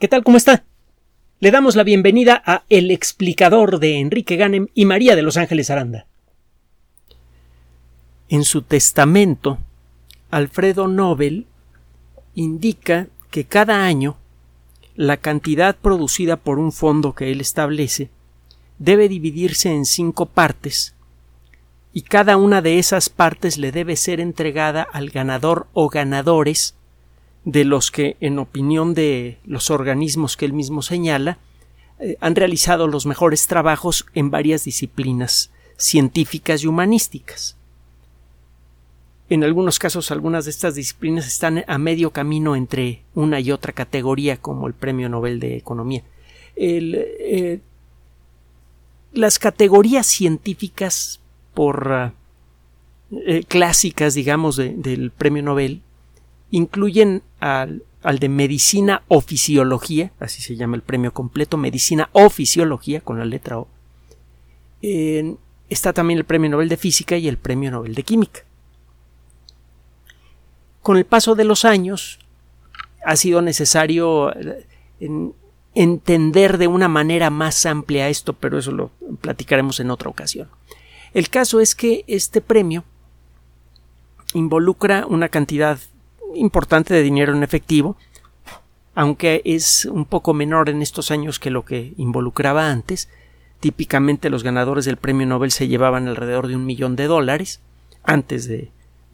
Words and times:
¿Qué 0.00 0.08
tal? 0.08 0.24
¿Cómo 0.24 0.36
está? 0.36 0.64
Le 1.38 1.52
damos 1.52 1.76
la 1.76 1.84
bienvenida 1.84 2.42
a 2.44 2.64
El 2.68 2.90
explicador 2.90 3.78
de 3.78 4.00
Enrique 4.00 4.34
Ganem 4.34 4.66
y 4.74 4.86
María 4.86 5.14
de 5.14 5.22
Los 5.22 5.36
Ángeles 5.36 5.70
Aranda. 5.70 6.06
En 8.28 8.42
su 8.42 8.62
testamento, 8.62 9.58
Alfredo 10.32 10.88
Nobel 10.88 11.46
indica 12.34 13.06
que 13.30 13.44
cada 13.44 13.86
año 13.86 14.16
la 14.96 15.16
cantidad 15.18 15.76
producida 15.76 16.38
por 16.38 16.58
un 16.58 16.72
fondo 16.72 17.14
que 17.14 17.30
él 17.30 17.40
establece 17.40 18.10
debe 18.80 19.08
dividirse 19.08 19.70
en 19.70 19.84
cinco 19.84 20.26
partes 20.26 20.96
y 21.92 22.02
cada 22.02 22.36
una 22.36 22.62
de 22.62 22.80
esas 22.80 23.10
partes 23.10 23.58
le 23.58 23.70
debe 23.70 23.94
ser 23.94 24.18
entregada 24.18 24.82
al 24.82 25.10
ganador 25.10 25.68
o 25.72 25.88
ganadores 25.88 26.74
de 27.44 27.64
los 27.64 27.90
que, 27.90 28.16
en 28.20 28.38
opinión 28.38 28.94
de 28.94 29.38
los 29.44 29.70
organismos 29.70 30.36
que 30.36 30.46
él 30.46 30.52
mismo 30.52 30.82
señala, 30.82 31.38
eh, 32.00 32.16
han 32.20 32.34
realizado 32.34 32.88
los 32.88 33.06
mejores 33.06 33.46
trabajos 33.46 34.06
en 34.14 34.30
varias 34.30 34.64
disciplinas 34.64 35.50
científicas 35.76 36.62
y 36.62 36.66
humanísticas. 36.66 37.56
En 39.28 39.42
algunos 39.42 39.78
casos, 39.78 40.10
algunas 40.10 40.44
de 40.44 40.50
estas 40.50 40.74
disciplinas 40.74 41.26
están 41.26 41.64
a 41.66 41.78
medio 41.78 42.10
camino 42.10 42.56
entre 42.56 43.02
una 43.14 43.40
y 43.40 43.52
otra 43.52 43.72
categoría, 43.72 44.36
como 44.36 44.66
el 44.66 44.74
Premio 44.74 45.08
Nobel 45.08 45.40
de 45.40 45.56
Economía. 45.56 46.02
Eh, 46.56 47.60
las 49.12 49.38
categorías 49.38 50.06
científicas 50.06 51.20
por 51.54 52.12
eh, 53.12 53.44
clásicas, 53.48 54.14
digamos, 54.14 54.56
del 54.56 55.10
Premio 55.10 55.42
Nobel 55.42 55.80
incluyen 56.54 57.22
al, 57.40 57.82
de 58.20 58.28
medicina 58.28 59.02
o 59.08 59.20
fisiología, 59.20 60.12
así 60.20 60.40
se 60.40 60.54
llama 60.54 60.76
el 60.76 60.82
premio 60.82 61.12
completo, 61.12 61.56
medicina 61.56 62.10
o 62.12 62.30
fisiología 62.30 63.00
con 63.00 63.18
la 63.18 63.24
letra 63.24 63.58
O. 63.58 63.68
está 65.68 65.92
también 65.92 66.18
el 66.18 66.24
premio 66.24 66.50
Nobel 66.50 66.68
de 66.68 66.76
Física 66.76 67.16
y 67.16 67.26
el 67.26 67.38
premio 67.38 67.72
Nobel 67.72 67.96
de 67.96 68.04
Química. 68.04 68.44
Con 70.80 70.96
el 70.96 71.04
paso 71.04 71.34
de 71.34 71.42
los 71.42 71.64
años 71.64 72.20
ha 73.04 73.16
sido 73.16 73.42
necesario 73.42 74.32
eh, 74.36 74.64
entender 75.74 76.58
de 76.58 76.68
una 76.68 76.86
manera 76.86 77.30
más 77.30 77.66
amplia 77.66 78.08
esto, 78.08 78.34
pero 78.34 78.58
eso 78.58 78.70
lo 78.70 78.92
platicaremos 79.20 79.80
en 79.80 79.90
otra 79.90 80.08
ocasión. 80.08 80.48
El 81.14 81.30
caso 81.30 81.58
es 81.58 81.74
que 81.74 82.04
este 82.06 82.40
premio 82.40 82.84
involucra 84.34 85.04
una 85.06 85.28
cantidad 85.28 85.80
importante 86.34 86.94
de 86.94 87.02
dinero 87.02 87.34
en 87.34 87.42
efectivo, 87.42 87.96
aunque 88.94 89.42
es 89.44 89.84
un 89.86 90.04
poco 90.04 90.34
menor 90.34 90.68
en 90.68 90.82
estos 90.82 91.10
años 91.10 91.38
que 91.38 91.50
lo 91.50 91.64
que 91.64 91.94
involucraba 91.96 92.70
antes. 92.70 93.08
Típicamente 93.60 94.30
los 94.30 94.42
ganadores 94.42 94.84
del 94.84 94.96
premio 94.96 95.26
Nobel 95.26 95.50
se 95.50 95.68
llevaban 95.68 96.06
alrededor 96.06 96.48
de 96.48 96.56
un 96.56 96.66
millón 96.66 96.96
de 96.96 97.06
dólares 97.06 97.60
antes 98.02 98.46
de, 98.46 98.70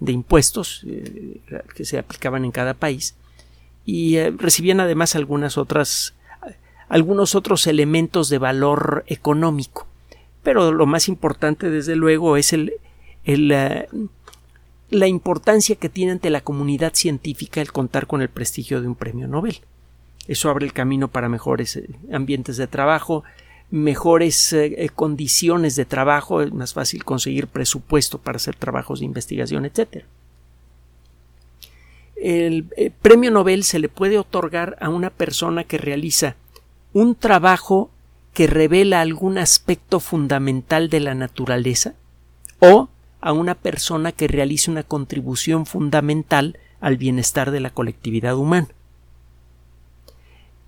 impuestos 0.06 0.84
eh, 0.88 1.40
que 1.74 1.84
se 1.84 1.98
aplicaban 1.98 2.44
en 2.44 2.50
cada 2.50 2.74
país 2.74 3.14
y 3.84 4.16
eh, 4.16 4.32
recibían 4.36 4.80
además 4.80 5.14
algunas 5.14 5.56
otras 5.58 6.14
algunos 6.88 7.36
otros 7.36 7.68
elementos 7.68 8.28
de 8.28 8.38
valor 8.38 9.04
económico 9.06 9.86
pero 10.42 10.72
lo 10.72 10.86
más 10.86 11.08
importante 11.08 11.70
desde 11.70 11.96
luego 11.96 12.36
es 12.36 12.52
el, 12.52 12.72
eh, 13.24 13.88
la 14.90 15.06
importancia 15.06 15.76
que 15.76 15.88
tiene 15.88 16.12
ante 16.12 16.30
la 16.30 16.40
comunidad 16.40 16.94
científica 16.94 17.60
el 17.60 17.72
contar 17.72 18.06
con 18.06 18.22
el 18.22 18.28
prestigio 18.28 18.80
de 18.80 18.88
un 18.88 18.96
premio 18.96 19.28
Nobel. 19.28 19.60
Eso 20.26 20.50
abre 20.50 20.66
el 20.66 20.72
camino 20.72 21.08
para 21.08 21.28
mejores 21.28 21.76
eh, 21.76 21.88
ambientes 22.12 22.56
de 22.56 22.66
trabajo, 22.66 23.24
mejores 23.70 24.52
eh, 24.52 24.74
eh, 24.76 24.88
condiciones 24.88 25.76
de 25.76 25.84
trabajo, 25.84 26.42
es 26.42 26.52
más 26.52 26.74
fácil 26.74 27.04
conseguir 27.04 27.46
presupuesto 27.46 28.18
para 28.18 28.36
hacer 28.36 28.56
trabajos 28.56 29.00
de 29.00 29.06
investigación, 29.06 29.64
etc. 29.64 30.04
El 32.16 32.66
premio 33.00 33.30
Nobel 33.30 33.64
se 33.64 33.78
le 33.78 33.88
puede 33.88 34.18
otorgar 34.18 34.76
a 34.80 34.88
una 34.88 35.10
persona 35.10 35.64
que 35.64 35.78
realiza 35.78 36.36
un 36.92 37.14
trabajo 37.14 37.90
que 38.34 38.46
revela 38.46 39.00
algún 39.00 39.38
aspecto 39.38 40.00
fundamental 40.00 40.90
de 40.90 41.00
la 41.00 41.14
naturaleza 41.14 41.94
o 42.58 42.88
a 43.20 43.32
una 43.32 43.54
persona 43.54 44.12
que 44.12 44.28
realice 44.28 44.70
una 44.70 44.82
contribución 44.82 45.66
fundamental 45.66 46.58
al 46.80 46.96
bienestar 46.96 47.50
de 47.50 47.60
la 47.60 47.70
colectividad 47.70 48.36
humana. 48.36 48.68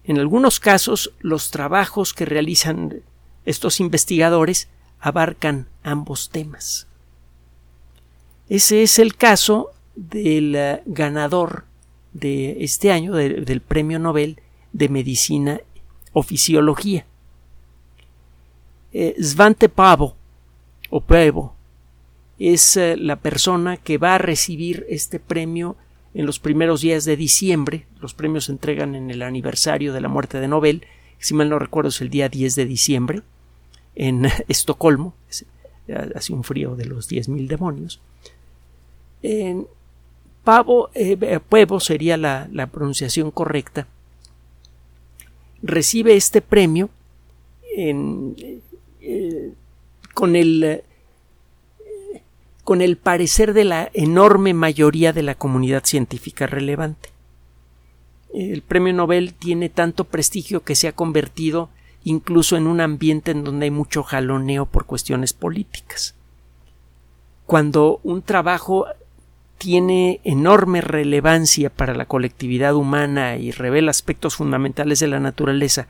En 0.04 0.18
algunos 0.18 0.60
casos, 0.60 1.12
los 1.20 1.50
trabajos 1.50 2.12
que 2.12 2.24
realizan 2.24 3.02
estos 3.44 3.80
investigadores 3.80 4.68
abarcan 5.00 5.68
ambos 5.82 6.30
temas. 6.30 6.86
Ese 8.48 8.82
es 8.82 8.98
el 8.98 9.16
caso 9.16 9.70
del 9.94 10.54
eh, 10.54 10.82
ganador 10.86 11.64
de 12.12 12.62
este 12.64 12.92
año 12.92 13.14
del 13.14 13.60
Premio 13.62 13.98
Nobel 13.98 14.40
de 14.72 14.88
Medicina 14.88 15.60
o 16.12 16.22
Fisiología. 16.22 17.06
Eh, 18.92 19.16
Svante 19.22 19.68
Pavo 19.68 20.16
o 20.90 21.00
Pavo 21.00 21.54
es 22.42 22.76
eh, 22.76 22.96
la 22.96 23.16
persona 23.16 23.76
que 23.76 23.98
va 23.98 24.16
a 24.16 24.18
recibir 24.18 24.84
este 24.88 25.20
premio 25.20 25.76
en 26.12 26.26
los 26.26 26.40
primeros 26.40 26.80
días 26.80 27.04
de 27.04 27.16
diciembre. 27.16 27.86
Los 28.00 28.14
premios 28.14 28.46
se 28.46 28.52
entregan 28.52 28.96
en 28.96 29.12
el 29.12 29.22
aniversario 29.22 29.92
de 29.92 30.00
la 30.00 30.08
muerte 30.08 30.40
de 30.40 30.48
Nobel, 30.48 30.84
si 31.18 31.34
mal 31.34 31.48
no 31.48 31.60
recuerdo 31.60 31.90
es 31.90 32.00
el 32.00 32.10
día 32.10 32.28
10 32.28 32.56
de 32.56 32.66
diciembre, 32.66 33.22
en 33.94 34.26
Estocolmo. 34.48 35.14
Hace 36.16 36.32
un 36.32 36.42
frío 36.42 36.74
de 36.74 36.86
los 36.86 37.08
10.000 37.08 37.46
demonios. 37.46 38.00
En 39.22 39.66
Pavo, 40.42 40.90
eh, 40.94 41.40
Puevo 41.48 41.78
sería 41.78 42.16
la, 42.16 42.68
pronunciación 42.72 43.30
correcta. 43.30 43.86
Recibe 45.62 46.16
este 46.16 46.40
premio 46.40 46.90
en, 47.76 48.34
eh, 49.00 49.52
con 50.14 50.34
el 50.34 50.82
con 52.64 52.80
el 52.80 52.96
parecer 52.96 53.54
de 53.54 53.64
la 53.64 53.90
enorme 53.92 54.54
mayoría 54.54 55.12
de 55.12 55.22
la 55.22 55.34
comunidad 55.34 55.84
científica 55.84 56.46
relevante. 56.46 57.10
El 58.32 58.62
premio 58.62 58.92
Nobel 58.92 59.34
tiene 59.34 59.68
tanto 59.68 60.04
prestigio 60.04 60.62
que 60.62 60.74
se 60.74 60.88
ha 60.88 60.92
convertido 60.92 61.70
incluso 62.04 62.56
en 62.56 62.66
un 62.66 62.80
ambiente 62.80 63.30
en 63.30 63.44
donde 63.44 63.64
hay 63.64 63.70
mucho 63.70 64.02
jaloneo 64.02 64.66
por 64.66 64.86
cuestiones 64.86 65.32
políticas. 65.32 66.14
Cuando 67.46 68.00
un 68.02 68.22
trabajo 68.22 68.86
tiene 69.58 70.20
enorme 70.24 70.80
relevancia 70.80 71.70
para 71.70 71.94
la 71.94 72.06
colectividad 72.06 72.74
humana 72.74 73.36
y 73.36 73.50
revela 73.50 73.90
aspectos 73.90 74.36
fundamentales 74.36 74.98
de 75.00 75.08
la 75.08 75.20
naturaleza, 75.20 75.88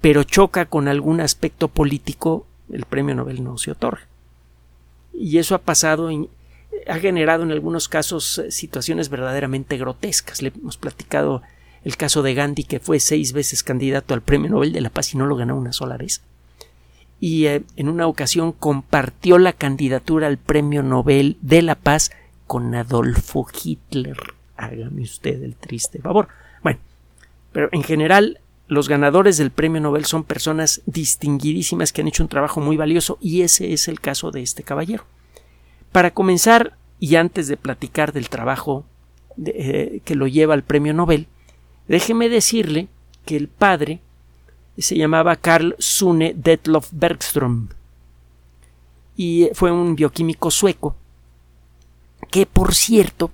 pero 0.00 0.24
choca 0.24 0.66
con 0.66 0.88
algún 0.88 1.20
aspecto 1.20 1.68
político, 1.68 2.46
el 2.70 2.84
premio 2.84 3.14
Nobel 3.14 3.42
no 3.44 3.56
se 3.56 3.70
otorga 3.70 4.08
y 5.16 5.38
eso 5.38 5.54
ha 5.54 5.58
pasado 5.58 6.10
ha 6.86 6.98
generado 6.98 7.44
en 7.44 7.52
algunos 7.52 7.88
casos 7.88 8.38
eh, 8.38 8.50
situaciones 8.50 9.08
verdaderamente 9.08 9.76
grotescas. 9.78 10.42
Le 10.42 10.52
hemos 10.54 10.76
platicado 10.76 11.42
el 11.84 11.96
caso 11.96 12.22
de 12.22 12.34
Gandhi, 12.34 12.64
que 12.64 12.80
fue 12.80 13.00
seis 13.00 13.32
veces 13.32 13.62
candidato 13.62 14.14
al 14.14 14.22
Premio 14.22 14.50
Nobel 14.50 14.72
de 14.72 14.80
la 14.80 14.90
Paz 14.90 15.14
y 15.14 15.18
no 15.18 15.26
lo 15.26 15.36
ganó 15.36 15.56
una 15.56 15.72
sola 15.72 15.96
vez. 15.96 16.22
Y 17.20 17.46
eh, 17.46 17.62
en 17.76 17.88
una 17.88 18.06
ocasión 18.06 18.52
compartió 18.52 19.38
la 19.38 19.52
candidatura 19.52 20.26
al 20.26 20.38
Premio 20.38 20.82
Nobel 20.82 21.36
de 21.40 21.62
la 21.62 21.74
Paz 21.74 22.10
con 22.46 22.74
Adolfo 22.74 23.46
Hitler. 23.62 24.16
Hágame 24.56 25.02
usted 25.02 25.42
el 25.42 25.56
triste 25.56 26.00
favor. 26.00 26.28
Bueno, 26.62 26.78
pero 27.52 27.68
en 27.72 27.82
general 27.82 28.40
los 28.66 28.88
ganadores 28.88 29.36
del 29.36 29.50
premio 29.50 29.80
Nobel 29.80 30.04
son 30.04 30.24
personas 30.24 30.80
distinguidísimas 30.86 31.92
que 31.92 32.00
han 32.00 32.08
hecho 32.08 32.22
un 32.22 32.28
trabajo 32.28 32.60
muy 32.60 32.76
valioso 32.76 33.18
y 33.20 33.42
ese 33.42 33.72
es 33.72 33.88
el 33.88 34.00
caso 34.00 34.30
de 34.30 34.42
este 34.42 34.62
caballero. 34.62 35.04
Para 35.94 36.10
comenzar, 36.10 36.76
y 36.98 37.14
antes 37.14 37.46
de 37.46 37.56
platicar 37.56 38.12
del 38.12 38.28
trabajo 38.28 38.84
eh, 39.46 40.00
que 40.04 40.16
lo 40.16 40.26
lleva 40.26 40.52
al 40.54 40.64
premio 40.64 40.92
Nobel, 40.92 41.28
déjeme 41.86 42.28
decirle 42.28 42.88
que 43.24 43.36
el 43.36 43.46
padre 43.46 44.00
se 44.76 44.96
llamaba 44.96 45.36
Carl 45.36 45.76
Sune 45.78 46.34
Detlof 46.34 46.90
Bergström 46.92 47.68
y 49.16 49.50
fue 49.54 49.70
un 49.70 49.94
bioquímico 49.94 50.50
sueco 50.50 50.96
que, 52.28 52.44
por 52.44 52.74
cierto, 52.74 53.30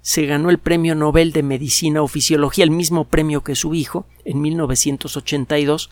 se 0.00 0.24
ganó 0.24 0.50
el 0.50 0.58
Premio 0.58 0.94
Nobel 0.94 1.32
de 1.32 1.42
Medicina 1.42 2.00
o 2.00 2.06
Fisiología, 2.06 2.62
el 2.62 2.70
mismo 2.70 3.06
premio 3.06 3.42
que 3.42 3.56
su 3.56 3.74
hijo, 3.74 4.06
en 4.24 4.40
1982, 4.40 5.90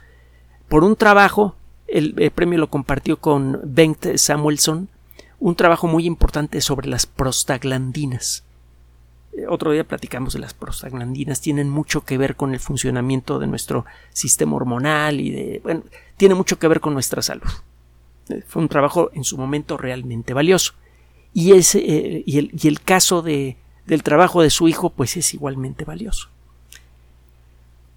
por 0.68 0.84
un 0.84 0.94
trabajo, 0.94 1.56
el, 1.88 2.30
premio 2.32 2.60
lo 2.60 2.70
compartió 2.70 3.16
con 3.16 3.58
Bengt 3.64 4.18
Samuelson, 4.18 4.88
un 5.42 5.56
trabajo 5.56 5.88
muy 5.88 6.06
importante 6.06 6.60
sobre 6.60 6.88
las 6.88 7.04
prostaglandinas. 7.04 8.44
eh, 9.36 9.46
otro 9.48 9.72
día 9.72 9.82
platicamos 9.82 10.34
de 10.34 10.38
las 10.38 10.54
prostaglandinas, 10.54 11.40
tienen 11.40 11.68
mucho 11.68 12.04
que 12.04 12.16
ver 12.16 12.36
con 12.36 12.54
el 12.54 12.60
funcionamiento 12.60 13.40
de 13.40 13.48
nuestro 13.48 13.84
sistema 14.12 14.54
hormonal 14.54 15.20
y 15.20 15.30
de, 15.30 15.60
bueno, 15.64 15.82
tiene 16.16 16.36
mucho 16.36 16.60
que 16.60 16.68
ver 16.68 16.78
con 16.78 16.94
nuestra 16.94 17.22
salud. 17.22 17.50
Eh, 18.28 18.44
fue 18.46 18.62
un 18.62 18.68
trabajo 18.68 19.10
en 19.14 19.24
su 19.24 19.36
momento 19.36 19.76
realmente 19.76 20.32
valioso. 20.32 20.74
Y, 21.34 21.52
ese, 21.52 21.78
eh, 21.80 22.22
y, 22.24 22.38
el, 22.38 22.52
y 22.56 22.68
el 22.68 22.80
caso 22.80 23.20
de, 23.20 23.56
del 23.84 24.04
trabajo 24.04 24.42
de 24.42 24.50
su 24.50 24.68
hijo, 24.68 24.90
pues 24.90 25.16
es 25.16 25.34
igualmente 25.34 25.84
valioso. 25.84 26.28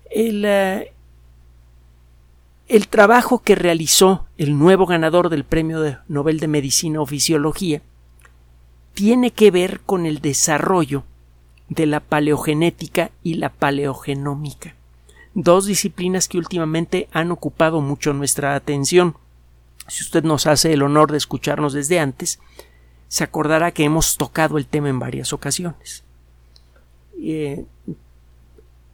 El, 0.10 0.46
el 2.68 2.88
trabajo 2.88 3.40
que 3.40 3.56
realizó 3.56 4.26
el 4.38 4.58
nuevo 4.58 4.86
ganador 4.86 5.30
del 5.30 5.44
Premio 5.44 6.00
Nobel 6.08 6.40
de 6.40 6.48
Medicina 6.48 7.00
o 7.00 7.06
Fisiología 7.06 7.82
tiene 8.94 9.32
que 9.32 9.52
ver 9.52 9.82
con 9.82 10.06
el 10.06 10.20
desarrollo 10.20 11.04
de 11.70 11.86
la 11.86 12.00
paleogenética 12.00 13.12
y 13.24 13.36
la 13.36 13.50
paleogenómica, 13.50 14.76
dos 15.34 15.66
disciplinas 15.66 16.28
que 16.28 16.38
últimamente 16.38 17.08
han 17.12 17.32
ocupado 17.32 17.82
mucho 17.82 18.14
nuestra 18.14 18.56
atención. 18.56 19.16
Si 19.88 20.04
usted 20.04 20.24
nos 20.24 20.48
hace 20.48 20.74
el 20.74 20.82
honor 20.82 21.12
de 21.12 21.18
escucharnos 21.18 21.74
desde 21.74 22.00
antes, 22.00 22.40
se 23.08 23.24
acordará 23.24 23.72
que 23.72 23.84
hemos 23.84 24.18
tocado 24.18 24.58
el 24.58 24.66
tema 24.66 24.90
en 24.90 25.00
varias 25.00 25.34
ocasiones. 25.34 26.04
Eh, 27.22 27.66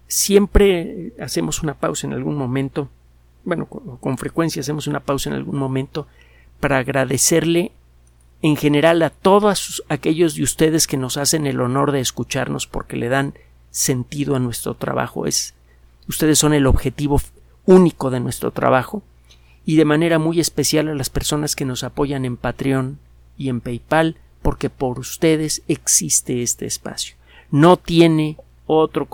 siempre 0.07 1.13
hacemos 1.19 1.63
una 1.63 1.75
pausa 1.75 2.07
en 2.07 2.13
algún 2.13 2.35
momento, 2.35 2.89
bueno, 3.43 3.65
con, 3.65 3.97
con 3.97 4.17
frecuencia 4.17 4.61
hacemos 4.61 4.87
una 4.87 4.99
pausa 4.99 5.29
en 5.29 5.35
algún 5.35 5.57
momento 5.57 6.07
para 6.59 6.77
agradecerle 6.77 7.71
en 8.41 8.55
general 8.55 9.01
a 9.03 9.09
todos 9.09 9.83
aquellos 9.89 10.35
de 10.35 10.43
ustedes 10.43 10.87
que 10.87 10.97
nos 10.97 11.17
hacen 11.17 11.45
el 11.45 11.61
honor 11.61 11.91
de 11.91 11.99
escucharnos 11.99 12.67
porque 12.67 12.97
le 12.97 13.09
dan 13.09 13.33
sentido 13.69 14.35
a 14.35 14.39
nuestro 14.39 14.73
trabajo. 14.73 15.27
Es, 15.27 15.53
ustedes 16.07 16.39
son 16.39 16.53
el 16.53 16.65
objetivo 16.65 17.21
único 17.65 18.09
de 18.09 18.19
nuestro 18.19 18.51
trabajo 18.51 19.03
y 19.65 19.75
de 19.75 19.85
manera 19.85 20.17
muy 20.17 20.39
especial 20.39 20.87
a 20.87 20.95
las 20.95 21.09
personas 21.09 21.55
que 21.55 21.65
nos 21.65 21.83
apoyan 21.83 22.25
en 22.25 22.37
Patreon 22.37 22.97
y 23.37 23.49
en 23.49 23.61
PayPal 23.61 24.17
porque 24.41 24.71
por 24.71 24.97
ustedes 24.97 25.61
existe 25.67 26.41
este 26.41 26.65
espacio. 26.65 27.15
No 27.51 27.77
tiene 27.77 28.37
otro, 28.65 29.07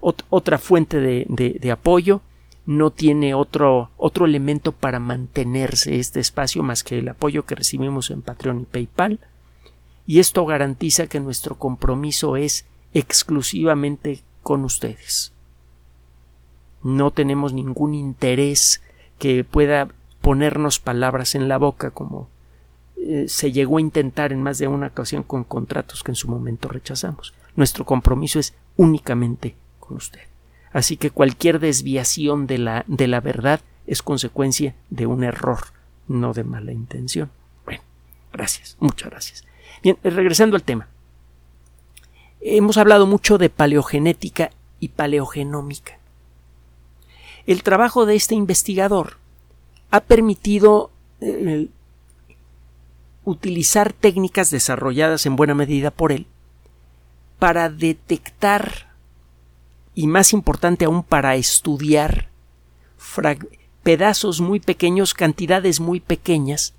otra 0.00 0.58
fuente 0.58 1.00
de, 1.00 1.26
de 1.28 1.70
apoyo 1.72 2.20
no 2.64 2.90
tiene 2.90 3.34
otro, 3.34 3.90
otro 3.96 4.24
elemento 4.24 4.72
para 4.72 5.00
mantenerse 5.00 5.98
este 5.98 6.20
espacio 6.20 6.62
más 6.62 6.84
que 6.84 6.98
el 6.98 7.08
apoyo 7.08 7.44
que 7.44 7.54
recibimos 7.54 8.10
en 8.10 8.22
Patreon 8.22 8.60
y 8.60 8.64
PayPal, 8.64 9.20
y 10.06 10.20
esto 10.20 10.44
garantiza 10.46 11.06
que 11.06 11.20
nuestro 11.20 11.56
compromiso 11.56 12.36
es 12.36 12.66
exclusivamente 12.94 14.22
con 14.42 14.64
ustedes. 14.64 15.32
No 16.82 17.10
tenemos 17.12 17.52
ningún 17.52 17.94
interés 17.94 18.82
que 19.18 19.44
pueda 19.44 19.88
ponernos 20.20 20.78
palabras 20.78 21.34
en 21.34 21.48
la 21.48 21.58
boca 21.58 21.90
como 21.90 22.28
eh, 22.96 23.26
se 23.28 23.52
llegó 23.52 23.78
a 23.78 23.80
intentar 23.80 24.32
en 24.32 24.42
más 24.42 24.58
de 24.58 24.68
una 24.68 24.88
ocasión 24.88 25.22
con 25.22 25.44
contratos 25.44 26.02
que 26.02 26.12
en 26.12 26.16
su 26.16 26.28
momento 26.28 26.68
rechazamos. 26.68 27.34
Nuestro 27.56 27.84
compromiso 27.84 28.38
es 28.38 28.54
únicamente 28.76 29.56
con 29.80 29.96
usted. 29.96 30.31
Así 30.72 30.96
que 30.96 31.10
cualquier 31.10 31.58
desviación 31.58 32.46
de 32.46 32.58
la, 32.58 32.84
de 32.86 33.06
la 33.06 33.20
verdad 33.20 33.60
es 33.86 34.02
consecuencia 34.02 34.74
de 34.90 35.06
un 35.06 35.24
error, 35.24 35.58
no 36.08 36.32
de 36.32 36.44
mala 36.44 36.72
intención. 36.72 37.30
Bueno, 37.64 37.82
gracias, 38.32 38.76
muchas 38.80 39.10
gracias. 39.10 39.44
Bien, 39.82 39.98
regresando 40.02 40.56
al 40.56 40.62
tema. 40.62 40.88
Hemos 42.40 42.76
hablado 42.76 43.06
mucho 43.06 43.38
de 43.38 43.50
paleogenética 43.50 44.50
y 44.80 44.88
paleogenómica. 44.88 45.98
El 47.46 47.62
trabajo 47.62 48.06
de 48.06 48.16
este 48.16 48.34
investigador 48.34 49.18
ha 49.90 50.00
permitido 50.00 50.90
eh, 51.20 51.68
utilizar 53.24 53.92
técnicas 53.92 54.50
desarrolladas 54.50 55.26
en 55.26 55.36
buena 55.36 55.54
medida 55.54 55.90
por 55.90 56.12
él 56.12 56.26
para 57.38 57.68
detectar 57.68 58.91
y 59.94 60.06
más 60.06 60.32
importante 60.32 60.84
aún 60.84 61.02
para 61.02 61.36
estudiar 61.36 62.30
pedazos 63.82 64.40
muy 64.40 64.60
pequeños, 64.60 65.14
cantidades 65.14 65.80
muy 65.80 66.00
pequeñas 66.00 66.74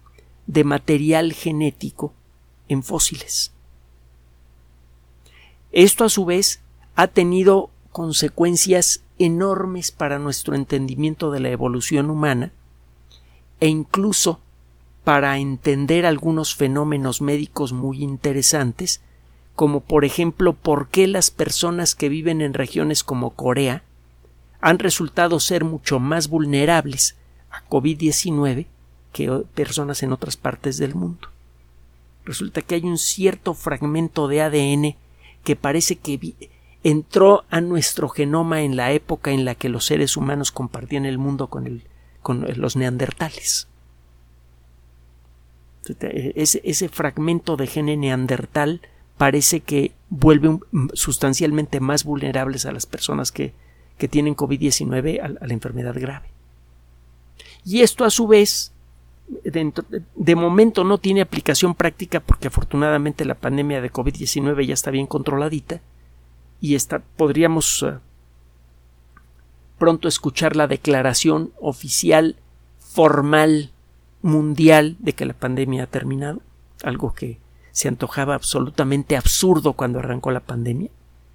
de 0.48 0.64
material 0.64 1.34
genético 1.34 2.14
en 2.68 2.84
fósiles. 2.84 3.52
Esto 5.72 6.06
a 6.06 6.10
su 6.10 6.26
vez 6.26 6.62
ha 6.96 7.08
tenido 7.08 7.70
consecuencias 7.92 9.04
enormes 9.20 9.92
para 9.92 10.20
nuestro 10.20 10.56
entendimiento 10.56 11.32
de 11.32 11.40
la 11.40 11.50
evolución 11.50 12.10
humana 12.10 12.52
e 13.60 13.68
incluso 13.68 14.40
para 15.04 15.38
entender 15.38 16.06
algunos 16.06 16.56
fenómenos 16.56 17.22
médicos 17.22 17.74
muy 17.74 18.04
interesantes 18.04 19.02
como 19.56 19.82
por 19.82 20.06
ejemplo 20.06 20.54
por 20.54 20.90
qué 20.90 21.08
las 21.08 21.32
personas 21.32 21.96
que 21.96 22.10
viven 22.10 22.42
en 22.42 22.54
regiones 22.54 23.04
como 23.04 23.32
Corea 23.32 23.84
han 24.62 24.80
resultado 24.80 25.40
ser 25.40 25.64
mucho 25.64 26.00
más 26.00 26.30
vulnerables 26.30 27.16
a 27.52 27.68
COVID-19 27.70 28.66
que 29.12 29.30
personas 29.54 30.02
en 30.02 30.12
otras 30.12 30.38
partes 30.38 30.78
del 30.78 30.96
mundo. 30.96 31.30
Resulta 32.26 32.62
que 32.62 32.76
hay 32.76 32.84
un 32.84 32.98
cierto 32.98 33.54
fragmento 33.54 34.28
de 34.28 34.42
ADN 34.42 34.96
que 35.44 35.56
parece 35.56 35.98
que 35.98 36.50
entró 36.84 37.44
a 37.50 37.62
nuestro 37.62 38.10
genoma 38.10 38.62
en 38.62 38.76
la 38.76 38.92
época 38.92 39.32
en 39.32 39.46
la 39.46 39.56
que 39.56 39.70
los 39.70 39.86
seres 39.86 40.18
humanos 40.18 40.52
compartían 40.52 41.06
el 41.06 41.18
mundo 41.18 41.48
con, 41.48 41.84
los 42.56 42.76
neandertales. 42.76 43.68
Ese, 45.86 46.62
ese 46.64 46.88
fragmento 46.88 47.58
de 47.58 47.68
gene 47.68 47.98
neandertal 47.98 48.82
parece 49.24 49.62
que 49.62 49.94
vuelve 50.10 50.60
sustancialmente 50.92 51.80
más 51.80 52.04
vulnerables 52.04 52.66
a 52.66 52.74
las 52.74 52.86
personas 52.86 53.32
que, 53.32 53.54
que 53.98 54.10
tienen 54.10 54.36
COVID-19 54.36 55.22
a, 55.22 55.30
la 55.30 55.54
enfermedad 55.54 55.96
grave. 55.98 56.28
Y 57.64 57.84
esto 57.84 58.04
a 58.04 58.10
su 58.10 58.28
vez 58.28 58.74
de, 59.46 60.36
momento 60.36 60.84
no 60.84 60.98
tiene 60.98 61.22
aplicación 61.22 61.74
práctica 61.74 62.20
porque 62.20 62.50
afortunadamente 62.50 63.24
la 63.24 63.36
pandemia 63.36 63.80
de 63.80 63.94
COVID-19 63.94 64.66
ya 64.66 64.74
está 64.74 64.92
bien 64.92 65.08
controladita 65.08 65.80
y 66.60 66.76
está, 66.76 67.00
podríamos 67.00 67.82
eh, 67.88 68.00
pronto 69.78 70.10
escuchar 70.10 70.58
la 70.58 70.68
declaración 70.68 71.54
oficial 71.62 72.36
formal 72.78 73.72
mundial 74.22 74.98
de 75.00 75.14
que 75.14 75.26
la 75.26 75.34
pandemia 75.34 75.84
ha 75.84 75.88
terminado, 75.88 76.42
algo 76.84 77.14
que 77.14 77.42
se 77.74 77.88
antojaba 77.88 78.36
absolutamente 78.36 79.18
absurdo 79.18 79.74
cuando 79.74 80.00
arrancó 80.00 80.32
la 80.32 80.40
pandemia. 80.40 80.92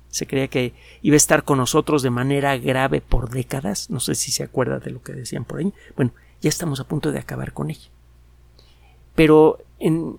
Se 0.09 0.27
creía 0.27 0.49
que 0.49 0.73
iba 1.03 1.15
a 1.15 1.19
estar 1.19 1.45
con 1.45 1.59
nosotros 1.59 2.03
de 2.03 2.11
manera 2.11 2.57
grave 2.57 3.01
por 3.01 3.29
décadas. 3.29 3.91
No 3.91 4.01
sé 4.01 4.15
si 4.15 4.31
se 4.31 4.45
acuerda 4.45 4.79
de 4.79 4.93
lo 4.93 5.03
que 5.03 5.13
decían 5.13 5.45
por 5.45 5.59
ahí. 5.59 5.75
Bueno, 5.97 6.13
ya 6.41 6.49
estamos 6.49 6.79
a 6.79 6.85
punto 6.85 7.11
de 7.11 7.19
acabar 7.19 7.53
con 7.53 7.71
ella. 7.71 7.91
Pero 9.17 9.59
en 9.81 10.17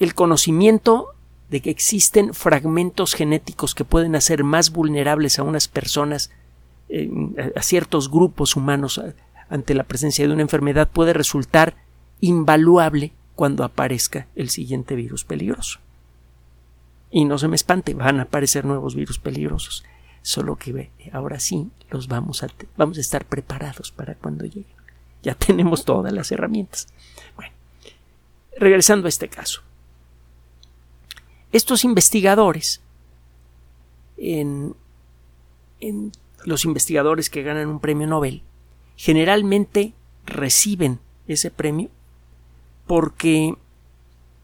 el 0.00 0.14
conocimiento 0.14 1.14
de 1.50 1.62
que 1.62 1.70
existen 1.70 2.34
fragmentos 2.34 3.14
genéticos 3.14 3.76
que 3.76 3.84
pueden 3.84 4.16
hacer 4.16 4.42
más 4.42 4.72
vulnerables 4.72 5.38
a 5.38 5.44
unas 5.44 5.68
personas, 5.68 6.32
eh, 6.88 7.08
a 7.54 7.62
ciertos 7.62 8.10
grupos 8.10 8.56
humanos 8.56 9.00
ante 9.48 9.74
la 9.74 9.84
presencia 9.84 10.26
de 10.26 10.32
una 10.32 10.42
enfermedad 10.42 10.90
puede 10.90 11.12
resultar 11.12 11.76
invaluable 12.20 13.12
cuando 13.34 13.64
aparezca 13.64 14.28
el 14.34 14.50
siguiente 14.50 14.94
virus 14.94 15.24
peligroso. 15.24 15.80
Y 17.10 17.24
no 17.24 17.38
se 17.38 17.48
me 17.48 17.56
espante, 17.56 17.94
van 17.94 18.18
a 18.18 18.24
aparecer 18.24 18.64
nuevos 18.64 18.94
virus 18.94 19.18
peligrosos. 19.18 19.84
Solo 20.22 20.56
que 20.56 20.90
ahora 21.12 21.38
sí 21.38 21.70
los 21.90 22.08
vamos 22.08 22.42
a, 22.42 22.48
vamos 22.76 22.98
a 22.98 23.00
estar 23.00 23.24
preparados 23.24 23.92
para 23.92 24.14
cuando 24.14 24.44
lleguen. 24.44 24.66
Ya 25.22 25.34
tenemos 25.36 25.84
todas 25.84 26.12
las 26.12 26.32
herramientas. 26.32 26.88
Bueno, 27.36 27.52
regresando 28.58 29.06
a 29.06 29.10
este 29.10 29.28
caso. 29.28 29.62
Estos 31.52 31.84
investigadores, 31.84 32.80
en, 34.16 34.74
en 35.80 36.10
los 36.44 36.64
investigadores 36.64 37.30
que 37.30 37.42
ganan 37.42 37.68
un 37.68 37.78
premio 37.78 38.08
Nobel, 38.08 38.42
generalmente 38.96 39.94
reciben 40.26 40.98
ese 41.28 41.50
premio 41.50 41.90
porque 42.86 43.56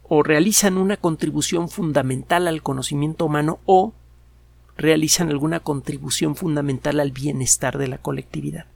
o 0.02 0.22
realizan 0.22 0.76
una 0.76 0.96
contribución 0.96 1.68
fundamental 1.68 2.48
al 2.48 2.62
conocimiento 2.62 3.26
humano 3.26 3.60
o 3.64 3.92
realizan 4.76 5.28
alguna 5.28 5.60
contribución 5.60 6.34
fundamental 6.34 7.00
al 7.00 7.12
bienestar 7.12 7.78
de 7.78 7.88
la 7.88 7.98
colectividad. 7.98 8.66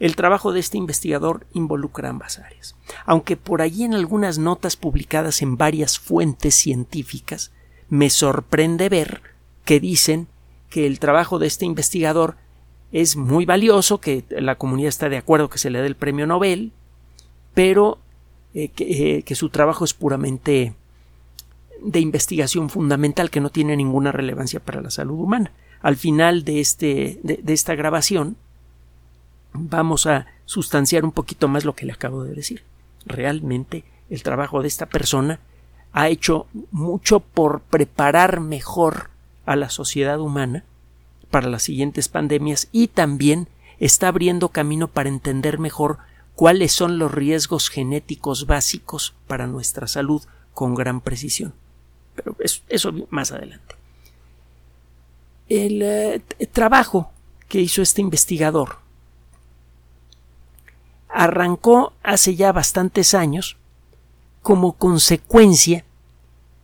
El 0.00 0.16
trabajo 0.16 0.52
de 0.52 0.60
este 0.60 0.78
investigador 0.78 1.46
involucra 1.52 2.08
ambas 2.08 2.38
áreas, 2.38 2.76
aunque 3.04 3.36
por 3.36 3.62
allí 3.62 3.84
en 3.84 3.94
algunas 3.94 4.38
notas 4.38 4.76
publicadas 4.76 5.42
en 5.42 5.56
varias 5.56 5.98
fuentes 5.98 6.54
científicas 6.54 7.52
me 7.88 8.10
sorprende 8.10 8.88
ver 8.88 9.22
que 9.64 9.80
dicen 9.80 10.28
que 10.68 10.86
el 10.86 10.98
trabajo 10.98 11.38
de 11.38 11.46
este 11.46 11.64
investigador 11.64 12.36
es 12.90 13.16
muy 13.16 13.44
valioso, 13.44 14.00
que 14.00 14.24
la 14.30 14.56
comunidad 14.56 14.88
está 14.88 15.08
de 15.08 15.16
acuerdo 15.16 15.50
que 15.50 15.58
se 15.58 15.70
le 15.70 15.80
dé 15.80 15.86
el 15.86 15.96
premio 15.96 16.26
Nobel, 16.26 16.72
pero 17.54 17.98
eh, 18.54 18.70
eh, 18.78 19.22
que, 19.22 19.34
su 19.34 19.48
trabajo 19.50 19.84
es 19.84 19.94
puramente 19.94 20.74
de 21.82 22.00
investigación 22.00 22.70
fundamental 22.70 23.30
que 23.30 23.40
no 23.40 23.50
tiene 23.50 23.76
ninguna 23.76 24.12
relevancia 24.12 24.60
para 24.60 24.80
la 24.80 24.90
salud 24.90 25.18
humana. 25.18 25.52
Al 25.82 25.96
final 25.96 26.44
de, 26.44 26.60
este, 26.60 27.20
de 27.22 27.52
esta 27.52 27.74
grabación 27.74 28.36
vamos 29.52 30.06
a 30.06 30.26
sustanciar 30.46 31.04
un 31.04 31.12
poquito 31.12 31.48
más 31.48 31.64
lo 31.64 31.74
que 31.74 31.86
le 31.86 31.92
acabo 31.92 32.24
de 32.24 32.34
decir. 32.34 32.62
Realmente 33.06 33.84
el 34.08 34.22
trabajo 34.22 34.62
de 34.62 34.68
esta 34.68 34.86
persona 34.86 35.40
ha 35.92 36.08
hecho 36.08 36.46
mucho 36.70 37.20
por 37.20 37.60
preparar 37.60 38.40
mejor 38.40 39.10
a 39.46 39.56
la 39.56 39.70
sociedad 39.70 40.20
humana 40.20 40.64
para 41.30 41.48
las 41.48 41.62
siguientes 41.62 42.08
pandemias 42.08 42.68
y 42.72 42.88
también 42.88 43.48
está 43.78 44.08
abriendo 44.08 44.48
camino 44.48 44.88
para 44.88 45.08
entender 45.08 45.58
mejor 45.58 45.98
cuáles 46.34 46.72
son 46.72 46.98
los 46.98 47.12
riesgos 47.12 47.68
genéticos 47.68 48.46
básicos 48.46 49.14
para 49.26 49.46
nuestra 49.46 49.86
salud 49.86 50.22
con 50.52 50.74
gran 50.74 51.00
precisión. 51.00 51.54
Pero 52.14 52.36
eso, 52.68 52.92
más 53.10 53.32
adelante. 53.32 53.74
El 55.48 55.82
eh, 55.82 56.22
trabajo 56.52 57.10
que 57.48 57.60
hizo 57.60 57.82
este 57.82 58.00
investigador 58.00 58.78
arrancó 61.08 61.92
hace 62.02 62.34
ya 62.34 62.50
bastantes 62.50 63.14
años 63.14 63.56
como 64.42 64.72
consecuencia 64.72 65.84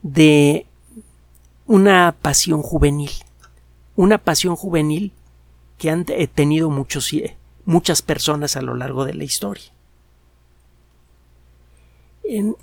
de 0.02 0.66
una 1.66 2.16
pasión 2.20 2.62
juvenil, 2.62 3.10
una 3.96 4.18
pasión 4.18 4.56
juvenil 4.56 5.12
que 5.78 5.90
han 5.90 6.04
tenido 6.04 6.68
muchos, 6.68 7.12
muchas 7.70 8.02
personas 8.02 8.56
a 8.56 8.62
lo 8.62 8.74
largo 8.74 9.04
de 9.04 9.14
la 9.14 9.24
historia. 9.24 9.70
En 12.24 12.56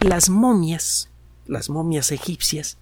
las 0.00 0.28
momias, 0.28 1.10
las 1.46 1.68
momias 1.70 2.12
egipcias, 2.12 2.78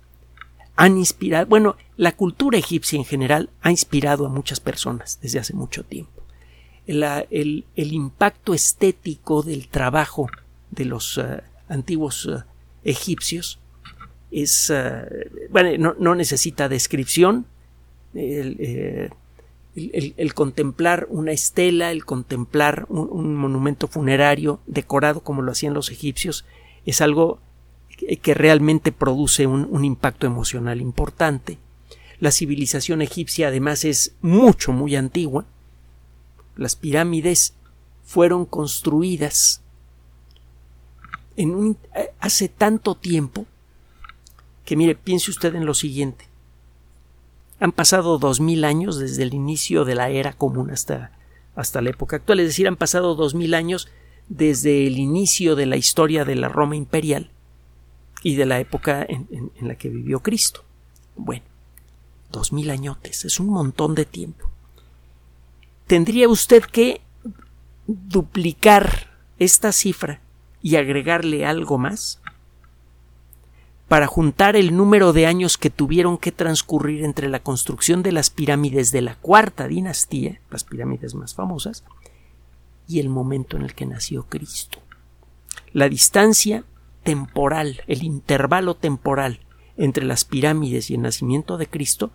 han 0.76 0.97
inspirado, 0.97 1.47
bueno, 1.47 1.76
la 1.97 2.12
cultura 2.12 2.58
egipcia 2.58 2.97
en 2.97 3.04
general 3.04 3.50
ha 3.62 3.70
inspirado 3.70 4.26
a 4.26 4.28
muchas 4.28 4.61
personas 4.61 5.18
desde 5.20 5.40
hace 5.40 5.54
mucho 5.54 5.85
tiempo 5.85 6.18
el, 6.88 7.64
impacto 7.76 8.54
estético 8.54 9.42
del 9.42 9.68
trabajo 9.68 10.28
de 10.70 10.85
los 10.87 11.18
eh, 11.18 11.42
antiguos 11.68 12.28
eh, 12.30 12.42
egipcios 12.85 13.58
es 14.30 14.70
eh, 14.75 15.49
bueno, 15.50 15.94
no, 15.99 16.14
necesita 16.14 16.68
descripción 16.68 17.47
el, 18.14 19.11
contemplar 20.35 21.06
una 21.11 21.32
estela 21.32 21.90
el 21.90 22.04
contemplar 22.04 22.87
un, 22.88 23.35
monumento 23.37 23.88
funerario 23.88 24.61
decorado 24.66 25.20
como 25.20 25.42
lo 25.42 25.52
hacían 25.52 25.75
los 25.75 25.90
egipcios 25.90 26.44
es 26.85 27.00
algo 27.00 27.38
que, 27.97 28.35
realmente 28.35 28.92
produce 28.92 29.47
un 29.47 29.85
impacto 29.85 30.26
emocional 30.26 30.80
importante 30.80 31.58
la 32.20 32.30
civilización 32.30 33.02
egipcia 33.02 33.49
además 33.49 33.85
es 33.85 34.14
mucho 34.20 34.73
muy 34.73 34.97
antigua 34.97 35.47
las 36.56 36.76
pirámides 36.76 37.54
fueron 38.04 38.44
construidas 38.44 39.62
eh, 41.37 42.12
hace 42.18 42.49
tanto 42.49 42.97
tiempo 42.97 43.47
que 44.68 44.76
mire, 44.76 44.94
piense 44.94 45.30
usted 45.30 45.54
en 45.54 45.64
lo 45.64 45.73
siguiente. 45.73 46.27
Han 47.61 47.73
pasado 47.73 48.19
dos 48.19 48.41
mil 48.41 48.65
años 48.65 48.99
desde 48.99 49.23
el 49.23 49.35
inicio 49.35 49.85
de 49.85 49.95
la 49.95 50.11
era 50.11 50.33
común 50.33 50.71
hasta, 50.71 51.12
hasta 51.55 51.83
la 51.83 51.91
época 51.91 52.17
actual, 52.17 52.41
es 52.41 52.47
decir, 52.47 52.69
han 52.69 52.77
pasado 52.77 53.15
dos 53.15 53.35
mil 53.35 53.55
años 53.55 53.88
desde 54.29 54.87
el 54.87 54.99
inicio 54.99 55.57
de 55.57 55.67
la 55.67 55.77
historia 55.77 56.25
de 56.25 56.37
la 56.37 56.49
Roma 56.49 56.77
imperial 56.77 57.31
y 58.23 58.37
de 58.37 58.47
la 58.47 58.61
época 58.61 59.05
en, 59.09 59.27
en 59.57 59.69
la 59.69 59.75
que 59.77 59.88
vivió 59.88 60.21
Cristo. 60.21 60.65
Bueno, 61.17 61.45
dos 62.31 62.53
mil 62.53 62.71
añotes, 62.71 63.25
es 63.25 63.41
un 63.41 63.49
montón 63.49 63.95
de 63.95 64.05
tiempo 64.05 64.49
tendría 65.88 66.29
usted 66.29 66.62
que 66.62 67.00
duplicar 67.87 69.09
esta 69.38 69.73
cifra 69.73 70.21
y 70.62 70.77
agregarle 70.77 71.47
algo 71.47 71.79
más 71.79 72.21
para 73.88 74.07
juntar 74.07 74.54
el 74.54 74.76
número 74.76 75.14
de 75.14 75.26
años 75.26 75.57
que 75.57 75.71
tuvieron 75.71 76.18
que 76.18 76.30
transcurrir 76.30 77.04
entre 77.04 77.28
la 77.28 77.40
construcción 77.40 78.02
de 78.02 78.12
las 78.12 78.28
pirámides 78.28 78.92
de 78.92 79.00
la 79.00 79.14
cuarta 79.16 79.66
dinastía, 79.66 80.40
las 80.50 80.62
pirámides 80.62 81.14
más 81.14 81.35
famosas, 81.35 81.85
y 82.87 83.00
el 83.00 83.09
momento 83.09 83.57
en 83.57 83.62
el 83.62 83.75
que 83.75 83.87
nació 83.87 84.25
Cristo. 84.25 84.78
La 85.73 85.88
distancia 85.88 86.64
temporal, 87.02 87.83
el 87.87 88.02
intervalo 88.02 88.75
temporal 88.75 89.40
entre 89.78 90.04
las 90.04 90.25
pirámides 90.25 90.90
y 90.90 90.95
el 90.95 91.02
nacimiento 91.02 91.57
de 91.57 91.66
Cristo 91.66 92.11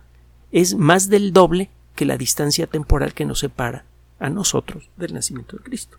es 0.52 0.76
más 0.76 1.08
del 1.08 1.32
doble 1.32 1.70
que 1.96 2.04
la 2.04 2.16
distancia 2.16 2.68
temporal 2.68 3.14
que 3.14 3.24
nos 3.24 3.40
separa 3.40 3.84
a 4.20 4.30
nosotros 4.30 4.90
del 4.96 5.14
nacimiento 5.14 5.56
de 5.56 5.64
Cristo. 5.64 5.96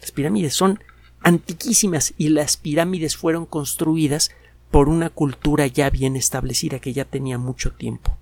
Las 0.00 0.10
pirámides 0.10 0.54
son 0.54 0.80
antiquísimas 1.20 2.14
y 2.16 2.28
las 2.30 2.56
pirámides 2.56 3.16
fueron 3.16 3.46
construidas 3.46 4.30
por 4.70 4.88
una 4.88 5.10
cultura 5.10 5.66
ya 5.66 5.90
bien 5.90 6.16
establecida 6.16 6.78
que 6.78 6.92
ya 6.92 7.04
tenía 7.04 7.38
mucho 7.38 7.72
tiempo 7.72 8.16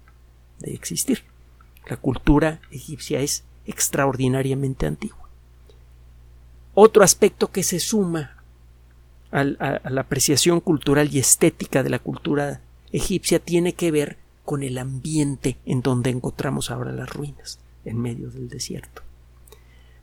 de 0.58 0.74
existir. 0.74 1.24
La 1.88 1.96
cultura 1.96 2.60
egipcia 2.70 3.20
es 3.20 3.44
extraordinariamente 3.66 4.86
antigua. 4.86 5.28
Otro 6.74 7.02
aspecto 7.02 7.50
que 7.50 7.62
se 7.62 7.80
suma 7.80 8.42
a, 9.30 9.44
la 9.44 10.00
apreciación 10.00 10.60
cultural 10.60 11.08
y 11.12 11.18
estética 11.18 11.82
de 11.82 11.90
la 11.90 11.98
cultura 11.98 12.60
egipcia 12.92 13.38
tiene 13.38 13.74
que 13.74 13.90
ver 13.90 14.18
con 14.44 14.62
el 14.62 14.78
ambiente 14.78 15.56
en 15.66 15.82
donde 15.82 16.10
encontramos 16.10 16.70
ahora 16.70 16.92
las 16.92 17.08
ruinas, 17.08 17.58
en 17.84 18.00
medio 18.00 18.30
del 18.30 18.48
desierto. 18.48 19.02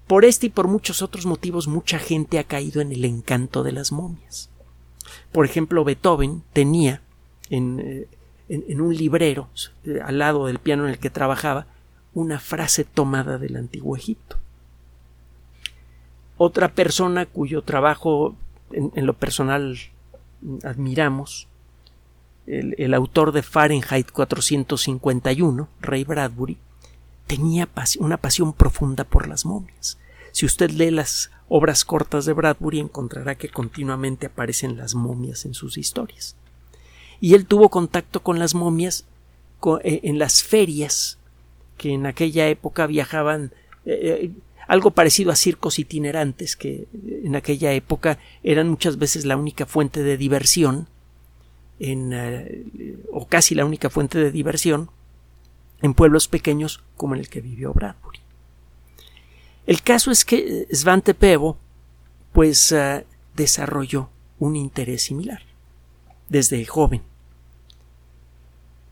Por 0.08 0.26
este 0.26 0.48
y 0.48 0.50
por 0.50 0.68
muchos 0.68 1.02
otros 1.02 1.26
motivos 1.26 1.68
mucha 1.68 2.00
gente 2.00 2.40
ha 2.40 2.44
caído 2.44 2.82
en 2.82 2.92
el 2.92 3.06
encanto 3.06 3.64
de 3.64 3.72
las 3.72 3.92
momias. 3.92 4.50
Por 5.32 5.46
ejemplo, 5.46 5.84
Beethoven 5.84 6.44
tenía 6.54 7.02
en, 7.50 7.80
eh, 7.80 8.08
en, 8.50 8.82
un 8.82 8.96
librero 8.96 9.50
eh, 9.86 10.00
al 10.04 10.20
lado 10.20 10.48
del 10.48 10.60
piano 10.60 10.86
en 10.86 10.92
el 10.92 11.00
que 11.00 11.10
trabajaba 11.10 11.68
una 12.14 12.40
frase 12.40 12.84
tomada 12.84 13.38
del 13.38 13.56
antiguo 13.56 13.96
Egipto. 13.96 14.38
Otra 16.38 16.74
persona 16.74 17.26
cuyo 17.26 17.62
trabajo 17.62 18.36
en 18.72 19.06
lo 19.06 19.14
personal 19.14 19.78
admiramos 20.64 21.48
el, 22.46 22.94
autor 22.94 23.32
de 23.32 23.42
Fahrenheit 23.42 24.12
451, 24.12 25.70
Ray 25.82 26.04
Bradbury, 26.04 26.58
tenía 27.28 27.70
una 28.00 28.18
pasión 28.18 28.54
profunda 28.54 29.04
por 29.04 29.28
las 29.28 29.46
momias. 29.46 29.98
Si 30.32 30.46
usted 30.46 30.72
lee 30.72 30.92
las 30.92 31.32
obras 31.48 31.86
cortas 31.86 32.26
de 32.26 32.34
Bradbury 32.34 32.80
encontrará 32.80 33.36
que 33.36 33.50
continuamente 33.50 34.28
aparecen 34.28 34.78
las 34.78 34.96
momias 34.96 35.46
en 35.46 35.54
sus 35.54 35.78
historias. 35.78 36.36
Y 37.20 37.36
él 37.36 37.46
tuvo 37.46 37.70
contacto 37.70 38.22
con 38.22 38.40
las 38.40 38.56
momias 38.56 39.06
eh, 39.84 40.02
en 40.04 40.20
las 40.20 40.44
ferias 40.44 41.18
que 41.78 41.94
en 41.94 42.06
aquella 42.06 42.48
época 42.48 42.88
viajaban 42.88 43.52
eh, 43.86 44.20
eh, 44.24 44.32
algo 44.68 44.92
parecido 44.92 45.32
a 45.32 45.36
circos 45.36 45.80
itinerantes 45.80 46.56
que 46.56 46.88
en 47.24 47.36
aquella 47.36 47.74
época 47.74 48.18
eran 48.44 48.70
muchas 48.70 48.98
veces 48.98 49.26
la 49.26 49.38
única 49.38 49.66
fuente 49.66 50.04
de 50.04 50.18
diversión 50.18 50.88
eh, 51.80 52.66
o 53.12 53.28
casi 53.28 53.56
la 53.56 53.66
única 53.66 53.90
fuente 53.90 54.18
de 54.18 54.32
diversión 54.32 54.90
en 55.84 55.94
pueblos 55.94 56.28
pequeños 56.28 56.84
como 56.98 57.14
en 57.14 57.20
el 57.20 57.30
que 57.30 57.42
vivió 57.42 57.72
Bradbury. 57.74 58.20
El 59.68 59.84
caso 59.84 60.10
es 60.10 60.26
que 60.26 60.68
Svante 60.74 61.14
Pevo 61.14 61.58
pues 62.32 62.72
eh, 62.72 63.06
desarrolló 63.36 64.10
un 64.40 64.56
interés 64.56 65.04
similar 65.04 65.44
desde 66.30 66.66
joven. 66.66 67.04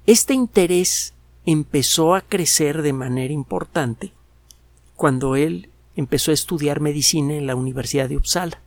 Este 0.05 0.35
interés 0.35 1.15
empezó 1.47 2.13
a 2.13 2.21
crecer 2.21 2.83
de 2.83 2.93
manera 2.93 3.33
importante 3.33 4.13
cuando 4.95 5.35
él 5.35 5.69
empezó 5.95 6.29
a 6.29 6.35
estudiar 6.35 6.79
medicina 6.79 7.33
en 7.33 7.47
la 7.47 7.55
Universidad 7.55 8.07
de 8.07 8.17
Uppsala 8.17 8.61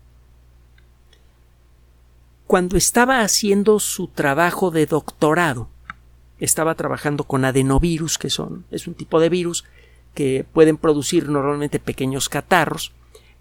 cuando 2.46 2.76
estaba 2.76 3.20
haciendo 3.22 3.80
su 3.80 4.08
trabajo 4.08 4.70
de 4.70 4.86
doctorado, 4.86 5.68
estaba 6.38 6.74
trabajando 6.74 7.24
con 7.24 7.44
adenovirus, 7.44 8.18
que 8.18 8.30
son, 8.30 8.64
es 8.70 8.86
un 8.86 8.94
tipo 8.94 9.20
de 9.20 9.28
virus 9.28 9.64
que 10.14 10.44
pueden 10.52 10.76
producir 10.76 11.28
normalmente 11.28 11.78
pequeños 11.78 12.28
catarros, 12.28 12.92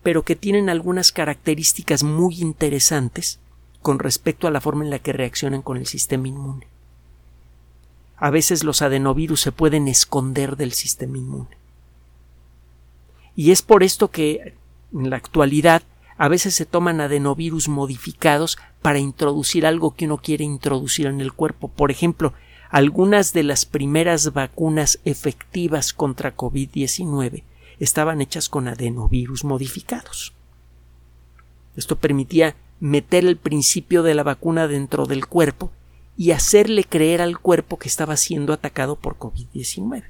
pero 0.01 0.23
que 0.23 0.35
tienen 0.35 0.69
algunas 0.69 1.11
características 1.11 2.03
muy 2.03 2.41
interesantes 2.41 3.39
con 3.81 3.99
respecto 3.99 4.47
a 4.47 4.51
la 4.51 4.61
forma 4.61 4.83
en 4.83 4.89
la 4.89 4.99
que 4.99 5.13
reaccionan 5.13 5.61
con 5.61 5.77
el 5.77 5.87
sistema 5.87 6.27
inmune. 6.27 6.67
A 8.17 8.29
veces 8.29 8.63
los 8.63 8.81
adenovirus 8.81 9.41
se 9.41 9.51
pueden 9.51 9.87
esconder 9.87 10.55
del 10.55 10.71
sistema 10.71 11.17
inmune. 11.17 11.57
Y 13.35 13.51
es 13.51 13.61
por 13.61 13.83
esto 13.83 14.09
que 14.09 14.55
en 14.93 15.09
la 15.09 15.17
actualidad 15.17 15.83
a 16.17 16.27
veces 16.27 16.53
se 16.55 16.65
toman 16.65 17.01
adenovirus 17.01 17.67
modificados 17.67 18.57
para 18.81 18.99
introducir 18.99 19.65
algo 19.65 19.95
que 19.95 20.05
uno 20.05 20.17
quiere 20.17 20.43
introducir 20.43 21.07
en 21.07 21.19
el 21.19 21.33
cuerpo. 21.33 21.67
Por 21.67 21.91
ejemplo, 21.91 22.33
algunas 22.73 23.33
de 23.33 23.43
las 23.43 23.67
primeras 23.67 24.33
vacunas 24.33 24.99
efectivas 25.05 25.93
contra 25.93 26.35
COVID-19 26.35 27.43
estaban 27.77 28.19
hechas 28.19 28.49
con 28.49 28.67
adenovirus 28.67 29.43
modificados. 29.43 30.33
Esto 31.75 31.97
permitía 31.97 32.55
meter 32.79 33.25
el 33.25 33.37
principio 33.37 34.01
de 34.01 34.15
la 34.15 34.23
vacuna 34.23 34.67
dentro 34.67 35.05
del 35.05 35.27
cuerpo 35.27 35.71
y 36.17 36.31
hacerle 36.31 36.83
creer 36.83 37.21
al 37.21 37.37
cuerpo 37.37 37.77
que 37.77 37.87
estaba 37.87 38.17
siendo 38.17 38.53
atacado 38.53 38.95
por 38.95 39.19
COVID-19. 39.19 40.05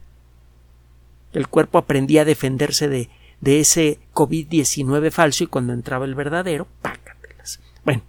El 1.34 1.50
cuerpo 1.50 1.77
aprendía 1.79 2.22
a 2.22 2.25
defenderse 2.25 2.88
de, 2.88 3.10
de 3.41 3.60
ese 3.60 4.00
COVID-19 4.13 5.12
falso 5.12 5.43
y 5.43 5.48
cuando 5.48 5.74
entraba 5.74 6.05
el 6.05 6.15
verdadero, 6.15 6.70
pácatelas. 6.82 7.60
Bueno, 7.84 8.03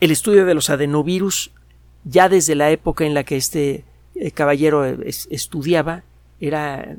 el 0.00 0.10
estudio 0.10 0.46
de 0.46 0.54
los 0.54 0.68
adenovirus, 0.68 1.52
ya 2.04 2.28
desde 2.28 2.54
la 2.54 2.70
época 2.70 3.04
en 3.04 3.14
la 3.14 3.24
que 3.24 3.36
este 3.36 3.84
eh, 4.14 4.30
caballero 4.30 4.84
estudiaba, 4.84 6.02
era 6.40 6.96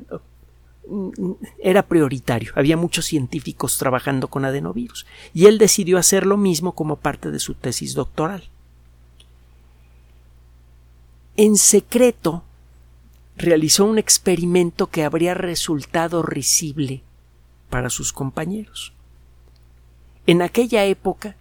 era 1.58 1.82
prioritario. 1.82 2.52
Había 2.54 2.76
muchos 2.76 3.06
científicos 3.06 3.78
trabajando 3.78 4.28
con 4.28 4.44
adenovirus 4.44 5.06
y 5.32 5.46
él 5.46 5.58
decidió 5.58 5.98
hacer 5.98 6.26
lo 6.26 6.36
mismo 6.36 6.72
como 6.72 6.96
parte 6.96 7.30
de 7.30 7.38
su 7.38 7.54
tesis 7.54 7.94
doctoral. 7.94 8.44
En 11.36 11.56
secreto 11.56 12.42
realizó 13.36 13.84
un 13.84 13.98
experimento 13.98 14.88
que 14.88 15.04
habría 15.04 15.34
resultado 15.34 16.22
risible 16.22 17.02
para 17.70 17.88
sus 17.88 18.12
compañeros. 18.12 18.92
En 20.26 20.42
aquella 20.42 20.84
época 20.84 21.36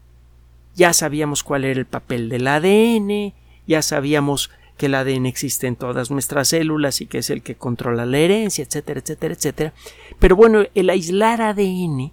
ya 0.76 0.94
sabíamos 0.94 1.44
cuál 1.44 1.66
era 1.66 1.80
el 1.80 1.86
papel 1.86 2.30
del 2.30 2.48
ADN, 2.48 3.34
ya 3.72 3.82
sabíamos 3.82 4.52
que 4.78 4.88
el 4.88 4.96
ADN 4.96 5.26
existe 5.26 5.68
en 5.68 5.76
todas 5.76 6.12
nuestras 6.12 6.50
células 6.50 7.02
y 7.02 7.06
que 7.06 7.20
es 7.20 7.30
el 7.30 7.42
que 7.42 7.56
controla 7.56 8.06
la 8.06 8.18
herencia, 8.18 8.64
etcétera, 8.64 9.00
etcétera, 9.00 9.34
etcétera. 9.34 9.74
Pero 10.20 10.36
bueno, 10.36 10.64
el 10.76 10.90
aislar 10.90 11.42
ADN 11.42 12.12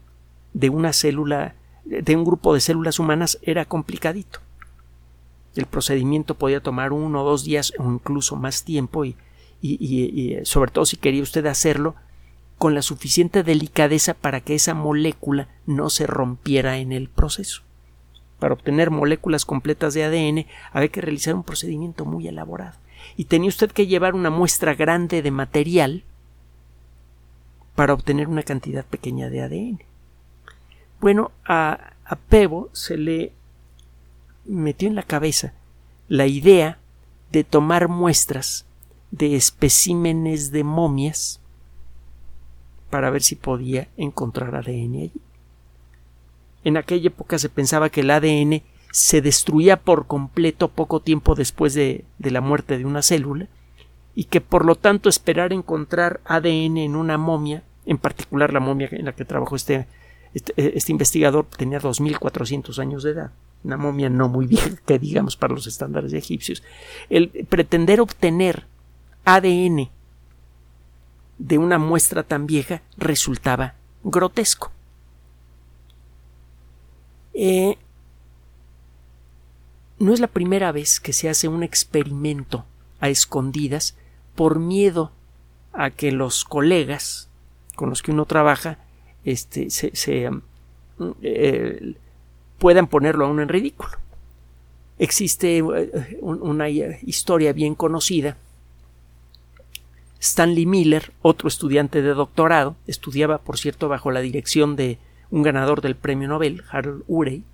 de 0.53 0.71
una 0.71 0.93
célula, 0.93 1.55
de 1.85 2.17
un 2.17 2.25
grupo 2.25 2.55
de 2.55 2.61
células 2.61 2.99
humanas 2.99 3.39
era 3.43 3.65
complicadito. 3.65 4.41
El 5.57 5.67
procedimiento 5.67 6.37
podía 6.37 6.61
tomar 6.61 6.93
uno 6.93 7.23
o 7.23 7.29
dos 7.29 7.45
días 7.45 7.73
o 7.79 7.91
incluso 7.91 8.37
más 8.37 8.65
tiempo 8.65 9.05
y, 9.05 9.17
y 9.61 10.39
sobre 10.45 10.71
todo 10.71 10.87
si 10.87 10.97
quería 10.97 11.23
usted 11.23 11.47
hacerlo 11.47 11.97
con 12.59 12.75
la 12.75 12.83
suficiente 12.83 13.43
delicadeza 13.43 14.15
para 14.15 14.41
que 14.41 14.55
esa 14.55 14.75
molécula 14.75 15.49
no 15.67 15.91
se 15.91 16.07
rompiera 16.07 16.79
en 16.79 16.93
el 16.93 17.09
proceso. 17.09 17.63
Para 18.39 18.55
obtener 18.55 18.91
moléculas 18.91 19.45
completas 19.45 19.95
de 19.95 20.05
ADN 20.05 20.47
había 20.73 20.89
que 20.89 21.01
realizar 21.01 21.35
un 21.35 21.43
procedimiento 21.43 22.05
muy 22.05 22.29
elaborado. 22.29 22.77
Y 23.17 23.25
tenía 23.25 23.49
usted 23.49 23.71
que 23.71 23.87
llevar 23.87 24.15
una 24.15 24.31
muestra 24.31 24.75
grande 24.75 25.23
de 25.23 25.31
material 25.31 26.05
para 27.75 27.95
obtener 27.95 28.29
una 28.29 28.43
cantidad 28.43 28.85
pequeña 28.85 29.31
de 29.31 29.43
ADN. 29.43 29.83
Bueno, 31.01 31.31
a, 31.45 31.93
Pebo 32.29 32.71
se 32.73 32.97
le 32.97 33.33
metió 34.45 34.89
en 34.89 34.95
la 34.95 35.03
cabeza 35.03 35.53
la 36.09 36.27
idea 36.27 36.79
de 37.31 37.45
tomar 37.45 37.89
muestras 37.89 38.65
de 39.11 39.37
especímenes 39.37 40.51
de 40.51 40.65
momias 40.65 41.41
para 42.91 43.11
ver 43.11 43.23
si 43.23 43.37
podía 43.37 43.89
encontrar 43.97 44.57
ADN 44.57 44.95
allí. 44.95 45.21
En 46.65 46.77
aquella 46.77 47.09
época 47.09 47.39
se 47.39 47.49
pensaba 47.49 47.91
que 47.91 48.01
el 48.01 48.11
ADN 48.11 48.63
se 48.91 49.21
destruía 49.21 49.77
por 49.77 50.07
completo 50.07 50.69
poco 50.69 51.01
tiempo 51.01 51.35
después 51.35 51.75
de, 51.75 52.05
la 52.19 52.41
muerte 52.41 52.79
de 52.79 52.85
una 52.85 53.03
célula 53.03 53.47
y 54.15 54.25
que 54.25 54.41
por 54.41 54.65
lo 54.65 54.75
tanto 54.75 55.09
esperar 55.09 55.53
encontrar 55.53 56.21
ADN 56.25 56.79
en 56.79 56.97
una 56.97 57.19
momia, 57.19 57.63
en 57.87 57.99
particular 57.99 58.53
la 58.53 58.61
momia 58.61 58.89
en 58.91 59.05
la 59.05 59.13
que 59.13 59.25
trabajó 59.25 59.57
este, 59.57 59.87
este, 60.35 60.53
este 60.77 60.93
investigador, 60.93 61.47
tenía 61.57 61.81
2.400 61.81 62.79
años 62.79 63.03
de 63.03 63.13
edad, 63.13 63.31
una 63.63 63.77
momia 63.77 64.09
no 64.09 64.29
muy 64.29 64.47
vieja 64.47 64.71
que 64.85 64.99
digamos 64.99 65.37
para 65.37 65.55
los 65.55 65.67
estándares 65.67 66.13
egipcios, 66.13 66.63
el 67.11 67.29
pretender 67.49 68.01
obtener 68.01 68.67
ADN 69.25 69.91
de 71.39 71.59
una 71.59 71.79
muestra 71.79 72.23
tan 72.23 72.47
vieja 72.47 72.83
resultaba 72.97 73.75
grotesco. 74.03 74.73
Eh, 77.41 77.79
no 80.01 80.13
es 80.13 80.19
la 80.19 80.27
primera 80.27 80.73
vez 80.73 80.99
que 80.99 81.13
se 81.13 81.29
hace 81.29 81.47
un 81.47 81.63
experimento 81.63 82.65
a 82.99 83.11
escondidas 83.11 83.97
por 84.35 84.59
miedo 84.59 85.13
a 85.73 85.91
que 85.91 86.11
los 86.11 86.45
colegas 86.45 87.29
con 87.77 87.91
los 87.91 88.03
que 88.03 88.11
uno 88.11 88.25
trabaja 88.25 88.79
este, 89.25 89.71
se, 89.71 90.31
mm, 90.31 90.41
eh, 91.23 91.95
puedan 92.59 92.89
ponerlo 92.89 93.27
a 93.27 93.29
uno 93.29 93.43
en 93.43 93.49
ridículo. 93.49 93.93
Existe 94.99 95.59
eh, 95.59 96.19
una 96.21 96.69
historia 96.69 97.53
bien 97.53 97.77
conocida. 97.77 98.37
Stanley 100.19 100.67
Miller, 100.67 101.13
otro 101.23 101.47
estudiante 101.47 102.03
de 102.03 102.15
doctorado, 102.15 102.75
estudiaba, 102.89 103.39
por 103.39 103.59
cierto, 103.59 103.89
bajo 103.89 104.11
la 104.11 104.23
dirección 104.23 104.75
de 104.75 104.99
un 105.31 105.43
ganador 105.43 105.81
del 105.81 105.97
premio 105.97 106.29
Nobel, 106.29 106.63
Harold 106.71 107.05
Urey, 107.07 107.45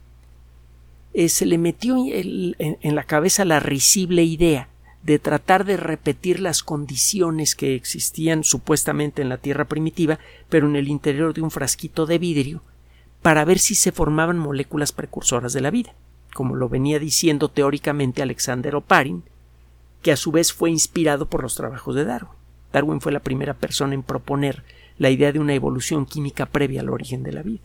eh, 1.12 1.28
se 1.28 1.46
le 1.46 1.58
metió 1.58 1.96
en, 1.96 2.56
en, 2.58 2.94
la 2.94 3.04
cabeza 3.04 3.44
la 3.44 3.60
risible 3.60 4.24
idea 4.24 4.68
de 5.02 5.18
tratar 5.18 5.64
de 5.64 5.76
repetir 5.76 6.40
las 6.40 6.62
condiciones 6.62 7.54
que 7.54 7.74
existían 7.74 8.42
supuestamente 8.42 9.22
en 9.22 9.28
la 9.28 9.36
Tierra 9.38 9.66
primitiva, 9.66 10.18
pero 10.48 10.66
en 10.66 10.76
el 10.76 10.88
interior 10.88 11.34
de 11.34 11.42
un 11.42 11.50
frasquito 11.50 12.06
de 12.06 12.18
vidrio, 12.18 12.62
para 13.22 13.44
ver 13.44 13.58
si 13.58 13.74
se 13.74 13.92
formaban 13.92 14.38
moléculas 14.38 14.92
precursoras 14.92 15.52
de 15.52 15.60
la 15.60 15.70
vida, 15.70 15.94
como 16.32 16.56
lo 16.56 16.68
venía 16.68 16.98
diciendo 16.98 17.48
teóricamente 17.48 18.22
Alexander 18.22 18.74
Oparin, 18.76 19.22
que 20.02 20.12
a 20.12 20.16
su 20.16 20.32
vez 20.32 20.52
fue 20.52 20.70
inspirado 20.70 21.26
por 21.26 21.42
los 21.42 21.54
trabajos 21.54 21.94
de 21.94 22.04
Darwin. 22.04 22.32
Darwin 22.72 23.00
fue 23.00 23.12
la 23.12 23.20
primera 23.20 23.54
persona 23.54 23.94
en 23.94 24.02
proponer 24.02 24.64
la 24.98 25.10
idea 25.10 25.32
de 25.32 25.38
una 25.38 25.54
evolución 25.54 26.06
química 26.06 26.46
previa 26.46 26.80
al 26.80 26.90
origen 26.90 27.22
de 27.22 27.32
la 27.32 27.42
vida. 27.42 27.60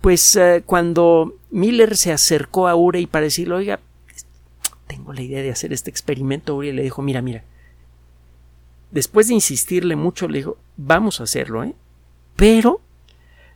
Pues 0.00 0.36
eh, 0.36 0.62
cuando 0.66 1.34
Miller 1.50 1.96
se 1.96 2.12
acercó 2.12 2.68
a 2.68 2.74
Urey 2.74 3.06
para 3.06 3.24
decirle, 3.24 3.54
oiga, 3.54 3.80
tengo 4.86 5.12
la 5.12 5.22
idea 5.22 5.42
de 5.42 5.50
hacer 5.50 5.72
este 5.72 5.90
experimento, 5.90 6.54
Urey 6.54 6.72
le 6.72 6.82
dijo, 6.82 7.00
mira, 7.00 7.22
mira, 7.22 7.44
después 8.90 9.28
de 9.28 9.34
insistirle 9.34 9.96
mucho, 9.96 10.28
le 10.28 10.38
dijo, 10.38 10.58
vamos 10.76 11.20
a 11.20 11.24
hacerlo, 11.24 11.64
¿eh? 11.64 11.74
Pero 12.36 12.80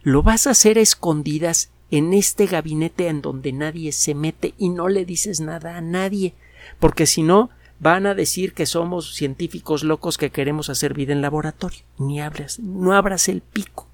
lo 0.02 0.22
vas 0.22 0.46
a 0.46 0.50
hacer 0.50 0.78
a 0.78 0.80
escondidas 0.80 1.70
en 1.90 2.14
este 2.14 2.46
gabinete 2.46 3.08
en 3.08 3.22
donde 3.22 3.52
nadie 3.52 3.92
se 3.92 4.14
mete 4.14 4.54
y 4.58 4.68
no 4.68 4.88
le 4.88 5.04
dices 5.04 5.40
nada 5.40 5.76
a 5.76 5.80
nadie, 5.80 6.34
porque 6.78 7.06
si 7.06 7.22
no, 7.22 7.50
van 7.80 8.06
a 8.06 8.14
decir 8.14 8.54
que 8.54 8.66
somos 8.66 9.14
científicos 9.14 9.84
locos 9.84 10.18
que 10.18 10.30
queremos 10.30 10.68
hacer 10.68 10.94
vida 10.94 11.12
en 11.12 11.22
laboratorio. 11.22 11.80
Ni 11.98 12.20
hablas, 12.20 12.58
no 12.58 12.92
abras 12.92 13.28
el 13.28 13.40
pico. 13.40 13.86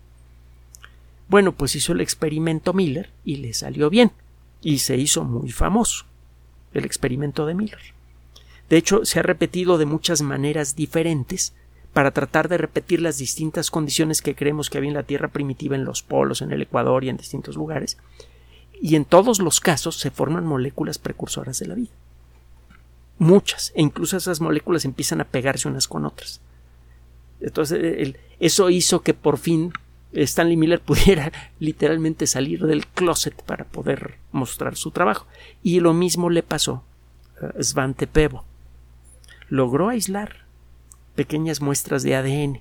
Bueno, 1.29 1.53
pues 1.53 1.75
hizo 1.77 1.93
el 1.93 2.01
experimento 2.01 2.73
Miller 2.73 3.11
y 3.25 3.37
le 3.37 3.53
salió 3.53 3.91
bien. 3.91 4.13
Y 4.63 4.79
se 4.79 4.97
hizo 4.97 5.25
muy 5.25 5.51
famoso. 5.51 6.07
El 6.73 6.85
experimento 6.85 7.47
de 7.47 7.55
Miller. 7.55 7.81
De 8.71 8.77
hecho, 8.77 9.05
se 9.05 9.21
ha 9.21 9.23
repetido 9.23 9.77
de 9.77 9.87
muchas 9.87 10.23
maneras 10.23 10.75
diferentes 10.75 11.53
para 11.93 12.11
tratar 12.11 12.49
de 12.49 12.59
repetir 12.59 13.01
las 13.01 13.19
distintas 13.19 13.71
condiciones 13.71 14.23
que 14.23 14.35
creemos 14.35 14.69
que 14.69 14.79
había 14.79 14.89
en 14.89 14.97
la 14.97 15.03
Tierra 15.05 15.29
primitiva 15.29 15.77
en 15.77 15.85
los 15.85 16.03
polos, 16.03 16.43
en 16.43 16.51
el 16.51 16.63
Ecuador 16.63 17.05
y 17.05 17.11
en 17.11 17.17
distintos 17.17 17.57
lugares. 17.57 17.99
Y 18.81 18.97
en 18.97 19.05
todos 19.05 19.39
los 19.39 19.61
casos 19.61 19.97
se 19.97 20.11
forman 20.11 20.47
moléculas 20.47 20.99
precursoras 20.99 21.59
de 21.59 21.67
la 21.67 21.75
vida 21.75 21.93
muchas, 23.19 23.73
e 23.75 23.83
incluso 23.83 24.17
esas 24.17 24.41
moléculas 24.41 24.85
empiezan 24.85 25.21
a 25.21 25.25
pegarse 25.25 25.69
unas 25.69 25.89
con 25.89 26.05
otras. 26.05 26.41
Entonces, 27.41 28.15
eso 28.41 28.71
hizo 28.71 29.03
que 29.03 29.15
por 29.15 29.39
fin 29.39 29.73
Stanley 30.13 30.57
Miller 30.57 30.81
pudiera 30.85 31.33
literalmente 31.59 32.27
salir 32.27 32.65
del 32.67 32.87
closet 32.87 33.35
para 33.43 33.65
poder 33.65 34.17
mostrar 34.33 34.77
su 34.77 34.91
trabajo. 34.91 35.27
Y 35.63 35.81
lo 35.81 35.93
mismo 35.93 36.31
le 36.31 36.43
pasó 36.43 36.83
a 37.41 37.63
Svante 37.63 38.07
Pebo. 38.07 38.45
Logró 39.49 39.89
aislar 39.89 40.45
pequeñas 41.15 41.61
muestras 41.61 42.03
de 42.03 42.17
ADN 42.17 42.61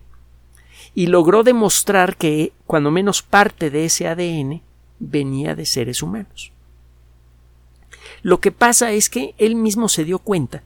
y 0.94 1.08
logró 1.08 1.44
demostrar 1.44 2.18
que 2.18 2.54
cuando 2.68 2.92
menos 2.92 3.22
parte 3.22 3.70
de 3.70 3.86
ese 3.86 4.08
ADN 4.08 4.62
venía 5.00 5.56
de 5.56 5.66
seres 5.66 6.04
humanos. 6.04 6.53
Lo 8.22 8.40
que 8.40 8.52
pasa 8.52 8.92
es 8.92 9.10
que 9.10 9.34
él 9.38 9.56
mismo 9.56 9.90
se 9.90 10.06
dio 10.06 10.20
cuenta, 10.20 10.64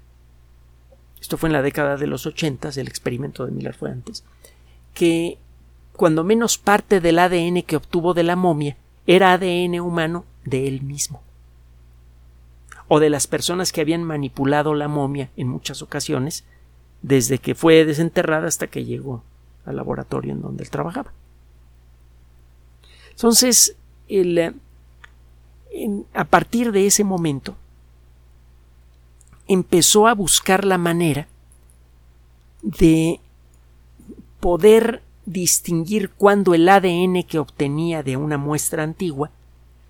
esto 1.19 1.37
fue 1.37 1.49
en 1.49 1.53
la 1.53 1.61
década 1.61 1.97
de 1.97 2.07
los 2.07 2.25
ochentas, 2.25 2.77
el 2.77 2.87
experimento 2.87 3.45
de 3.45 3.51
Miller 3.51 3.73
fue 3.73 3.91
antes, 3.91 4.23
que 4.93 5.37
cuando 5.93 6.23
menos 6.23 6.57
parte 6.57 7.01
del 7.01 7.19
ADN 7.19 7.63
que 7.63 7.75
obtuvo 7.75 8.13
de 8.13 8.23
la 8.23 8.35
momia 8.35 8.77
era 9.07 9.33
ADN 9.33 9.79
humano 9.79 10.25
de 10.45 10.67
él 10.67 10.81
mismo 10.83 11.21
o 12.87 12.99
de 12.99 13.09
las 13.09 13.27
personas 13.27 13.71
que 13.71 13.81
habían 13.81 14.03
manipulado 14.03 14.73
la 14.73 14.87
momia 14.87 15.29
en 15.35 15.49
muchas 15.49 15.81
ocasiones, 15.81 16.45
desde 17.01 17.37
que 17.37 17.55
fue 17.55 17.83
desenterrada 17.85 18.47
hasta 18.47 18.67
que 18.67 18.85
llegó 18.85 19.23
al 19.65 19.75
laboratorio 19.75 20.31
en 20.31 20.41
donde 20.41 20.63
él 20.63 20.69
trabajaba. 20.69 21.11
Entonces, 23.11 23.75
a 26.13 26.25
partir 26.25 26.71
de 26.71 26.87
ese 26.87 27.03
momento, 27.03 27.55
empezó 29.47 30.07
a 30.07 30.13
buscar 30.13 30.65
la 30.65 30.77
manera 30.77 31.27
de 32.61 33.19
poder 34.39 35.01
distinguir 35.25 36.09
cuando 36.11 36.53
el 36.53 36.67
ADN 36.69 37.23
que 37.23 37.39
obtenía 37.39 38.03
de 38.03 38.17
una 38.17 38.37
muestra 38.37 38.83
antigua 38.83 39.31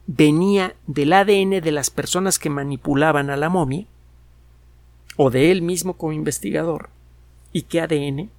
venía 0.07 0.75
del 0.87 1.13
ADN 1.13 1.61
de 1.61 1.71
las 1.71 1.89
personas 1.89 2.39
que 2.39 2.49
manipulaban 2.49 3.29
a 3.29 3.37
la 3.37 3.49
momia 3.49 3.85
o 5.15 5.29
de 5.29 5.51
él 5.51 5.61
mismo 5.61 5.93
como 5.93 6.13
investigador 6.13 6.89
y 7.51 7.63
qué 7.63 7.81
ADN 7.81 8.29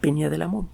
venía 0.00 0.30
de 0.30 0.38
la 0.38 0.48
momia. 0.48 0.70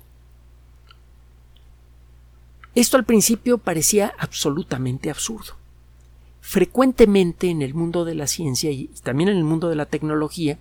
Esto 2.74 2.96
al 2.96 3.04
principio 3.04 3.58
parecía 3.58 4.14
absolutamente 4.18 5.10
absurdo. 5.10 5.59
Frecuentemente 6.40 7.48
en 7.48 7.62
el 7.62 7.74
mundo 7.74 8.04
de 8.04 8.14
la 8.14 8.26
ciencia 8.26 8.70
y 8.70 8.90
también 9.02 9.28
en 9.28 9.36
el 9.36 9.44
mundo 9.44 9.68
de 9.68 9.76
la 9.76 9.86
tecnología, 9.86 10.58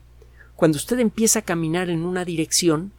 cuando 0.56 0.78
usted 0.78 1.00
empieza 1.00 1.40
a 1.40 1.44
caminar 1.44 1.90
en 1.90 2.04
una 2.04 2.26
dirección, 2.26 2.92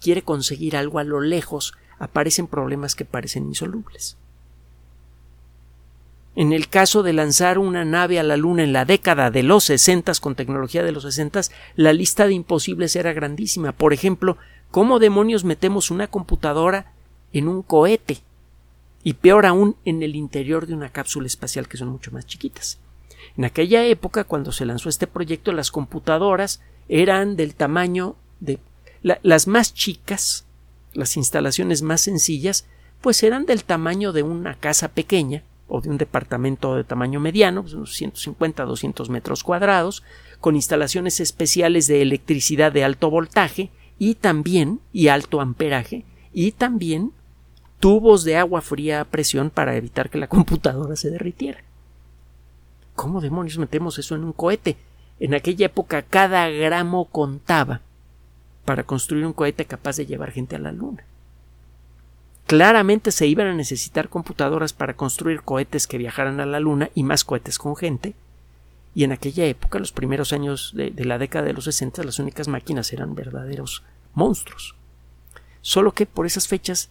quiere 0.00 0.22
conseguir 0.22 0.76
algo 0.76 0.98
a 0.98 1.04
lo 1.04 1.20
lejos, 1.20 1.74
aparecen 1.98 2.46
problemas 2.46 2.94
que 2.94 3.04
parecen 3.04 3.46
insolubles. 3.46 4.16
En 6.34 6.52
el 6.52 6.68
caso 6.68 7.02
de 7.02 7.12
lanzar 7.12 7.58
una 7.58 7.84
nave 7.84 8.20
a 8.20 8.22
la 8.22 8.36
Luna 8.36 8.62
en 8.62 8.72
la 8.72 8.84
década 8.84 9.30
de 9.32 9.42
los 9.42 9.64
sesentas 9.64 10.20
con 10.20 10.36
tecnología 10.36 10.84
de 10.84 10.92
los 10.92 11.02
sesentas, 11.02 11.50
la 11.74 11.92
lista 11.92 12.28
de 12.28 12.34
imposibles 12.34 12.94
era 12.94 13.12
grandísima. 13.12 13.72
Por 13.72 13.92
ejemplo, 13.92 14.36
¿cómo 14.70 15.00
demonios 15.00 15.42
metemos 15.42 15.90
una 15.90 16.06
computadora 16.06 16.92
en 17.32 17.48
un 17.48 17.62
cohete? 17.62 18.18
Y 19.02 19.14
peor 19.14 19.46
aún, 19.46 19.76
en 19.84 20.02
el 20.02 20.16
interior 20.16 20.66
de 20.66 20.74
una 20.74 20.90
cápsula 20.90 21.26
espacial 21.26 21.68
que 21.68 21.76
son 21.76 21.88
mucho 21.88 22.10
más 22.10 22.26
chiquitas. 22.26 22.78
En 23.36 23.44
aquella 23.44 23.84
época, 23.84 24.24
cuando 24.24 24.52
se 24.52 24.66
lanzó 24.66 24.88
este 24.88 25.06
proyecto, 25.06 25.52
las 25.52 25.70
computadoras 25.70 26.60
eran 26.88 27.36
del 27.36 27.54
tamaño 27.54 28.16
de 28.40 28.58
las 29.02 29.46
más 29.46 29.74
chicas, 29.74 30.44
las 30.92 31.16
instalaciones 31.16 31.82
más 31.82 32.00
sencillas, 32.00 32.66
pues 33.00 33.22
eran 33.22 33.46
del 33.46 33.64
tamaño 33.64 34.12
de 34.12 34.24
una 34.24 34.54
casa 34.54 34.88
pequeña, 34.88 35.44
o 35.68 35.80
de 35.80 35.90
un 35.90 35.98
departamento 35.98 36.74
de 36.74 36.84
tamaño 36.84 37.20
mediano, 37.20 37.62
pues 37.62 37.74
unos 37.74 37.94
150 37.94 38.62
a 38.62 38.66
200 38.66 39.10
metros 39.10 39.44
cuadrados, 39.44 40.02
con 40.40 40.56
instalaciones 40.56 41.20
especiales 41.20 41.86
de 41.86 42.02
electricidad 42.02 42.72
de 42.72 42.84
alto 42.84 43.10
voltaje 43.10 43.70
y 43.98 44.14
también, 44.14 44.80
y 44.92 45.08
alto 45.08 45.40
amperaje, 45.40 46.04
y 46.32 46.52
también 46.52 47.12
tubos 47.80 48.24
de 48.24 48.36
agua 48.36 48.60
fría 48.60 49.00
a 49.00 49.04
presión 49.04 49.50
para 49.50 49.76
evitar 49.76 50.10
que 50.10 50.18
la 50.18 50.26
computadora 50.28 50.96
se 50.96 51.10
derritiera. 51.10 51.62
¿Cómo 52.94 53.20
demonios 53.20 53.58
metemos 53.58 53.98
eso 53.98 54.14
en 54.14 54.24
un 54.24 54.32
cohete? 54.32 54.76
En 55.20 55.34
aquella 55.34 55.66
época 55.66 56.02
cada 56.02 56.48
gramo 56.48 57.06
contaba 57.06 57.80
para 58.64 58.84
construir 58.84 59.24
un 59.24 59.32
cohete 59.32 59.64
capaz 59.64 59.96
de 59.96 60.06
llevar 60.06 60.32
gente 60.32 60.56
a 60.56 60.58
la 60.58 60.72
luna. 60.72 61.04
Claramente 62.48 63.12
se 63.12 63.26
iban 63.26 63.46
a 63.46 63.52
necesitar 63.52 64.08
computadoras 64.08 64.72
para 64.72 64.94
construir 64.94 65.42
cohetes 65.42 65.86
que 65.86 65.98
viajaran 65.98 66.40
a 66.40 66.46
la 66.46 66.60
Luna 66.60 66.88
y 66.94 67.02
más 67.02 67.22
cohetes 67.22 67.58
con 67.58 67.76
gente. 67.76 68.14
Y 68.94 69.04
en 69.04 69.12
aquella 69.12 69.44
época, 69.44 69.78
los 69.78 69.92
primeros 69.92 70.32
años 70.32 70.72
de, 70.74 70.90
la 71.04 71.18
década 71.18 71.44
de 71.44 71.52
los 71.52 71.64
60, 71.64 72.02
las 72.04 72.18
únicas 72.18 72.48
máquinas 72.48 72.90
eran 72.94 73.14
verdaderos 73.14 73.82
monstruos. 74.14 74.74
Solo 75.60 75.92
que 75.92 76.06
por 76.06 76.24
esas 76.24 76.48
fechas, 76.48 76.88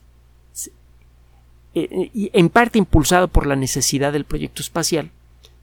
eh, 1.80 2.30
en 2.34 2.50
parte 2.50 2.78
impulsado 2.78 3.28
por 3.28 3.46
la 3.46 3.56
necesidad 3.56 4.14
del 4.14 4.26
proyecto 4.26 4.62
espacial, 4.62 5.12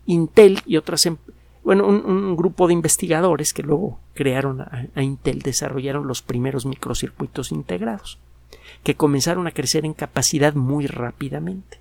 Intel 0.07 0.61
y 0.67 0.77
otras, 0.77 1.07
em, 1.07 1.17
bueno, 1.65 1.87
un, 1.87 2.37
grupo 2.37 2.67
de 2.67 2.75
investigadores 2.75 3.55
que 3.55 3.63
luego 3.63 3.99
crearon 4.13 4.61
a 4.61 5.03
Intel 5.03 5.41
desarrollaron 5.41 6.07
los 6.07 6.21
primeros 6.21 6.67
microcircuitos 6.67 7.53
integrados 7.53 8.19
que 8.83 8.95
comenzaron 8.95 9.47
a 9.47 9.53
crecer 9.53 9.85
en 9.85 9.95
capacidad 9.95 10.55
muy 10.55 10.87
rápidamente. 10.87 11.79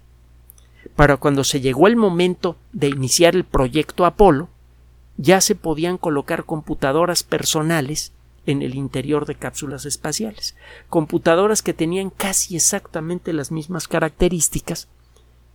Para 0.95 1.17
cuando 1.17 1.43
se 1.43 1.61
llegó 1.61 1.87
el 1.87 1.95
momento 1.95 2.55
de 2.71 2.89
iniciar 2.89 3.35
el 3.35 3.43
proyecto 3.43 4.05
Apolo, 4.05 4.49
ya 5.17 5.41
se 5.41 5.55
podían 5.55 5.97
colocar 5.97 6.45
computadoras 6.45 7.23
personales 7.23 8.13
en 8.45 8.61
el 8.61 8.75
interior 8.75 9.25
de 9.25 9.35
cápsulas 9.35 9.85
espaciales, 9.85 10.55
computadoras 10.89 11.61
que 11.61 11.73
tenían 11.73 12.09
casi 12.09 12.55
exactamente 12.55 13.33
las 13.33 13.51
mismas 13.51 13.87
características 13.87 14.87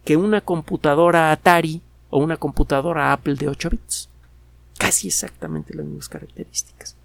que 0.05 0.17
una 0.17 0.41
computadora 0.41 1.33
Atari 1.33 1.83
o 2.11 2.19
una 2.19 2.39
computadora 2.39 3.13
Apple 3.13 3.35
de 3.35 3.49
8 3.49 3.71
bits. 3.71 4.09
Casi 4.79 5.09
exactamente 5.09 5.75
las 5.75 5.85
mismas 5.85 6.09
características. 6.09 6.97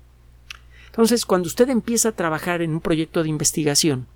Entonces, 0.85 1.25
cuando 1.25 1.47
usted 1.47 1.69
empieza 1.69 2.09
a 2.09 2.13
trabajar 2.13 2.61
en 2.61 2.71
un 2.71 2.79
proyecto 2.79 3.23
de 3.23 3.29
investigación, 3.29 4.07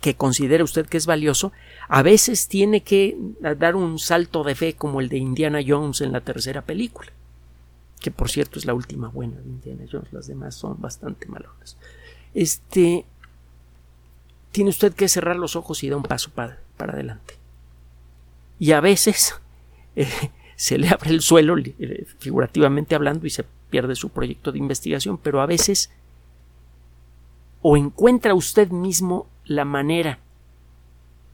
que 0.00 0.14
considera 0.14 0.62
usted 0.62 0.86
que 0.86 0.96
es 0.96 1.06
valioso, 1.06 1.52
a 1.88 2.02
veces 2.02 2.46
tiene 2.46 2.82
que 2.82 3.16
dar 3.56 3.74
un 3.74 3.98
salto 3.98 4.44
de 4.44 4.54
fe 4.54 4.74
como 4.74 5.00
el 5.00 5.08
de 5.08 5.18
Indiana 5.18 5.60
Jones 5.66 6.00
en 6.00 6.12
la 6.12 6.20
tercera 6.20 6.62
película, 6.62 7.10
que 7.98 8.10
por 8.10 8.30
cierto 8.30 8.58
es 8.58 8.64
la 8.64 8.74
última 8.74 9.08
buena 9.08 9.40
de 9.40 9.48
Indiana 9.48 9.84
Jones, 9.90 10.12
las 10.12 10.26
demás 10.26 10.54
son 10.54 10.80
bastante 10.80 11.26
malonas. 11.26 11.76
Este 12.34 13.04
tiene 14.52 14.70
usted 14.70 14.94
que 14.94 15.08
cerrar 15.08 15.36
los 15.36 15.56
ojos 15.56 15.82
y 15.82 15.88
dar 15.88 15.98
un 15.98 16.02
paso 16.04 16.30
para, 16.30 16.60
para 16.76 16.94
adelante. 16.94 17.34
Y 18.58 18.72
a 18.72 18.80
veces 18.80 19.34
eh, 19.96 20.08
se 20.56 20.78
le 20.78 20.88
abre 20.88 21.10
el 21.10 21.20
suelo, 21.20 21.56
eh, 21.58 22.06
figurativamente 22.18 22.94
hablando, 22.94 23.26
y 23.26 23.30
se 23.30 23.44
pierde 23.70 23.94
su 23.94 24.10
proyecto 24.10 24.52
de 24.52 24.58
investigación, 24.58 25.18
pero 25.18 25.40
a 25.40 25.46
veces 25.46 25.90
o 27.60 27.76
encuentra 27.76 28.34
usted 28.34 28.70
mismo 28.70 29.26
la 29.44 29.64
manera 29.64 30.18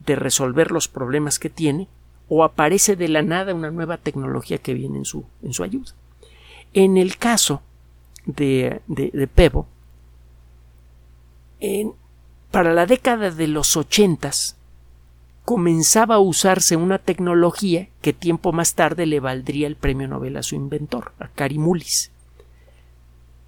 de 0.07 0.17
resolver 0.17 0.71
los 0.71 0.89
problemas 0.89 1.39
que 1.39 1.51
tiene 1.51 1.89
o 2.29 2.45
aparece 2.45 2.97
de 2.97 3.09
la 3.09 3.23
nada 3.23 3.55
una 3.55 3.71
nueva 3.71 3.99
tecnología 3.99 4.59
que 4.59 4.75
viene 4.75 4.99
en 4.99 5.05
su, 5.05 5.25
en 5.43 5.53
su 5.53 5.63
ayuda. 5.63 5.93
En 6.75 6.97
el 6.97 7.17
caso 7.17 7.63
de, 8.27 8.83
de, 8.87 9.29
Pebo, 9.29 9.67
para 12.51 12.75
la 12.75 12.85
década 12.87 13.31
de 13.31 13.49
los 13.49 13.77
ochentas 13.77 14.57
comenzaba 15.45 16.17
a 16.17 16.21
usarse 16.21 16.77
una 16.77 16.99
tecnología 16.99 17.89
que 18.01 18.13
tiempo 18.13 18.53
más 18.53 18.75
tarde 18.75 19.07
le 19.07 19.21
valdría 19.21 19.67
el 19.67 19.77
premio 19.77 20.09
Nobel 20.09 20.37
a 20.37 20.43
su 20.43 20.55
inventor, 20.55 21.13
a 21.19 21.29
Mullis. 21.55 22.11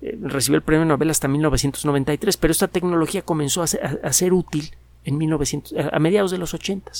Eh, 0.02 0.18
recibió 0.20 0.56
el 0.56 0.62
premio 0.62 0.84
Nobel 0.84 1.10
hasta 1.10 1.26
1993, 1.26 2.36
pero 2.36 2.52
esta 2.52 2.68
tecnología 2.68 3.22
comenzó 3.22 3.62
a 3.62 3.66
ser, 3.66 4.32
útil 4.32 4.72
en 5.04 5.18
1900, 5.18 5.74
a 5.90 5.98
mediados 5.98 6.30
de 6.30 6.38
los 6.38 6.54
80. 6.54 6.92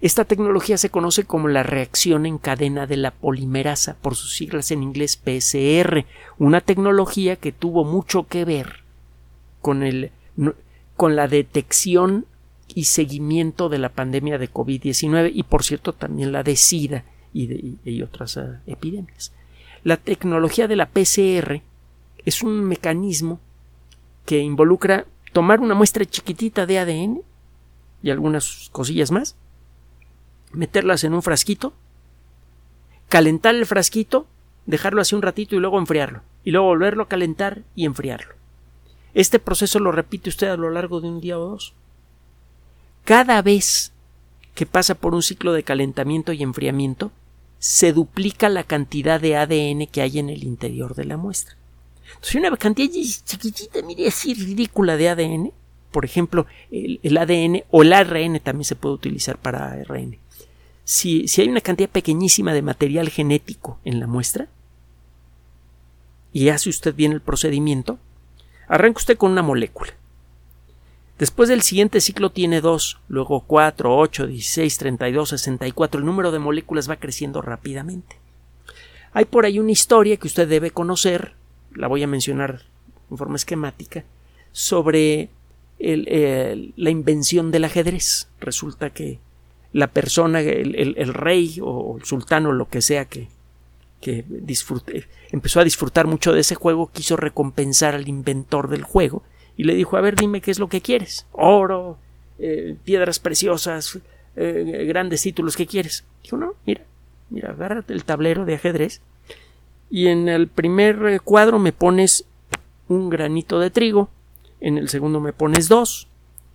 Esta 0.00 0.24
tecnología 0.24 0.78
se 0.78 0.88
conoce 0.88 1.24
como 1.24 1.48
la 1.48 1.62
reacción 1.62 2.24
en 2.24 2.38
cadena 2.38 2.86
de 2.86 2.96
la 2.96 3.10
polimerasa, 3.10 3.96
por 4.00 4.16
sus 4.16 4.34
siglas 4.34 4.70
en 4.70 4.82
inglés 4.82 5.16
PCR, 5.16 6.06
una 6.38 6.62
tecnología 6.62 7.36
que 7.36 7.52
tuvo 7.52 7.84
mucho 7.84 8.26
que 8.26 8.46
ver 8.46 8.82
con, 9.60 9.82
el, 9.82 10.10
con 10.96 11.16
la 11.16 11.28
detección 11.28 12.24
y 12.74 12.84
seguimiento 12.84 13.68
de 13.68 13.78
la 13.78 13.90
pandemia 13.90 14.38
de 14.38 14.50
COVID-19 14.50 15.32
y, 15.34 15.42
por 15.42 15.64
cierto, 15.64 15.92
también 15.92 16.32
la 16.32 16.42
de 16.42 16.56
SIDA 16.56 17.04
y, 17.34 17.46
de, 17.46 18.02
otras 18.02 18.38
ah, 18.38 18.60
epidemias. 18.66 19.32
La 19.84 19.98
tecnología 19.98 20.66
de 20.66 20.76
la 20.76 20.88
PCR 20.88 21.60
es 22.24 22.42
un 22.42 22.64
mecanismo 22.64 23.38
que 24.24 24.38
involucra 24.38 25.04
tomar 25.32 25.60
una 25.60 25.74
muestra 25.74 26.06
chiquitita 26.06 26.64
de 26.64 26.78
ADN 26.78 27.22
y 28.02 28.10
algunas 28.10 28.68
cosillas 28.72 29.10
más, 29.10 29.36
meterlas 30.52 31.04
en 31.04 31.14
un 31.14 31.22
frasquito, 31.22 31.72
calentar 33.08 33.54
el 33.54 33.66
frasquito, 33.66 34.26
dejarlo 34.66 35.00
así 35.00 35.14
un 35.14 35.22
ratito 35.22 35.56
y 35.56 35.58
luego 35.58 35.78
enfriarlo, 35.78 36.22
y 36.44 36.50
luego 36.50 36.66
volverlo 36.68 37.04
a 37.04 37.08
calentar 37.08 37.62
y 37.74 37.84
enfriarlo. 37.84 38.34
Este 39.14 39.38
proceso 39.38 39.80
lo 39.80 39.92
repite 39.92 40.30
usted 40.30 40.48
a 40.48 40.56
lo 40.56 40.70
largo 40.70 41.00
de 41.00 41.08
un 41.08 41.20
día 41.20 41.38
o 41.38 41.50
dos. 41.50 41.74
Cada 43.04 43.42
vez 43.42 43.92
que 44.54 44.66
pasa 44.66 44.94
por 44.94 45.14
un 45.14 45.22
ciclo 45.22 45.52
de 45.52 45.62
calentamiento 45.62 46.32
y 46.32 46.42
enfriamiento, 46.42 47.10
se 47.58 47.92
duplica 47.92 48.48
la 48.48 48.64
cantidad 48.64 49.20
de 49.20 49.36
ADN 49.36 49.86
que 49.86 50.02
hay 50.02 50.18
en 50.18 50.30
el 50.30 50.44
interior 50.44 50.94
de 50.94 51.04
la 51.04 51.16
muestra. 51.16 51.56
Entonces, 52.08 52.34
una 52.36 52.56
cantidad 52.56 52.90
chiquitita, 52.90 53.82
mire, 53.82 54.08
así 54.08 54.34
ridícula 54.34 54.96
de 54.96 55.08
ADN, 55.08 55.52
por 55.90 56.04
ejemplo, 56.04 56.46
el, 56.70 57.16
ADN 57.16 57.64
o 57.70 57.82
el 57.82 57.92
ARN 57.92 58.40
también 58.40 58.64
se 58.64 58.76
puede 58.76 58.94
utilizar 58.94 59.38
para 59.38 59.72
ARN. 59.72 60.18
Si, 60.90 61.28
si 61.28 61.40
hay 61.40 61.48
una 61.48 61.60
cantidad 61.60 61.88
pequeñísima 61.88 62.52
de 62.52 62.62
material 62.62 63.10
genético 63.10 63.78
en 63.84 64.00
la 64.00 64.08
muestra, 64.08 64.48
y 66.32 66.48
hace 66.48 66.68
usted 66.68 66.96
bien 66.96 67.12
el 67.12 67.20
procedimiento, 67.20 68.00
arranca 68.66 68.98
usted 68.98 69.16
con 69.16 69.30
una 69.30 69.42
molécula. 69.42 69.92
Después 71.16 71.48
del 71.48 71.62
siguiente 71.62 72.00
ciclo 72.00 72.30
tiene 72.30 72.60
dos, 72.60 72.98
luego 73.06 73.44
cuatro, 73.46 73.96
ocho, 73.96 74.26
dieciséis, 74.26 74.78
treinta 74.78 75.08
y 75.08 75.12
dos, 75.12 75.28
sesenta 75.28 75.68
y 75.68 75.70
cuatro. 75.70 76.00
El 76.00 76.06
número 76.06 76.32
de 76.32 76.40
moléculas 76.40 76.90
va 76.90 76.96
creciendo 76.96 77.40
rápidamente. 77.40 78.16
Hay 79.12 79.26
por 79.26 79.44
ahí 79.44 79.60
una 79.60 79.70
historia 79.70 80.16
que 80.16 80.26
usted 80.26 80.48
debe 80.48 80.72
conocer, 80.72 81.34
la 81.72 81.86
voy 81.86 82.02
a 82.02 82.08
mencionar 82.08 82.62
en 83.12 83.16
forma 83.16 83.36
esquemática, 83.36 84.02
sobre 84.50 85.30
la 85.78 86.90
invención 86.90 87.52
del 87.52 87.62
ajedrez. 87.62 88.26
Resulta 88.40 88.90
que 88.90 89.20
la 89.72 89.88
persona, 89.88 90.40
el, 90.40 91.14
rey 91.14 91.58
o 91.62 91.96
el 91.98 92.04
sultán 92.04 92.46
o 92.46 92.52
lo 92.52 92.68
que 92.68 92.82
sea 92.82 93.04
que, 93.04 93.28
que 94.00 94.24
empezó 95.30 95.60
a 95.60 95.64
disfrutar 95.64 96.06
mucho 96.06 96.32
de 96.32 96.40
ese 96.40 96.54
juego, 96.54 96.90
quiso 96.92 97.16
recompensar 97.16 97.94
al 97.94 98.08
inventor 98.08 98.68
del 98.68 98.82
juego 98.82 99.22
y 99.56 99.64
le 99.64 99.74
dijo, 99.74 99.96
a 99.96 100.00
ver, 100.00 100.16
dime 100.16 100.40
qué 100.40 100.50
es 100.50 100.58
lo 100.58 100.68
que 100.68 100.80
quieres. 100.80 101.26
Oro, 101.32 101.98
eh, 102.38 102.76
piedras 102.84 103.18
preciosas, 103.18 103.98
eh, 104.36 104.86
grandes 104.88 105.22
títulos, 105.22 105.56
¿qué 105.56 105.66
quieres? 105.66 106.04
Dijo, 106.22 106.36
no, 106.36 106.54
mira, 106.66 106.82
mira, 107.28 107.50
agárrate 107.50 107.92
el 107.92 108.04
tablero 108.04 108.44
de 108.44 108.54
ajedrez 108.54 109.02
y 109.90 110.06
en 110.06 110.28
el 110.28 110.48
primer 110.48 111.04
eh, 111.06 111.20
cuadro 111.20 111.58
me 111.58 111.72
pones 111.72 112.24
un 112.88 113.10
granito 113.10 113.58
de 113.60 113.70
trigo, 113.70 114.08
en 114.60 114.78
el 114.78 114.88
segundo 114.88 115.20
me 115.20 115.32
pones 115.32 115.68
dos, 115.68 116.08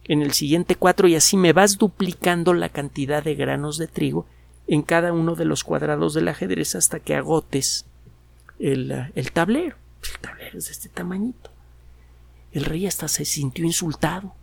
en 0.07 0.21
el 0.21 0.33
siguiente 0.33 0.75
cuatro 0.75 1.07
y 1.07 1.15
así 1.15 1.37
me 1.37 1.53
vas 1.53 1.77
duplicando 1.77 2.53
la 2.53 2.69
cantidad 2.69 3.23
de 3.23 3.35
granos 3.35 3.77
de 3.77 3.87
trigo 3.87 4.25
en 4.67 4.81
cada 4.81 5.13
uno 5.13 5.35
de 5.35 5.45
los 5.45 5.63
cuadrados 5.63 6.13
del 6.13 6.27
ajedrez 6.27 6.75
hasta 6.75 6.99
que 6.99 7.15
agotes 7.15 7.85
el, 8.59 9.11
el 9.15 9.31
tablero. 9.31 9.75
El 10.03 10.19
tablero 10.19 10.57
es 10.57 10.65
de 10.65 10.71
este 10.71 10.89
tamañito. 10.89 11.49
El 12.51 12.65
rey 12.65 12.87
hasta 12.87 13.07
se 13.07 13.25
sintió 13.25 13.65
insultado. 13.65 14.33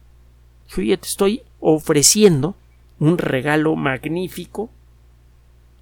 Oye, 0.77 0.97
te 0.97 1.07
estoy 1.07 1.43
ofreciendo 1.61 2.57
un 2.99 3.19
regalo 3.19 3.75
magnífico 3.77 4.71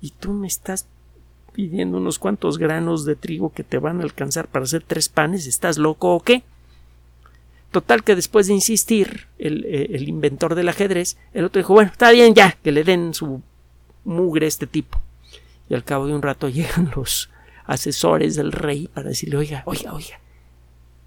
y 0.00 0.10
tú 0.10 0.32
me 0.32 0.46
estás 0.46 0.86
pidiendo 1.52 1.98
unos 1.98 2.18
cuantos 2.18 2.58
granos 2.58 3.04
de 3.04 3.16
trigo 3.16 3.52
que 3.52 3.64
te 3.64 3.78
van 3.78 4.00
a 4.00 4.04
alcanzar 4.04 4.48
para 4.48 4.64
hacer 4.64 4.82
tres 4.86 5.08
panes. 5.08 5.46
¿Estás 5.46 5.78
loco 5.78 6.14
o 6.14 6.20
qué? 6.20 6.42
Total 7.70 8.02
que 8.02 8.16
después 8.16 8.48
de 8.48 8.54
insistir 8.54 9.28
el, 9.38 9.64
eh, 9.64 9.90
el, 9.90 10.08
inventor 10.08 10.54
del 10.54 10.68
ajedrez, 10.68 11.16
el 11.32 11.44
otro 11.44 11.60
dijo, 11.60 11.74
bueno, 11.74 11.90
está 11.92 12.10
bien 12.10 12.34
ya, 12.34 12.58
que 12.62 12.72
le 12.72 12.82
den 12.82 13.14
su 13.14 13.42
mugre 14.04 14.46
este 14.46 14.66
tipo. 14.66 15.00
Y 15.68 15.74
al 15.74 15.84
cabo 15.84 16.06
de 16.06 16.14
un 16.14 16.22
rato 16.22 16.48
llegan 16.50 16.90
los 16.96 17.30
asesores 17.66 18.34
del 18.34 18.50
rey 18.50 18.88
para 18.88 19.10
decirle, 19.10 19.36
oiga, 19.36 19.62
oiga, 19.66 19.94
oiga, 19.94 20.20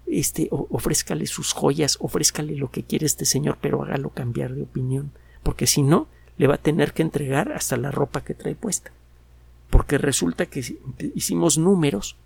este, 0.06 0.48
ofrézcale 0.50 1.26
sus 1.26 1.52
joyas, 1.52 1.98
ofrézcale 2.00 2.56
lo 2.56 2.70
que 2.70 2.82
quiere 2.82 3.04
este 3.04 3.26
señor, 3.26 3.58
pero 3.60 3.82
hágalo 3.82 4.10
cambiar 4.10 4.54
de 4.54 4.62
opinión, 4.62 5.12
porque 5.42 5.66
si 5.66 5.82
no, 5.82 6.08
le 6.38 6.46
va 6.46 6.54
a 6.54 6.62
tener 6.62 6.92
que 6.92 7.02
entregar 7.02 7.52
hasta 7.52 7.76
la 7.76 7.90
ropa 7.90 8.22
que 8.22 8.34
trae 8.34 8.54
puesta. 8.54 8.90
Porque 9.70 9.98
resulta 9.98 10.46
que 10.46 10.64
hicimos 11.14 11.58
números 11.58 12.16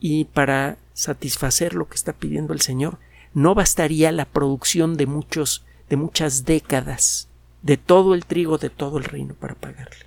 y 0.00 0.26
para 0.26 0.78
satisfacer 0.92 1.74
lo 1.74 1.88
que 1.88 1.96
está 1.96 2.12
pidiendo 2.12 2.52
el 2.52 2.60
señor, 2.60 2.98
no 3.38 3.54
bastaría 3.54 4.10
la 4.10 4.24
producción 4.24 4.96
de 4.96 5.06
muchos, 5.06 5.64
de 5.88 5.96
muchas 5.96 6.44
décadas 6.44 7.28
de 7.62 7.76
todo 7.76 8.14
el 8.14 8.26
trigo 8.26 8.58
de 8.58 8.68
todo 8.68 8.98
el 8.98 9.04
reino 9.04 9.34
para 9.34 9.54
pagarle. 9.54 10.06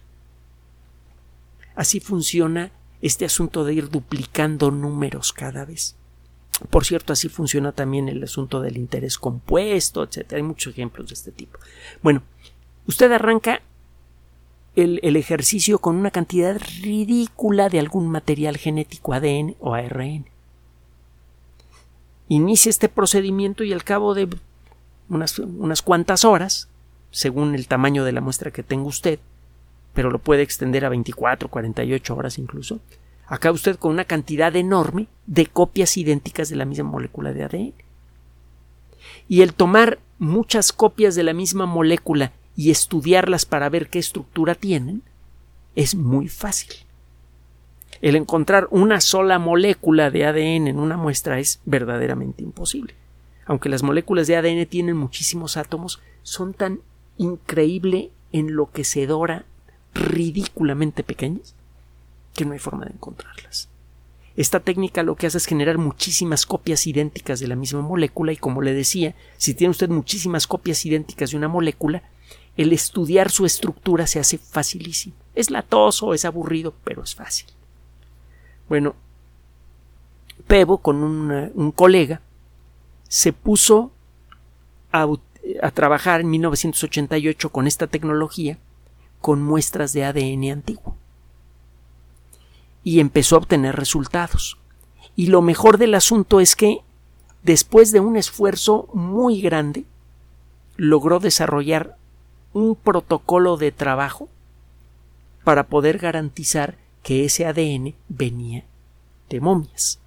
Así 1.73 2.01
funciona 2.01 2.71
este 3.01 3.23
asunto 3.23 3.63
de 3.63 3.73
ir 3.73 3.89
duplicando 3.89 4.69
números 4.69 5.31
cada 5.31 5.63
vez. 5.63 5.95
Por 6.69 6.83
cierto, 6.83 7.13
así 7.13 7.29
funciona 7.29 7.71
también 7.71 8.09
el 8.09 8.21
asunto 8.21 8.59
del 8.59 8.75
interés 8.75 9.17
compuesto, 9.17 10.03
etc. 10.03 10.33
Hay 10.33 10.43
muchos 10.43 10.73
ejemplos 10.73 11.07
de 11.07 11.13
este 11.13 11.31
tipo. 11.31 11.57
Bueno, 12.03 12.23
usted 12.85 13.09
arranca 13.13 13.61
el, 14.75 14.99
el, 15.03 15.15
ejercicio 15.15 15.79
con 15.79 15.95
una 15.95 16.11
cantidad 16.11 16.59
ridícula 16.81 17.69
de 17.69 17.79
algún 17.79 18.09
material 18.09 18.57
genético 18.57 19.13
ADN 19.13 19.55
o 19.61 19.73
ARN. 19.73 20.30
Inicia 22.31 22.69
este 22.69 22.87
procedimiento 22.87 23.65
y 23.65 23.73
al 23.73 23.83
cabo 23.83 24.13
de 24.13 24.29
unas, 25.09 25.37
unas 25.37 25.81
cuantas 25.81 26.23
horas 26.23 26.69
según 27.09 27.55
el 27.55 27.67
tamaño 27.67 28.05
de 28.05 28.13
la 28.13 28.21
muestra 28.21 28.51
que 28.51 28.63
tenga 28.63 28.85
usted, 28.85 29.19
pero 29.93 30.09
lo 30.09 30.17
puede 30.17 30.41
extender 30.41 30.85
a 30.85 30.89
24, 30.89 31.49
48 31.49 32.15
horas 32.15 32.37
incluso. 32.37 32.79
Acá 33.27 33.51
usted 33.51 33.75
con 33.75 33.91
una 33.91 34.05
cantidad 34.05 34.55
enorme 34.55 35.07
de 35.27 35.45
copias 35.47 35.97
idénticas 35.97 36.47
de 36.47 36.55
la 36.55 36.63
misma 36.63 36.89
molécula 36.89 37.33
de 37.33 37.43
ADN. 37.43 37.73
Y 39.27 39.41
el 39.41 39.53
tomar 39.53 39.99
muchas 40.17 40.71
copias 40.71 41.15
de 41.15 41.23
la 41.23 41.33
misma 41.33 41.65
molécula 41.65 42.31
y 42.55 42.71
estudiarlas 42.71 43.45
para 43.45 43.67
ver 43.67 43.89
qué 43.89 43.99
estructura 43.99 44.55
tienen 44.55 45.03
es 45.75 45.95
muy 45.95 46.29
fácil. 46.29 46.71
El 48.01 48.15
encontrar 48.15 48.67
una 48.71 48.99
sola 48.99 49.37
molécula 49.37 50.09
de 50.09 50.25
ADN 50.25 50.67
en 50.67 50.79
una 50.79 50.97
muestra 50.97 51.39
es 51.39 51.61
verdaderamente 51.65 52.41
imposible. 52.41 52.95
Aunque 53.45 53.69
las 53.69 53.83
moléculas 53.83 54.25
de 54.25 54.35
ADN 54.37 54.65
tienen 54.65 54.97
muchísimos 54.97 55.55
átomos, 55.55 56.01
son 56.23 56.55
tan 56.55 56.79
increíble, 57.17 58.11
enloquecedora, 58.31 59.45
ridículamente 59.93 61.03
pequeñas, 61.03 61.53
que 62.33 62.45
no 62.45 62.53
hay 62.53 62.59
forma 62.59 62.85
de 62.85 62.93
encontrarlas. 62.93 63.69
Esta 64.35 64.61
técnica 64.61 65.03
lo 65.03 65.15
que 65.15 65.27
hace 65.27 65.37
es 65.37 65.45
generar 65.45 65.77
muchísimas 65.77 66.47
copias 66.47 66.87
idénticas 66.87 67.39
de 67.39 67.47
la 67.47 67.55
misma 67.55 67.81
molécula 67.81 68.31
y 68.31 68.37
como 68.37 68.63
le 68.63 68.73
decía, 68.73 69.13
si 69.37 69.53
tiene 69.53 69.71
usted 69.71 69.89
muchísimas 69.89 70.47
copias 70.47 70.83
idénticas 70.85 71.31
de 71.31 71.37
una 71.37 71.49
molécula, 71.49 72.01
el 72.57 72.73
estudiar 72.73 73.29
su 73.29 73.45
estructura 73.45 74.07
se 74.07 74.19
hace 74.19 74.39
facilísimo. 74.39 75.15
Es 75.35 75.51
latoso, 75.51 76.15
es 76.15 76.25
aburrido, 76.25 76.73
pero 76.83 77.03
es 77.03 77.13
fácil. 77.13 77.47
Bueno, 78.71 78.95
Pebo 80.47 80.77
con 80.77 81.03
un, 81.03 81.71
colega 81.73 82.21
se 83.09 83.33
puso 83.33 83.91
a 84.93 85.07
a 85.61 85.71
trabajar 85.71 86.21
en 86.21 86.29
1988 86.29 87.49
con 87.49 87.67
esta 87.67 87.87
tecnología 87.87 88.59
con 89.19 89.41
muestras 89.41 89.91
de 89.91 90.05
ADN 90.05 90.53
antiguo. 90.53 90.95
Y 92.85 93.01
empezó 93.01 93.35
a 93.35 93.39
obtener 93.39 93.75
resultados. 93.75 94.57
Y 95.17 95.27
lo 95.27 95.41
mejor 95.41 95.77
del 95.77 95.93
asunto 95.93 96.39
es 96.39 96.55
que, 96.55 96.77
después 97.43 97.91
de 97.91 97.99
un 97.99 98.15
esfuerzo 98.15 98.87
muy 98.93 99.41
grande, 99.41 99.83
logró 100.77 101.19
desarrollar 101.19 101.97
un 102.53 102.75
protocolo 102.75 103.57
de 103.57 103.73
trabajo 103.73 104.29
para 105.43 105.67
poder 105.67 105.97
garantizar 105.97 106.77
que 107.03 107.25
ese 107.25 107.45
ADN 107.45 107.95
venía 108.09 108.63
de 109.29 109.39
momias 109.39 109.99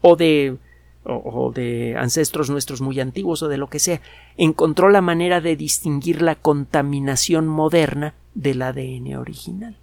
o 0.00 0.16
de 0.16 0.56
o, 1.04 1.52
de 1.52 1.96
ancestros 1.96 2.50
nuestros 2.50 2.80
muy 2.80 3.00
antiguos 3.00 3.42
o 3.42 3.48
de 3.48 3.56
lo 3.56 3.68
que 3.68 3.78
sea, 3.78 4.00
encontró 4.36 4.88
la 4.88 5.00
manera 5.00 5.40
de 5.40 5.56
distinguir 5.56 6.22
la 6.22 6.36
contaminación 6.36 7.48
moderna 7.48 8.14
del 8.34 8.62
ADN 8.62 9.16
original. 9.16 9.76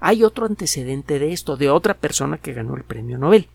Hay 0.00 0.24
otro 0.24 0.46
antecedente 0.46 1.18
de 1.18 1.32
esto, 1.32 1.56
de 1.56 1.70
otra 1.70 1.94
persona 1.94 2.38
que 2.38 2.52
ganó 2.52 2.76
el 2.76 2.84
premio 2.84 3.18
Nobel. 3.18 3.48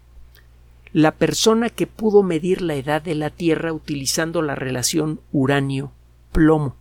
La 0.94 1.12
persona 1.12 1.70
que 1.70 1.88
pudo 1.88 2.24
medir 2.24 2.62
la 2.62 2.76
edad 2.76 3.02
de 3.02 3.16
la 3.16 3.30
Tierra 3.30 3.74
utilizando 3.74 4.42
la 4.42 4.56
relación 4.56 5.20
uranio-plomo. 5.34 6.76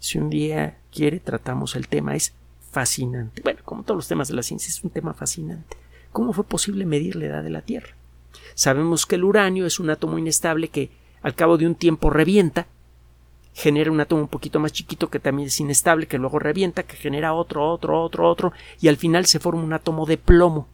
Si 0.00 0.18
un 0.18 0.28
día 0.28 0.78
quiere, 0.92 1.20
tratamos 1.20 1.76
el 1.76 1.86
tema. 1.86 2.16
Es 2.16 2.34
fascinante. 2.70 3.42
Bueno, 3.42 3.60
como 3.64 3.82
todos 3.82 3.96
los 3.96 4.08
temas 4.08 4.28
de 4.28 4.34
la 4.34 4.42
ciencia, 4.42 4.68
es 4.68 4.82
un 4.82 4.90
tema 4.90 5.14
fascinante. 5.14 5.76
¿Cómo 6.12 6.32
fue 6.32 6.44
posible 6.44 6.86
medir 6.86 7.16
la 7.16 7.26
edad 7.26 7.42
de 7.42 7.50
la 7.50 7.62
Tierra? 7.62 7.94
Sabemos 8.54 9.06
que 9.06 9.16
el 9.16 9.24
uranio 9.24 9.66
es 9.66 9.80
un 9.80 9.90
átomo 9.90 10.18
inestable 10.18 10.68
que 10.68 10.90
al 11.22 11.34
cabo 11.34 11.58
de 11.58 11.66
un 11.66 11.74
tiempo 11.74 12.10
revienta, 12.10 12.66
genera 13.52 13.90
un 13.90 14.00
átomo 14.00 14.22
un 14.22 14.28
poquito 14.28 14.60
más 14.60 14.72
chiquito 14.72 15.10
que 15.10 15.18
también 15.20 15.48
es 15.48 15.60
inestable, 15.60 16.06
que 16.06 16.18
luego 16.18 16.38
revienta, 16.38 16.84
que 16.84 16.96
genera 16.96 17.34
otro, 17.34 17.68
otro, 17.68 18.02
otro, 18.02 18.28
otro, 18.28 18.52
y 18.80 18.88
al 18.88 18.96
final 18.96 19.26
se 19.26 19.40
forma 19.40 19.62
un 19.62 19.72
átomo 19.72 20.06
de 20.06 20.18
plomo. 20.18 20.68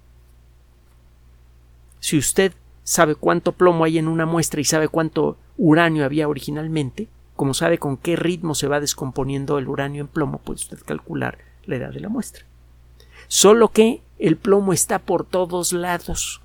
Si 2.00 2.16
usted 2.16 2.52
sabe 2.84 3.14
cuánto 3.14 3.52
plomo 3.52 3.84
hay 3.84 3.98
en 3.98 4.06
una 4.06 4.26
muestra 4.26 4.60
y 4.60 4.64
sabe 4.64 4.88
cuánto 4.88 5.38
uranio 5.56 6.04
había 6.04 6.28
originalmente, 6.28 7.08
como 7.34 7.52
sabe 7.52 7.78
con 7.78 7.96
qué 7.96 8.16
ritmo 8.16 8.54
se 8.54 8.68
va 8.68 8.80
descomponiendo 8.80 9.58
el 9.58 9.68
uranio 9.68 10.02
en 10.02 10.08
plomo, 10.08 10.38
puede 10.38 10.56
usted 10.56 10.78
calcular 10.84 11.38
la 11.66 11.76
edad 11.76 11.92
de 11.92 12.00
la 12.00 12.08
muestra. 12.08 12.44
Solo 13.28 13.68
que 13.68 14.02
el 14.18 14.36
plomo 14.36 14.72
está 14.72 14.98
por 15.00 15.24
todos 15.24 15.72
lados. 15.72 16.40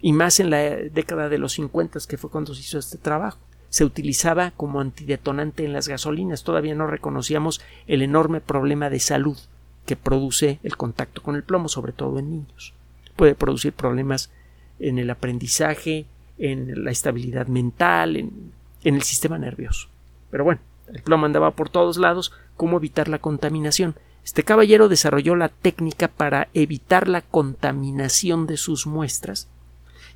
Y 0.00 0.12
más 0.12 0.38
en 0.38 0.50
la 0.50 0.58
década 0.58 1.28
de 1.28 1.38
los 1.38 1.54
50, 1.54 1.98
que 2.08 2.18
fue 2.18 2.30
cuando 2.30 2.54
se 2.54 2.60
hizo 2.60 2.78
este 2.78 2.98
trabajo. 2.98 3.38
Se 3.68 3.84
utilizaba 3.84 4.52
como 4.52 4.80
antidetonante 4.80 5.64
en 5.64 5.72
las 5.72 5.88
gasolinas. 5.88 6.44
Todavía 6.44 6.74
no 6.74 6.86
reconocíamos 6.86 7.60
el 7.86 8.02
enorme 8.02 8.40
problema 8.40 8.90
de 8.90 9.00
salud 9.00 9.36
que 9.84 9.96
produce 9.96 10.60
el 10.62 10.76
contacto 10.76 11.22
con 11.22 11.34
el 11.34 11.42
plomo, 11.42 11.68
sobre 11.68 11.92
todo 11.92 12.18
en 12.18 12.30
niños. 12.30 12.74
Puede 13.16 13.34
producir 13.34 13.72
problemas 13.72 14.30
en 14.78 14.98
el 14.98 15.10
aprendizaje, 15.10 16.06
en 16.38 16.84
la 16.84 16.90
estabilidad 16.90 17.46
mental, 17.46 18.16
en, 18.16 18.52
el 18.84 19.02
sistema 19.02 19.38
nervioso. 19.38 19.88
Pero 20.30 20.44
bueno, 20.44 20.60
el 20.92 21.02
plomo 21.02 21.26
andaba 21.26 21.52
por 21.52 21.70
todos 21.70 21.98
lados, 21.98 22.32
¿cómo 22.56 22.76
evitar 22.76 23.08
la 23.08 23.18
contaminación? 23.18 23.96
Este 24.24 24.42
caballero 24.42 24.88
desarrolló 24.88 25.36
la 25.36 25.48
técnica 25.48 26.08
para 26.08 26.48
evitar 26.54 27.08
la 27.08 27.22
contaminación 27.22 28.46
de 28.46 28.56
sus 28.56 28.86
muestras 28.86 29.48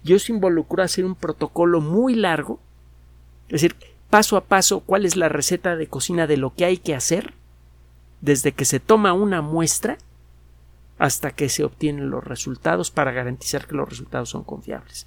y 0.05 0.15
eso 0.15 0.33
involucró 0.33 0.83
hacer 0.83 1.05
un 1.05 1.15
protocolo 1.15 1.81
muy 1.81 2.15
largo, 2.15 2.61
es 3.47 3.63
decir, 3.63 3.77
paso 4.11 4.37
a 4.37 4.45
paso 4.45 4.81
cuál 4.81 5.07
es 5.07 5.17
la 5.17 5.29
receta 5.29 5.77
de 5.77 5.87
cocina 5.87 6.27
de 6.27 6.37
lo 6.37 6.55
que 6.55 6.65
hay 6.65 6.77
que 6.77 6.95
hacer 6.95 7.35
desde 8.21 8.53
que 8.53 8.65
se 8.65 8.81
toma 8.81 9.13
una 9.13 9.43
muestra 9.43 9.99
hasta 10.99 11.31
que 11.31 11.49
se 11.49 11.65
obtienen 11.65 12.11
los 12.11 12.23
resultados 12.23 12.91
para 12.91 13.13
garantizar 13.13 13.67
que 13.67 13.75
los 13.75 13.89
resultados 13.89 14.31
son 14.31 14.45
confiables. 14.45 15.07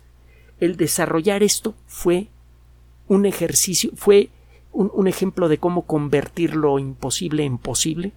El 0.60 0.78
desarrollar 0.78 1.43
esto 1.43 1.75
fue 1.88 2.28
un 3.08 3.25
ejercicio, 3.25 3.91
fue 3.95 4.30
un, 4.75 5.07
ejemplo 5.07 5.47
de 5.47 5.57
cómo 5.57 5.83
convertir 5.83 6.55
lo 6.55 6.79
imposible 6.79 7.45
en 7.45 7.57
posible 7.57 8.11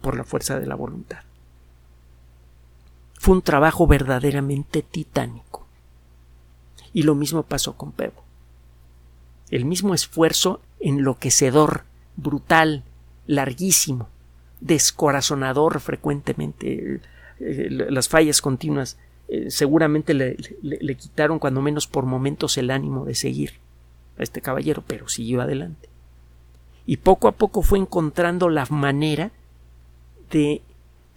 por 0.00 0.16
la 0.16 0.24
fuerza 0.24 0.58
de 0.58 0.66
la 0.66 0.76
voluntad. 0.76 1.20
Fue 3.14 3.34
un 3.34 3.42
trabajo 3.42 3.86
verdaderamente 3.86 4.82
titánico. 4.82 5.66
Y 6.92 7.02
lo 7.02 7.14
mismo 7.14 7.42
pasó 7.42 7.76
con 7.76 7.92
Pebo. 7.92 8.22
El 9.50 9.64
mismo 9.64 9.94
esfuerzo 9.94 10.60
enloquecedor, 10.80 11.84
brutal, 12.16 12.84
larguísimo, 13.26 14.08
descorazonador 14.60 15.80
frecuentemente. 15.80 17.00
Eh, 17.40 17.68
las 17.70 18.08
fallas 18.08 18.40
continuas 18.40 18.98
eh, 19.28 19.50
seguramente 19.50 20.14
le, 20.14 20.36
le, 20.62 20.94
quitaron 20.96 21.38
cuando 21.38 21.60
menos 21.60 21.86
por 21.86 22.06
momentos 22.06 22.56
el 22.58 22.70
ánimo 22.70 23.04
de 23.04 23.14
seguir 23.14 23.54
a 24.18 24.22
este 24.22 24.40
caballero, 24.40 24.82
pero 24.86 25.08
siguió 25.08 25.40
adelante. 25.40 25.88
Y 26.86 26.98
poco 26.98 27.28
a 27.28 27.32
poco 27.32 27.62
fue 27.62 27.78
encontrando 27.78 28.48
la 28.48 28.66
manera 28.66 29.30
de 30.30 30.62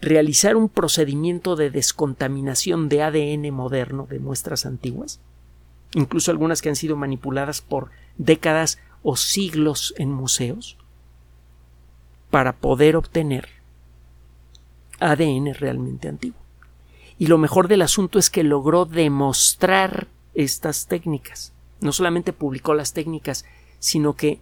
realizar 0.00 0.56
un 0.56 0.68
procedimiento 0.68 1.56
de 1.56 1.70
descontaminación 1.70 2.88
de 2.88 3.02
ADN 3.02 3.52
moderno 3.52 4.06
de 4.08 4.18
muestras 4.18 4.66
antiguas, 4.66 5.20
incluso 5.94 6.30
algunas 6.30 6.62
que 6.62 6.68
han 6.68 6.76
sido 6.76 6.96
manipuladas 6.96 7.62
por 7.62 7.90
décadas 8.18 8.78
o 9.02 9.16
siglos 9.16 9.94
en 9.96 10.12
museos, 10.12 10.76
para 12.30 12.56
poder 12.56 12.96
obtener 12.96 13.48
ADN 15.00 15.54
realmente 15.54 16.08
antiguo. 16.08 16.40
Y 17.18 17.28
lo 17.28 17.38
mejor 17.38 17.68
del 17.68 17.82
asunto 17.82 18.18
es 18.18 18.30
que 18.30 18.42
logró 18.42 18.84
demostrar 18.84 20.08
estas 20.34 20.86
técnicas. 20.86 21.52
No 21.80 21.92
solamente 21.92 22.32
publicó 22.32 22.74
las 22.74 22.92
técnicas, 22.92 23.44
sino 23.78 24.14
que 24.14 24.40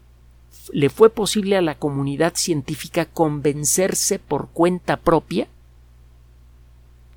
le 0.72 0.88
fue 0.88 1.10
posible 1.10 1.56
a 1.56 1.62
la 1.62 1.74
comunidad 1.74 2.34
científica 2.36 3.04
convencerse 3.04 4.18
por 4.18 4.48
cuenta 4.48 4.96
propia 4.96 5.48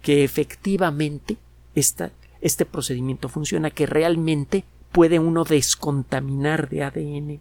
que 0.02 0.24
efectivamente 0.24 1.38
este 1.76 2.66
procedimiento 2.66 3.30
funciona, 3.30 3.72
que 3.72 3.86
realmente 3.86 4.64
puede 4.92 5.20
uno 5.20 5.44
descontaminar 5.44 6.70
de 6.70 6.84
ADN 6.84 7.40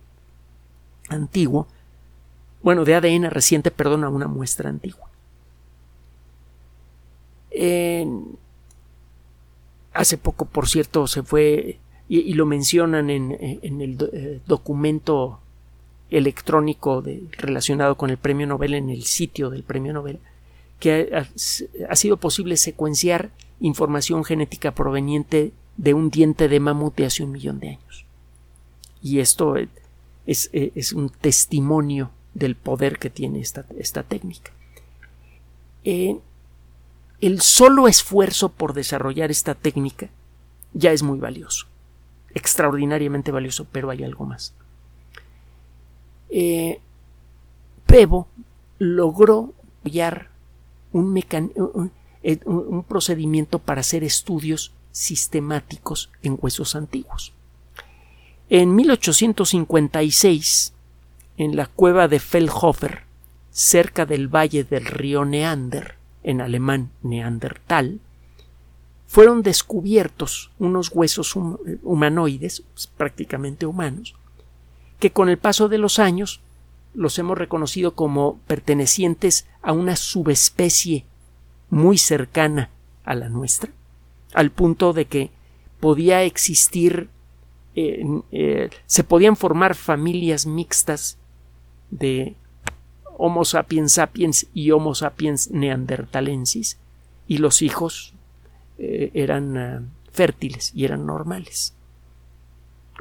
antiguo 1.08 1.68
bueno, 2.66 2.84
de 2.84 2.96
ADN 2.96 3.30
reciente, 3.30 3.70
perdón, 3.70 4.02
a 4.02 4.08
una 4.08 4.26
muestra 4.26 4.70
antigua. 4.70 5.08
hace 9.92 10.18
poco, 10.18 10.46
por 10.46 10.68
cierto, 10.68 11.06
se 11.06 11.22
fue, 11.22 11.78
y, 12.08 12.34
lo 12.34 12.46
mencionan 12.46 13.10
en, 13.10 13.32
el 13.62 13.98
eh, 14.12 14.40
documento 14.46 15.40
electrónico 16.10 17.02
relacionado 17.32 17.96
con 17.96 18.10
el 18.10 18.16
premio 18.16 18.46
Nobel 18.46 18.74
en 18.74 18.90
el 18.90 19.04
sitio 19.04 19.50
del 19.50 19.64
premio 19.64 19.92
Nobel, 19.92 20.20
que 20.78 21.10
ha, 21.14 21.96
sido 21.96 22.16
posible 22.16 22.56
secuenciar 22.56 23.30
información 23.60 24.24
genética 24.24 24.72
proveniente 24.72 25.52
de 25.76 25.94
un 25.94 26.10
diente 26.10 26.48
de 26.48 26.60
mamut 26.60 26.94
de 26.94 27.06
hace 27.06 27.24
un 27.24 27.32
millón 27.32 27.58
de 27.58 27.70
años. 27.70 28.04
Y 29.02 29.18
esto 29.18 29.56
es, 29.56 30.50
es 30.52 30.92
un 30.92 31.08
testimonio 31.08 32.10
del 32.34 32.54
poder 32.54 32.98
que 32.98 33.10
tiene 33.10 33.40
esta, 33.40 33.64
esta 33.78 34.02
técnica. 34.02 34.52
Eh, 35.84 36.18
el 37.20 37.40
solo 37.40 37.88
esfuerzo 37.88 38.50
por 38.50 38.74
desarrollar 38.74 39.30
esta 39.30 39.54
técnica 39.54 40.10
ya 40.74 40.92
es 40.92 41.02
muy 41.02 41.18
valioso, 41.18 41.66
extraordinariamente 42.36 43.32
valioso, 43.32 43.66
pero 43.72 43.88
hay 43.88 44.04
algo 44.04 44.26
más. 44.26 44.52
Eh, 46.28 46.80
Pebo 47.86 48.28
logró 48.78 49.54
hallar 49.82 50.28
un, 50.92 51.16
eh, 51.16 52.38
un, 52.44 52.44
un 52.44 52.84
procedimiento 52.84 53.58
para 53.58 53.80
hacer 53.80 54.04
estudios 54.04 54.74
sistemáticos 54.92 56.10
en 56.22 56.36
huesos 56.38 56.76
antiguos. 56.76 57.32
En 58.50 58.74
1856, 58.74 60.74
en 61.38 61.56
la 61.56 61.66
cueva 61.66 62.06
de 62.06 62.20
Fellhofer, 62.20 63.04
cerca 63.50 64.04
del 64.04 64.28
valle 64.28 64.64
del 64.64 64.84
río 64.84 65.24
Neander, 65.24 65.94
en 66.22 66.42
alemán 66.42 66.90
Neandertal, 67.02 68.00
fueron 69.06 69.42
descubiertos 69.42 70.50
unos 70.58 70.90
huesos 70.92 71.36
humanoides, 71.82 72.62
pues, 72.72 72.86
prácticamente 72.86 73.66
humanos, 73.66 74.14
que 74.98 75.12
con 75.12 75.28
el 75.28 75.38
paso 75.38 75.68
de 75.68 75.78
los 75.78 75.98
años 75.98 76.40
los 76.94 77.18
hemos 77.18 77.38
reconocido 77.38 77.94
como 77.94 78.38
pertenecientes 78.46 79.46
a 79.62 79.72
una 79.72 79.96
subespecie 79.96 81.04
muy 81.68 81.98
cercana 81.98 82.70
a 83.04 83.14
la 83.14 83.28
nuestra, 83.28 83.70
al 84.32 84.50
punto 84.50 84.92
de 84.92 85.04
que 85.04 85.30
podía 85.78 86.22
existir, 86.22 87.10
eh, 87.74 88.70
se 88.86 89.04
podían 89.04 89.36
formar 89.36 89.74
familias 89.74 90.46
mixtas 90.46 91.18
de 91.90 92.34
Homo 93.18 93.44
sapiens 93.44 93.92
sapiens 93.92 94.46
y 94.54 94.70
Homo 94.70 94.94
sapiens 94.94 95.50
neandertalensis 95.50 96.78
y 97.28 97.38
los 97.38 97.62
hijos 97.62 98.15
eh, 98.78 99.10
eran 99.14 99.56
ah, 99.56 99.82
fértiles 100.12 100.72
y 100.74 100.84
eran 100.84 101.06
normales. 101.06 101.74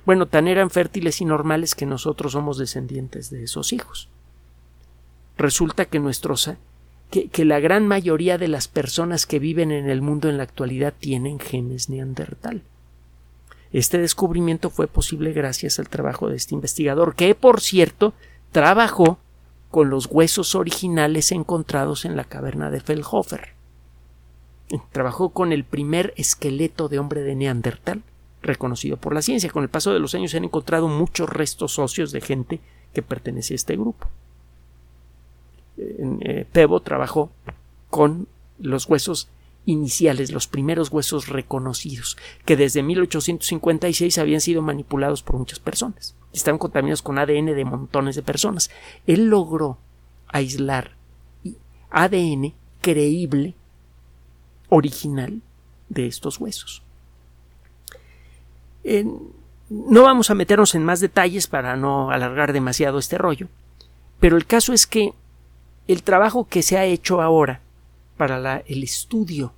Bueno, 0.06 0.28
tan 0.28 0.48
eran 0.48 0.70
fértiles 0.70 1.22
y 1.22 1.26
normales 1.26 1.74
que 1.74 1.86
nosotros 1.86 2.34
somos 2.34 2.58
descendientes 2.58 3.30
de 3.30 3.44
esos 3.44 3.74
hijos. 3.74 4.10
Resulta 5.38 5.86
que 5.86 6.00
nuestros 6.00 6.52
que, 7.10 7.30
que 7.30 7.46
la 7.46 7.60
gran 7.60 7.88
mayoría 7.88 8.38
de 8.38 8.48
las 8.48 8.68
personas 8.68 9.26
que 9.26 9.40
viven 9.40 9.72
en 9.72 9.90
el 9.90 10.02
mundo 10.02 10.30
en 10.30 10.38
la 10.38 10.44
actualidad 10.44 10.94
tienen 10.98 11.40
genes 11.40 11.90
neandertal. 11.90 12.62
Este 13.74 13.98
descubrimiento 13.98 14.70
fue 14.70 14.88
posible 14.88 15.34
gracias 15.34 15.80
al 15.80 15.90
trabajo 15.90 16.30
de 16.30 16.38
este 16.38 16.56
investigador, 16.56 17.16
que 17.16 17.36
por 17.36 17.60
cierto 17.60 18.14
trabajó 18.52 19.20
con 19.70 19.90
los 19.90 20.06
huesos 20.06 20.56
originales 20.56 21.34
encontrados 21.34 22.06
en 22.06 22.16
la 22.16 22.24
caverna 22.24 22.70
de 22.72 22.80
Fellhofer. 22.80 23.55
Trabajó 24.92 25.30
con 25.30 25.52
el 25.52 25.64
primer 25.64 26.14
esqueleto 26.18 26.90
de 26.90 27.00
hombre 27.00 27.22
de 27.22 27.36
Neandertal, 27.36 28.04
reconocido 28.42 28.98
por 28.98 29.14
la 29.14 29.22
ciencia. 29.22 29.52
Con 29.52 29.64
el 29.64 29.70
paso 29.70 29.94
de 29.94 30.00
los 30.00 30.16
años 30.16 30.32
se 30.32 30.38
han 30.38 30.44
encontrado 30.44 30.88
muchos 30.88 31.30
restos 31.30 31.78
óseos 31.80 32.12
de 32.12 32.22
gente 32.22 32.60
que 32.94 33.02
pertenece 33.02 33.54
a 33.54 33.56
este 33.56 33.76
grupo. 33.76 34.08
Eh, 35.78 36.46
Pebo 36.52 36.80
trabajó 36.82 37.32
con 37.90 38.28
los 38.58 38.88
huesos 38.88 39.30
iniciales, 39.66 40.32
los 40.32 40.48
primeros 40.48 40.92
huesos 40.92 41.28
reconocidos, 41.28 42.18
que 42.46 42.56
desde 42.56 42.84
1856 42.84 44.18
habían 44.18 44.42
sido 44.42 44.62
manipulados 44.62 45.24
por 45.24 45.38
muchas 45.38 45.60
personas. 45.60 46.16
Estaban 46.34 46.60
contaminados 46.60 47.02
con 47.02 47.18
ADN 47.18 47.48
de 47.48 47.66
montones 47.66 48.16
de 48.16 48.22
personas. 48.22 48.70
Él 49.08 49.28
logró 49.28 49.78
aislar 50.28 50.92
ADN 51.90 52.54
creíble, 52.82 53.56
original, 54.70 55.42
de 55.90 56.08
estos 56.08 56.40
huesos. 56.40 56.82
no 59.70 60.04
vamos 60.04 60.30
a 60.30 60.36
meternos 60.36 60.76
en 60.76 60.84
más 60.84 61.00
detalles 61.00 61.48
para 61.48 61.76
no 61.76 62.12
alargar 62.12 62.54
demasiado 62.54 63.00
este 63.00 63.18
rollo, 63.18 63.48
pero 64.20 64.38
el 64.38 64.46
caso 64.46 64.74
es 64.74 64.88
que 64.88 65.14
el 65.88 66.04
trabajo 66.04 66.48
que 66.48 66.64
se 66.64 66.78
ha 66.78 66.86
hecho 66.86 67.22
ahora 67.22 67.62
para 68.18 68.58
el 68.66 68.84
estudio 68.84 69.54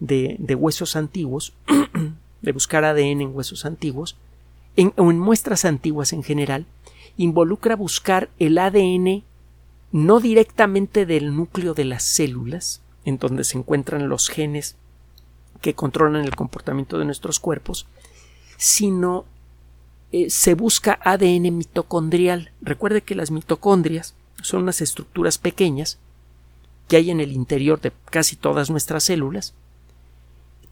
de, 0.00 0.56
huesos 0.58 0.96
antiguos, 0.96 1.52
de 2.42 2.52
buscar 2.52 2.84
ADN 2.84 3.20
en 3.20 3.34
huesos 3.36 3.64
antiguos, 3.64 4.16
o 4.96 5.10
en 5.10 5.18
muestras 5.18 5.64
antiguas 5.64 6.12
en 6.12 6.22
general, 6.22 6.66
involucra 7.16 7.76
buscar 7.76 8.30
el 8.38 8.58
ADN 8.58 9.22
no 9.92 10.20
directamente 10.20 11.04
del 11.04 11.36
núcleo 11.36 11.74
de 11.74 11.84
las 11.84 12.02
células, 12.02 12.80
en 13.04 13.18
donde 13.18 13.44
se 13.44 13.58
encuentran 13.58 14.08
los 14.08 14.28
genes 14.28 14.76
que 15.60 15.74
controlan 15.74 16.24
el 16.24 16.36
comportamiento 16.36 16.98
de 16.98 17.04
nuestros 17.04 17.40
cuerpos, 17.40 17.86
sino 18.56 19.24
eh, 20.10 20.28
se 20.30 20.54
busca 20.54 20.98
ADN 21.02 21.56
mitocondrial. 21.56 22.50
Recuerde 22.60 23.02
que 23.02 23.14
las 23.14 23.30
mitocondrias 23.30 24.14
son 24.42 24.62
unas 24.62 24.80
estructuras 24.80 25.38
pequeñas 25.38 25.98
que 26.88 26.96
hay 26.96 27.10
en 27.10 27.20
el 27.20 27.32
interior 27.32 27.80
de 27.80 27.92
casi 28.10 28.36
todas 28.36 28.68
nuestras 28.68 29.04
células, 29.04 29.54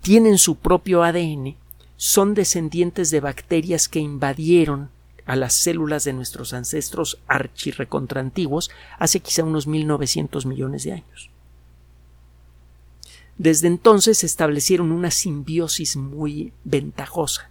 tienen 0.02 0.38
su 0.38 0.56
propio 0.56 1.02
ADN, 1.02 1.56
son 1.96 2.34
descendientes 2.34 3.10
de 3.10 3.20
bacterias 3.20 3.88
que 3.88 4.00
invadieron 4.00 4.90
a 5.26 5.36
las 5.36 5.54
células 5.54 6.04
de 6.04 6.12
nuestros 6.12 6.52
ancestros 6.52 7.18
archirrecontraantiguos 7.28 8.70
hace 8.98 9.20
quizá 9.20 9.44
unos 9.44 9.66
1900 9.66 10.44
millones 10.46 10.84
de 10.84 10.92
años. 10.92 11.29
Desde 13.40 13.68
entonces 13.68 14.22
establecieron 14.22 14.92
una 14.92 15.10
simbiosis 15.10 15.96
muy 15.96 16.52
ventajosa. 16.64 17.48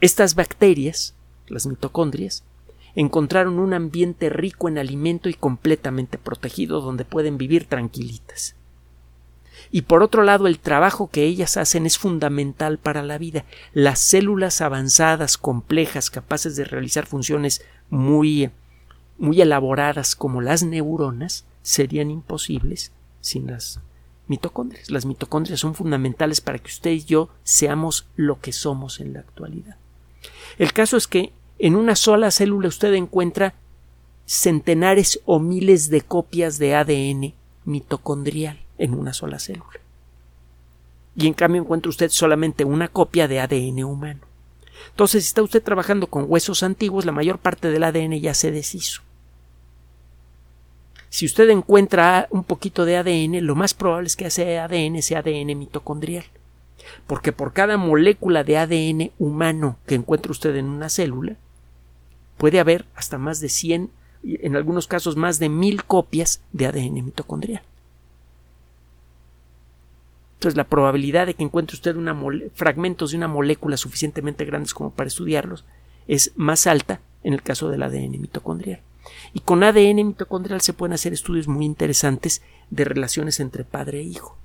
Estas 0.00 0.36
bacterias, 0.36 1.16
las 1.48 1.66
mitocondrias, 1.66 2.44
encontraron 2.94 3.58
un 3.58 3.74
ambiente 3.74 4.30
rico 4.30 4.68
en 4.68 4.78
alimento 4.78 5.28
y 5.28 5.34
completamente 5.34 6.16
protegido 6.16 6.80
donde 6.80 7.04
pueden 7.04 7.38
vivir 7.38 7.64
tranquilitas. 7.64 8.54
Y 9.72 9.82
por 9.82 10.04
otro 10.04 10.22
lado, 10.22 10.46
el 10.46 10.60
trabajo 10.60 11.10
que 11.10 11.24
ellas 11.24 11.56
hacen 11.56 11.84
es 11.84 11.98
fundamental 11.98 12.78
para 12.78 13.02
la 13.02 13.18
vida. 13.18 13.46
Las 13.72 13.98
células 13.98 14.60
avanzadas, 14.60 15.36
complejas, 15.36 16.08
capaces 16.08 16.54
de 16.54 16.62
realizar 16.62 17.06
funciones 17.06 17.62
muy, 17.90 18.52
muy 19.18 19.40
elaboradas 19.40 20.14
como 20.14 20.40
las 20.40 20.62
neuronas, 20.62 21.46
serían 21.62 22.12
imposibles 22.12 22.92
sin 23.20 23.48
las 23.48 23.80
mitocondrias. 24.28 24.90
Las 24.90 25.06
mitocondrias 25.06 25.60
son 25.60 25.74
fundamentales 25.74 26.40
para 26.40 26.58
que 26.58 26.68
usted 26.68 26.90
y 26.90 27.04
yo 27.04 27.28
seamos 27.42 28.06
lo 28.16 28.40
que 28.40 28.52
somos 28.52 29.00
en 29.00 29.14
la 29.14 29.20
actualidad. 29.20 29.76
El 30.58 30.72
caso 30.72 30.96
es 30.96 31.06
que 31.06 31.32
en 31.58 31.74
una 31.74 31.96
sola 31.96 32.30
célula 32.30 32.68
usted 32.68 32.94
encuentra 32.94 33.54
centenares 34.26 35.20
o 35.24 35.38
miles 35.40 35.88
de 35.90 36.02
copias 36.02 36.58
de 36.58 36.74
ADN 36.74 37.34
mitocondrial 37.64 38.60
en 38.76 38.94
una 38.94 39.12
sola 39.12 39.38
célula. 39.38 39.80
Y 41.16 41.26
en 41.26 41.34
cambio 41.34 41.62
encuentra 41.62 41.90
usted 41.90 42.10
solamente 42.10 42.64
una 42.64 42.88
copia 42.88 43.26
de 43.26 43.40
ADN 43.40 43.82
humano. 43.84 44.20
Entonces, 44.90 45.24
si 45.24 45.28
está 45.28 45.42
usted 45.42 45.62
trabajando 45.62 46.06
con 46.06 46.26
huesos 46.28 46.62
antiguos, 46.62 47.04
la 47.04 47.12
mayor 47.12 47.38
parte 47.38 47.68
del 47.68 47.82
ADN 47.82 48.20
ya 48.20 48.34
se 48.34 48.52
deshizo. 48.52 49.02
Si 51.10 51.24
usted 51.26 51.48
encuentra 51.50 52.28
un 52.30 52.44
poquito 52.44 52.84
de 52.84 52.96
ADN, 52.96 53.44
lo 53.46 53.54
más 53.54 53.74
probable 53.74 54.06
es 54.06 54.16
que 54.16 54.26
ese 54.26 54.58
ADN 54.58 55.02
sea 55.02 55.20
ADN 55.20 55.58
mitocondrial. 55.58 56.24
Porque 57.06 57.32
por 57.32 57.52
cada 57.52 57.76
molécula 57.76 58.44
de 58.44 58.58
ADN 58.58 59.10
humano 59.18 59.78
que 59.86 59.94
encuentre 59.94 60.32
usted 60.32 60.54
en 60.56 60.66
una 60.66 60.88
célula, 60.88 61.36
puede 62.36 62.60
haber 62.60 62.84
hasta 62.94 63.18
más 63.18 63.40
de 63.40 63.48
100, 63.48 63.90
en 64.22 64.56
algunos 64.56 64.86
casos 64.86 65.16
más 65.16 65.38
de 65.38 65.48
mil 65.48 65.84
copias 65.84 66.40
de 66.52 66.66
ADN 66.66 67.04
mitocondrial. 67.04 67.62
Entonces 70.38 70.56
la 70.56 70.68
probabilidad 70.68 71.26
de 71.26 71.34
que 71.34 71.42
encuentre 71.42 71.74
usted 71.74 71.96
fragmentos 72.54 73.10
de 73.10 73.16
una 73.16 73.26
molécula 73.26 73.76
suficientemente 73.76 74.44
grandes 74.44 74.72
como 74.72 74.90
para 74.90 75.08
estudiarlos 75.08 75.64
es 76.06 76.32
más 76.36 76.68
alta 76.68 77.00
en 77.24 77.32
el 77.32 77.42
caso 77.42 77.70
del 77.70 77.82
ADN 77.82 78.20
mitocondrial. 78.20 78.80
Y 79.32 79.40
con 79.40 79.62
ADN 79.62 80.06
mitocondrial 80.06 80.60
se 80.60 80.72
pueden 80.72 80.94
hacer 80.94 81.12
estudios 81.12 81.48
muy 81.48 81.64
interesantes 81.64 82.42
de 82.70 82.84
relaciones 82.84 83.40
entre 83.40 83.64
padre 83.64 84.00
e 84.00 84.02
hijo. 84.02 84.36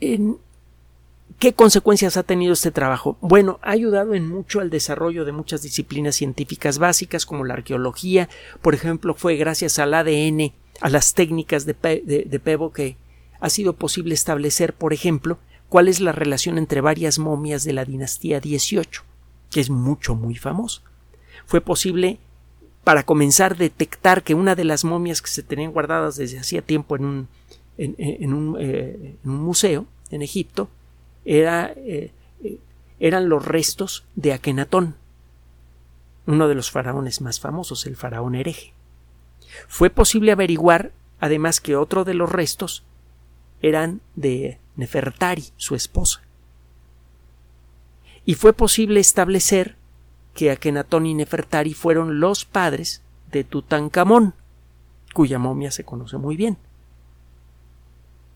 En, 0.00 0.38
¿Qué 1.38 1.52
consecuencias 1.52 2.16
ha 2.16 2.22
tenido 2.22 2.54
este 2.54 2.70
trabajo? 2.70 3.18
Bueno, 3.20 3.58
ha 3.60 3.72
ayudado 3.72 4.14
en 4.14 4.26
mucho 4.26 4.60
al 4.60 4.70
desarrollo 4.70 5.26
de 5.26 5.32
muchas 5.32 5.60
disciplinas 5.60 6.16
científicas 6.16 6.78
básicas 6.78 7.26
como 7.26 7.44
la 7.44 7.52
arqueología. 7.52 8.30
Por 8.62 8.74
ejemplo, 8.74 9.12
fue 9.12 9.36
gracias 9.36 9.78
al 9.78 9.92
ADN, 9.92 10.54
a 10.80 10.88
las 10.88 11.12
técnicas 11.12 11.66
de, 11.66 11.74
Pebo 11.74 12.72
que 12.72 12.96
ha 13.38 13.50
sido 13.50 13.74
posible 13.74 14.14
establecer, 14.14 14.72
por 14.72 14.94
ejemplo, 14.94 15.38
cuál 15.68 15.88
es 15.88 16.00
la 16.00 16.12
relación 16.12 16.56
entre 16.56 16.80
varias 16.80 17.18
momias 17.18 17.64
de 17.64 17.74
la 17.74 17.84
dinastía 17.84 18.40
XVIII, 18.40 19.02
que 19.50 19.60
es 19.60 19.68
mucho, 19.68 20.14
muy 20.14 20.36
famoso. 20.36 20.80
Fue 21.44 21.60
posible, 21.60 22.18
para 22.86 23.02
comenzar, 23.02 23.54
a 23.54 23.56
detectar 23.56 24.22
que 24.22 24.34
una 24.34 24.54
de 24.54 24.62
las 24.62 24.84
momias 24.84 25.20
que 25.20 25.26
se 25.26 25.42
tenían 25.42 25.72
guardadas 25.72 26.14
desde 26.14 26.38
hacía 26.38 26.62
tiempo 26.62 26.94
en 26.94 27.04
un, 27.04 27.28
en, 27.78 27.96
eh, 27.98 29.16
un 29.24 29.42
museo 29.42 29.86
en 30.12 30.22
Egipto 30.22 30.68
era, 31.24 31.72
eh, 31.74 32.12
eh, 32.44 32.60
eran 33.00 33.28
los 33.28 33.44
restos 33.44 34.04
de 34.14 34.32
Akenatón, 34.32 34.94
uno 36.26 36.46
de 36.46 36.54
los 36.54 36.70
faraones 36.70 37.20
más 37.20 37.40
famosos, 37.40 37.86
el 37.86 37.96
faraón 37.96 38.36
hereje. 38.36 38.72
Fue 39.66 39.90
posible 39.90 40.30
averiguar, 40.30 40.92
además, 41.18 41.60
que 41.60 41.74
otro 41.74 42.04
de 42.04 42.14
los 42.14 42.30
restos 42.30 42.84
eran 43.62 44.00
de 44.14 44.60
Nefertari, 44.76 45.46
su 45.56 45.74
esposa. 45.74 46.22
Y 48.24 48.34
fue 48.34 48.52
posible 48.52 49.00
establecer 49.00 49.74
que 50.36 50.52
Akenatón 50.52 51.06
y 51.06 51.14
Nefertari 51.14 51.74
fueron 51.74 52.20
los 52.20 52.44
padres 52.44 53.02
de 53.32 53.42
Tutankamón, 53.42 54.34
cuya 55.14 55.38
momia 55.38 55.72
se 55.72 55.82
conoce 55.82 56.18
muy 56.18 56.36
bien 56.36 56.58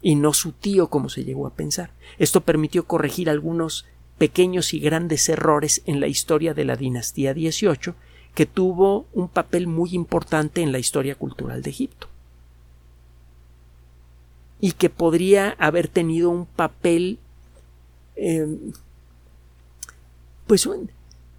y 0.03 0.15
no 0.15 0.33
su 0.33 0.53
tío 0.53 0.89
como 0.89 1.09
se 1.09 1.25
llegó 1.25 1.47
a 1.47 1.55
pensar. 1.55 1.91
Esto 2.19 2.41
permitió 2.41 2.87
corregir 2.87 3.29
algunos 3.29 3.87
pequeños 4.19 4.75
y 4.75 4.81
grandes 4.81 5.29
errores 5.29 5.83
en 5.87 6.01
la 6.01 6.07
historia 6.07 6.55
de 6.55 6.65
la 6.65 6.77
dinastía 6.77 7.33
XVIII 7.33 7.95
que 8.35 8.47
tuvo 8.47 9.07
un 9.13 9.29
papel 9.29 9.67
muy 9.67 9.95
importante 9.95 10.63
en 10.63 10.73
la 10.73 10.79
historia 10.79 11.15
cultural 11.15 11.63
de 11.63 11.71
Egipto 11.71 12.09
y 14.61 14.73
que 14.73 14.91
podría 14.91 15.57
haber 15.59 15.89
tenido 15.89 16.31
un 16.31 16.47
papel 16.47 17.19
eh, 18.17 18.47
pues 20.47 20.67
un, 20.67 20.91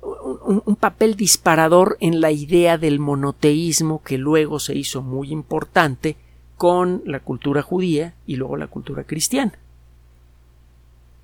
un, 0.02 0.76
papel 0.76 1.16
disparador 1.16 1.98
en 2.00 2.22
la 2.22 2.32
idea 2.32 2.78
del 2.78 3.00
monoteísmo 3.00 4.02
que 4.04 4.18
luego 4.18 4.60
se 4.60 4.76
hizo 4.76 5.02
muy 5.02 5.32
importante 5.32 6.18
con 6.58 7.02
la 7.06 7.20
cultura 7.20 7.62
judía 7.62 8.16
y 8.26 8.36
luego 8.36 8.58
la 8.58 8.68
cultura 8.68 9.04
cristiana 9.04 9.54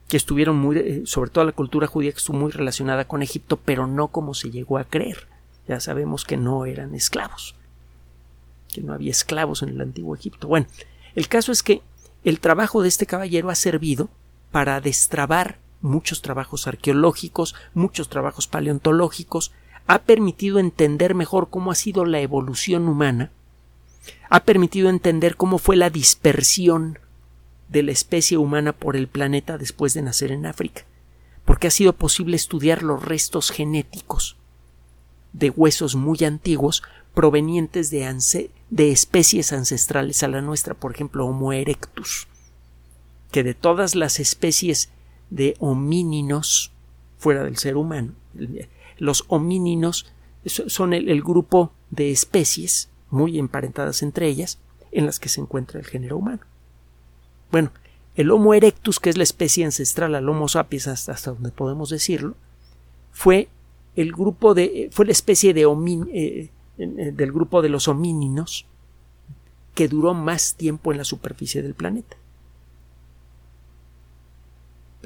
que 0.07 0.17
estuvieron 0.17 0.57
muy, 0.57 0.77
eh, 0.77 1.01
sobre 1.05 1.31
todo 1.31 1.43
la 1.45 1.51
cultura 1.51 1.87
judía 1.87 2.11
que 2.11 2.17
estuvo 2.17 2.37
muy 2.37 2.51
relacionada 2.51 3.05
con 3.05 3.21
Egipto, 3.21 3.57
pero 3.57 3.87
no 3.87 4.07
como 4.07 4.33
se 4.33 4.49
llegó 4.49 4.77
a 4.77 4.85
creer. 4.85 5.27
Ya 5.67 5.79
sabemos 5.81 6.23
que 6.23 6.37
no 6.37 6.65
eran 6.65 6.95
esclavos, 6.95 7.55
que 8.73 8.81
no 8.81 8.93
había 8.93 9.11
esclavos 9.11 9.63
en 9.63 9.69
el 9.69 9.81
antiguo 9.81 10.15
Egipto. 10.15 10.47
Bueno, 10.47 10.67
el 11.13 11.27
caso 11.27 11.51
es 11.51 11.61
que 11.61 11.81
el 12.23 12.39
trabajo 12.39 12.81
de 12.81 12.87
este 12.87 13.05
caballero 13.05 13.49
ha 13.49 13.55
servido 13.55 14.09
para 14.51 14.79
destrabar 14.79 15.57
muchos 15.81 16.21
trabajos 16.21 16.67
arqueológicos, 16.67 17.55
muchos 17.73 18.09
trabajos 18.09 18.47
paleontológicos, 18.47 19.51
ha 19.87 19.99
permitido 19.99 20.59
entender 20.59 21.15
mejor 21.15 21.49
cómo 21.49 21.71
ha 21.71 21.75
sido 21.75 22.05
la 22.05 22.19
evolución 22.19 22.87
humana 22.87 23.31
ha 24.29 24.43
permitido 24.43 24.89
entender 24.89 25.35
cómo 25.35 25.57
fue 25.57 25.75
la 25.75 25.89
dispersión 25.89 26.99
de 27.69 27.83
la 27.83 27.91
especie 27.91 28.37
humana 28.37 28.73
por 28.73 28.95
el 28.95 29.07
planeta 29.07 29.57
después 29.57 29.93
de 29.93 30.01
nacer 30.01 30.31
en 30.31 30.45
África, 30.45 30.85
porque 31.45 31.67
ha 31.67 31.71
sido 31.71 31.93
posible 31.93 32.35
estudiar 32.35 32.83
los 32.83 33.03
restos 33.03 33.51
genéticos 33.51 34.37
de 35.33 35.49
huesos 35.49 35.95
muy 35.95 36.23
antiguos 36.23 36.83
provenientes 37.13 37.89
de, 37.89 38.49
de 38.69 38.91
especies 38.91 39.53
ancestrales 39.53 40.23
a 40.23 40.27
la 40.27 40.41
nuestra, 40.41 40.73
por 40.73 40.93
ejemplo 40.93 41.25
Homo 41.25 41.53
erectus, 41.53 42.27
que 43.31 43.43
de 43.43 43.53
todas 43.53 43.95
las 43.95 44.19
especies 44.19 44.89
de 45.29 45.55
homíninos 45.59 46.71
fuera 47.17 47.43
del 47.43 47.57
ser 47.57 47.77
humano, 47.77 48.13
los 48.97 49.25
homíninos 49.27 50.11
son 50.45 50.93
el 50.93 51.21
grupo 51.21 51.71
de 51.89 52.11
especies 52.11 52.89
muy 53.09 53.39
emparentadas 53.39 54.03
entre 54.03 54.27
ellas, 54.27 54.59
en 54.91 55.05
las 55.05 55.19
que 55.19 55.29
se 55.29 55.41
encuentra 55.41 55.79
el 55.79 55.85
género 55.85 56.17
humano. 56.17 56.41
Bueno, 57.51 57.71
El 58.15 58.31
Homo 58.31 58.53
erectus, 58.53 58.99
que 58.99 59.09
es 59.09 59.17
la 59.17 59.23
especie 59.23 59.63
ancestral 59.63 60.15
al 60.15 60.27
Homo 60.27 60.47
sapiens 60.47 60.87
hasta, 60.87 61.31
donde 61.31 61.51
podemos 61.51 61.89
decirlo, 61.89 62.35
fue 63.11 63.47
el 63.95 64.11
grupo 64.11 64.53
de 64.53 64.89
fue 64.91 65.05
la 65.05 65.11
especie 65.11 65.53
de 65.53 65.65
eh, 66.13 66.49
del 66.77 67.31
grupo 67.31 67.61
de 67.61 67.69
los 67.69 67.87
homíninos 67.87 68.65
que 69.73 69.87
duró 69.87 70.13
más 70.13 70.55
tiempo 70.55 70.91
en 70.91 70.97
la 70.97 71.03
superficie 71.03 71.61
del 71.61 71.73
planeta. 71.73 72.17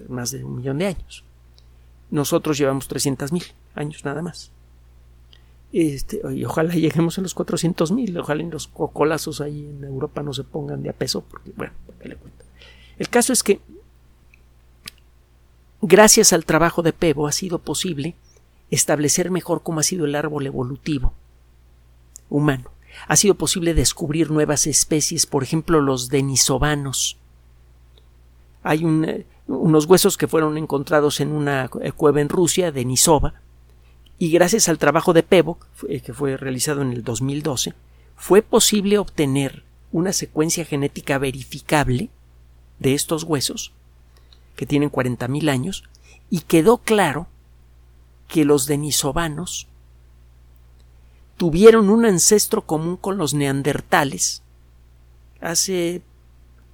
Más 0.07 0.31
de 0.31 0.43
un 0.43 0.57
millón 0.57 0.77
de 0.77 0.87
años. 0.87 1.23
Nosotros 2.09 2.57
llevamos 2.57 2.89
300.000 2.89 3.53
años 3.75 4.03
nada 4.05 4.21
más. 4.21 4.51
Este, 5.73 6.21
y 6.33 6.43
ojalá 6.43 6.73
lleguemos 6.73 7.17
a 7.17 7.21
los 7.21 7.35
400.000, 7.35 8.19
ojalá 8.19 8.41
en 8.43 8.51
los 8.51 8.67
cocolazos 8.67 9.39
ahí 9.39 9.65
en 9.65 9.83
Europa 9.85 10.21
no 10.21 10.33
se 10.33 10.43
pongan 10.43 10.83
de 10.83 10.89
a 10.89 10.93
peso, 10.93 11.21
porque 11.21 11.51
bueno, 11.55 11.73
¿qué 12.01 12.09
le 12.09 12.15
cuento? 12.17 12.43
El 12.97 13.07
caso 13.07 13.31
es 13.31 13.41
que 13.41 13.61
gracias 15.81 16.33
al 16.33 16.45
trabajo 16.45 16.81
de 16.81 16.91
Pebo 16.91 17.25
ha 17.25 17.31
sido 17.31 17.59
posible 17.59 18.15
establecer 18.69 19.31
mejor 19.31 19.63
cómo 19.63 19.79
ha 19.79 19.83
sido 19.83 20.05
el 20.05 20.15
árbol 20.15 20.45
evolutivo 20.45 21.13
humano. 22.29 22.69
Ha 23.07 23.15
sido 23.15 23.35
posible 23.35 23.73
descubrir 23.73 24.29
nuevas 24.29 24.67
especies, 24.67 25.25
por 25.25 25.43
ejemplo 25.43 25.79
los 25.79 26.09
denisovanos. 26.09 27.17
Hay 28.63 28.83
un, 28.83 29.05
eh, 29.05 29.25
unos 29.51 29.85
huesos 29.85 30.17
que 30.17 30.27
fueron 30.27 30.57
encontrados 30.57 31.19
en 31.19 31.31
una 31.31 31.67
cueva 31.67 32.21
en 32.21 32.29
Rusia, 32.29 32.71
Denisova, 32.71 33.33
y 34.17 34.31
gracias 34.31 34.69
al 34.69 34.77
trabajo 34.77 35.13
de 35.13 35.23
Pebo, 35.23 35.57
que 35.87 36.13
fue 36.13 36.37
realizado 36.37 36.81
en 36.81 36.91
el 36.91 37.03
2012, 37.03 37.73
fue 38.15 38.41
posible 38.41 38.97
obtener 38.97 39.63
una 39.91 40.13
secuencia 40.13 40.63
genética 40.63 41.17
verificable 41.17 42.09
de 42.79 42.93
estos 42.93 43.23
huesos, 43.23 43.71
que 44.55 44.65
tienen 44.65 44.91
40.000 44.91 45.49
años, 45.49 45.83
y 46.29 46.41
quedó 46.41 46.77
claro 46.77 47.27
que 48.27 48.45
los 48.45 48.67
denisovanos 48.67 49.67
tuvieron 51.37 51.89
un 51.89 52.05
ancestro 52.05 52.61
común 52.61 52.97
con 52.97 53.17
los 53.17 53.33
neandertales 53.33 54.43
hace 55.41 56.01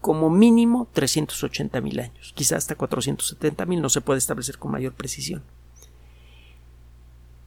como 0.01 0.29
mínimo 0.29 0.87
380.000 0.93 2.03
años, 2.03 2.33
quizás 2.35 2.59
hasta 2.59 2.77
470.000, 2.77 3.81
no 3.81 3.89
se 3.89 4.01
puede 4.01 4.19
establecer 4.19 4.57
con 4.57 4.71
mayor 4.71 4.93
precisión. 4.93 5.43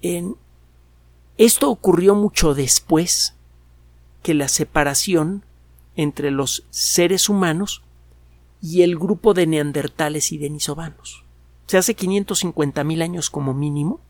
En, 0.03 0.37
esto 1.39 1.71
ocurrió 1.71 2.15
mucho 2.15 2.55
después 2.55 3.35
que 4.23 4.35
la 4.35 4.49
separación 4.49 5.45
entre 5.97 6.31
los 6.31 6.65
seres 6.71 7.29
humanos 7.29 7.83
y 8.63 8.83
el 8.83 8.99
grupo 8.99 9.35
de 9.35 9.47
neandertales 9.47 10.33
y 10.33 10.39
denisovanos. 10.39 11.25
Se 11.67 11.79
hace 11.79 11.97
550.000 11.97 13.03
años 13.03 13.31
como 13.31 13.55
mínimo, 13.55 14.01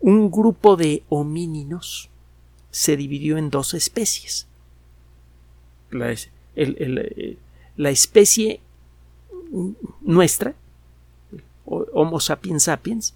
un 0.00 0.30
grupo 0.30 0.76
de 0.76 1.02
homíninos 1.08 2.10
se 2.70 2.96
dividió 2.96 3.38
en 3.38 3.50
dos 3.50 3.74
especies. 3.74 4.46
La, 5.90 6.12
eh, 6.12 7.38
la 7.76 7.90
especie 7.90 8.60
nuestra, 10.00 10.54
Homo 11.64 12.20
sapiens 12.20 12.64
sapiens, 12.64 13.14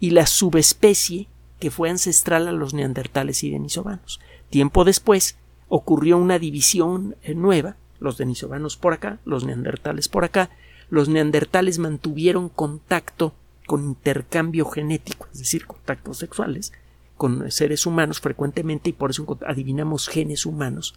y 0.00 0.10
la 0.10 0.26
subespecie 0.26 1.28
que 1.60 1.70
fue 1.70 1.90
ancestral 1.90 2.48
a 2.48 2.52
los 2.52 2.74
neandertales 2.74 3.42
y 3.44 3.50
denisovanos. 3.50 4.20
Tiempo 4.50 4.84
después 4.84 5.36
ocurrió 5.68 6.18
una 6.18 6.38
división 6.38 7.16
nueva, 7.34 7.76
los 8.00 8.18
denisovanos 8.18 8.76
por 8.76 8.92
acá, 8.92 9.18
los 9.24 9.44
neandertales 9.44 10.08
por 10.08 10.24
acá. 10.24 10.50
Los 10.90 11.08
neandertales 11.08 11.78
mantuvieron 11.78 12.48
contacto 12.48 13.34
con 13.66 13.84
intercambio 13.84 14.66
genético, 14.66 15.26
es 15.32 15.38
decir, 15.38 15.66
contactos 15.66 16.18
sexuales, 16.18 16.72
con 17.16 17.50
seres 17.50 17.86
humanos 17.86 18.20
frecuentemente 18.20 18.90
y 18.90 18.92
por 18.92 19.10
eso 19.10 19.38
adivinamos 19.46 20.08
genes 20.08 20.44
humanos, 20.44 20.94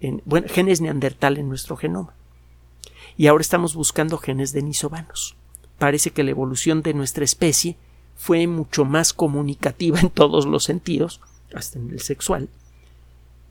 en, 0.00 0.22
bueno, 0.26 0.46
genes 0.50 0.80
neandertal 0.80 1.38
en 1.38 1.48
nuestro 1.48 1.76
genoma. 1.76 2.14
Y 3.20 3.26
ahora 3.26 3.42
estamos 3.42 3.74
buscando 3.74 4.16
genes 4.16 4.54
denisovanos. 4.54 5.36
Parece 5.78 6.10
que 6.10 6.22
la 6.24 6.30
evolución 6.30 6.80
de 6.80 6.94
nuestra 6.94 7.22
especie 7.22 7.76
fue 8.16 8.46
mucho 8.46 8.86
más 8.86 9.12
comunicativa 9.12 10.00
en 10.00 10.08
todos 10.08 10.46
los 10.46 10.64
sentidos, 10.64 11.20
hasta 11.54 11.78
en 11.78 11.90
el 11.90 12.00
sexual, 12.00 12.48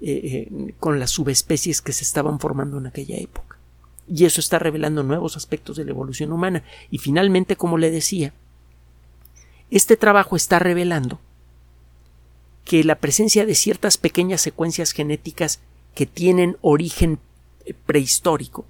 eh, 0.01 0.47
eh, 0.49 0.74
con 0.80 0.99
las 0.99 1.11
subespecies 1.11 1.84
que 1.84 1.93
se 1.93 2.03
estaban 2.03 2.39
formando 2.39 2.80
en 2.80 2.88
aquella 2.88 3.17
época. 3.17 3.59
Y 4.07 4.26
eso 4.26 4.41
está 4.41 4.57
revelando 4.57 5.03
nuevos 5.03 5.38
aspectos 5.38 5.78
de 5.78 5.86
la 5.86 5.91
evolución 5.91 6.32
humana. 6.32 6.63
Y 6.89 6.97
finalmente, 6.97 7.55
como 7.55 7.78
le 7.78 7.91
decía, 7.91 8.34
este 9.70 9.97
trabajo 9.97 10.36
está 10.36 10.57
revelando 10.57 11.20
que 12.65 12.84
la 12.84 12.95
presencia 12.95 13.45
de 13.45 13.53
ciertas 13.53 13.97
pequeñas 13.97 14.41
secuencias 14.41 14.93
genéticas 14.93 15.59
que 15.93 16.07
tienen 16.07 16.57
origen 16.61 17.20
eh, 17.65 17.76
prehistórico 17.86 18.65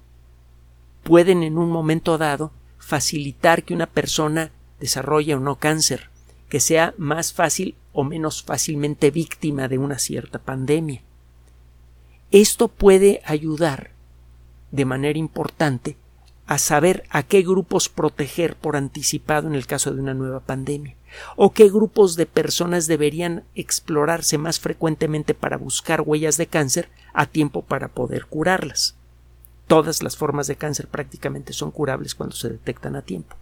pueden 1.02 1.42
en 1.42 1.58
un 1.58 1.70
momento 1.70 2.18
dado 2.18 2.52
facilitar 2.78 3.62
que 3.62 3.74
una 3.74 3.86
persona 3.86 4.50
desarrolla 4.78 5.36
o 5.36 5.40
no 5.40 5.56
cáncer, 5.56 6.10
que 6.48 6.60
sea 6.60 6.94
más 6.98 7.32
fácil 7.32 7.76
o 7.92 8.04
menos 8.04 8.42
fácilmente 8.42 9.10
víctima 9.10 9.68
de 9.68 9.78
una 9.78 9.98
cierta 9.98 10.38
pandemia. 10.38 11.02
Esto 12.30 12.68
puede 12.68 13.20
ayudar 13.24 13.90
de 14.70 14.84
manera 14.84 15.18
importante 15.18 15.96
a 16.46 16.58
saber 16.58 17.04
a 17.10 17.22
qué 17.22 17.42
grupos 17.42 17.88
proteger 17.88 18.56
por 18.56 18.76
anticipado 18.76 19.46
en 19.46 19.54
el 19.54 19.66
caso 19.66 19.94
de 19.94 20.00
una 20.00 20.14
nueva 20.14 20.40
pandemia, 20.40 20.96
o 21.36 21.52
qué 21.52 21.68
grupos 21.68 22.16
de 22.16 22.26
personas 22.26 22.88
deberían 22.88 23.44
explorarse 23.54 24.36
más 24.36 24.58
frecuentemente 24.58 25.34
para 25.34 25.56
buscar 25.56 26.00
huellas 26.00 26.36
de 26.36 26.48
cáncer 26.48 26.88
a 27.12 27.26
tiempo 27.26 27.62
para 27.62 27.88
poder 27.88 28.26
curarlas. 28.26 28.96
Todas 29.70 30.02
las 30.02 30.16
formas 30.16 30.48
de 30.48 30.56
cáncer 30.56 30.88
prácticamente 30.88 31.52
son 31.52 31.70
curables 31.70 32.16
cuando 32.16 32.34
se 32.34 32.48
detectan 32.48 32.96
a 32.96 33.02
tiempo. 33.02 33.36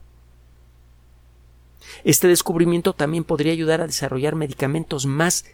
Este 2.04 2.28
descubrimiento 2.28 2.92
también 2.92 3.24
podría 3.24 3.50
ayudar 3.54 3.80
a 3.80 3.86
desarrollar 3.86 4.34
medicamentos 4.34 5.06
más 5.06 5.46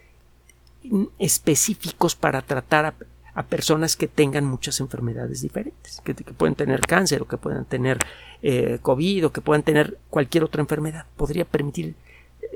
específicos 1.21 2.17
para 2.17 2.43
tratar 2.43 2.97
a, 3.35 3.43
personas 3.45 3.95
que 3.95 4.09
tengan 4.09 4.47
muchas 4.47 4.81
enfermedades 4.81 5.43
diferentes, 5.43 6.01
que, 6.03 6.13
pueden 6.13 6.57
tener 6.57 6.81
cáncer 6.81 7.23
o 7.23 7.29
que 7.29 7.37
puedan 7.37 7.67
tener 7.67 7.99
eh, 8.43 8.81
COVID 8.83 9.27
o 9.27 9.33
que 9.33 9.41
puedan 9.41 9.63
tener 9.63 10.01
cualquier 10.11 10.43
otra 10.43 10.61
enfermedad. 10.61 11.07
Podría 11.17 11.45
permitir, 11.45 11.95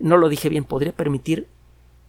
no 0.00 0.16
lo 0.16 0.28
dije 0.28 0.48
bien, 0.48 0.64
podría 0.64 0.90
permitir 0.90 1.46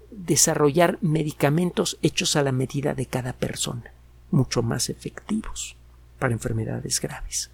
desarrollar 0.09 0.97
medicamentos 1.01 1.99
hechos 2.01 2.35
a 2.35 2.41
la 2.41 2.51
medida 2.51 2.95
de 2.95 3.05
cada 3.05 3.33
persona, 3.33 3.93
mucho 4.31 4.63
más 4.63 4.89
efectivos 4.89 5.75
para 6.19 6.33
enfermedades 6.33 6.99
graves. 6.99 7.49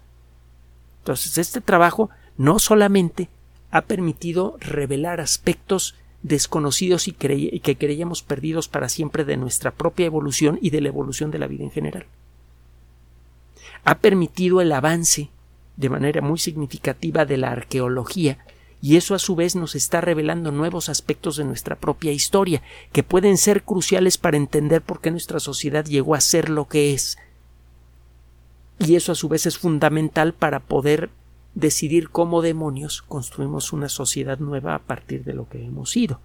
Entonces, 0.98 1.38
este 1.38 1.60
trabajo 1.60 2.10
no 2.36 2.58
solamente 2.58 3.28
ha 3.70 3.82
permitido 3.82 4.56
revelar 4.60 5.20
aspectos 5.20 5.94
desconocidos 6.22 7.08
y, 7.08 7.12
que 7.12 7.76
creíamos 7.76 8.22
perdidos 8.22 8.68
para 8.68 8.88
siempre 8.88 9.24
de 9.24 9.36
nuestra 9.36 9.70
propia 9.70 10.06
evolución 10.06 10.58
y 10.60 10.70
de 10.70 10.80
la 10.80 10.88
evolución 10.88 11.30
de 11.30 11.38
la 11.38 11.46
vida 11.46 11.64
en 11.64 11.70
general. 11.70 12.06
Ha 13.84 13.98
permitido 13.98 14.60
el 14.60 14.72
avance 14.72 15.30
de 15.76 15.88
manera 15.88 16.20
muy 16.22 16.38
significativa 16.38 17.24
de 17.24 17.36
la 17.36 17.52
arqueología 17.52 18.38
y 18.82 18.96
eso 18.96 19.14
a 19.14 19.18
su 19.18 19.36
vez 19.36 19.56
nos 19.56 19.74
está 19.74 20.00
revelando 20.00 20.50
nuevos 20.50 20.88
aspectos 20.88 21.36
de 21.36 21.44
nuestra 21.44 21.76
propia 21.76 22.12
historia 22.12 22.62
que 22.92 23.02
pueden 23.02 23.36
ser 23.36 23.62
cruciales 23.62 24.18
para 24.18 24.36
entender 24.36 24.82
por 24.82 25.00
qué 25.00 25.10
nuestra 25.10 25.38
sociedad 25.40 25.84
llegó 25.84 26.14
a 26.14 26.20
ser 26.20 26.50
lo 26.50 26.66
que 26.66 26.92
es. 26.92 27.18
Y 28.78 28.96
eso 28.96 29.12
a 29.12 29.14
su 29.14 29.28
vez 29.28 29.46
es 29.46 29.58
fundamental 29.58 30.34
para 30.34 30.60
poder 30.60 31.10
decidir 31.54 32.10
cómo 32.10 32.42
demonios 32.42 33.02
construimos 33.02 33.72
una 33.72 33.88
sociedad 33.88 34.38
nueva 34.38 34.74
a 34.74 34.80
partir 34.80 35.24
de 35.24 35.32
lo 35.32 35.48
que 35.48 35.64
hemos 35.64 35.90
sido. 35.90 36.20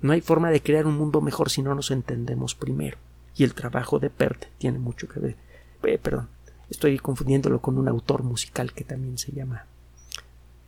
No 0.00 0.12
hay 0.12 0.22
forma 0.22 0.50
de 0.50 0.62
crear 0.62 0.86
un 0.86 0.96
mundo 0.96 1.20
mejor 1.20 1.50
si 1.50 1.62
no 1.62 1.74
nos 1.74 1.90
entendemos 1.90 2.54
primero. 2.54 2.96
Y 3.36 3.44
el 3.44 3.54
trabajo 3.54 3.98
de 3.98 4.08
Pert 4.08 4.46
tiene 4.56 4.78
mucho 4.78 5.08
que 5.08 5.20
ver. 5.20 5.36
Eh, 5.82 5.98
perdón, 5.98 6.28
estoy 6.70 6.98
confundiéndolo 6.98 7.60
con 7.60 7.76
un 7.76 7.88
autor 7.88 8.22
musical 8.22 8.72
que 8.72 8.84
también 8.84 9.18
se 9.18 9.32
llama. 9.32 9.66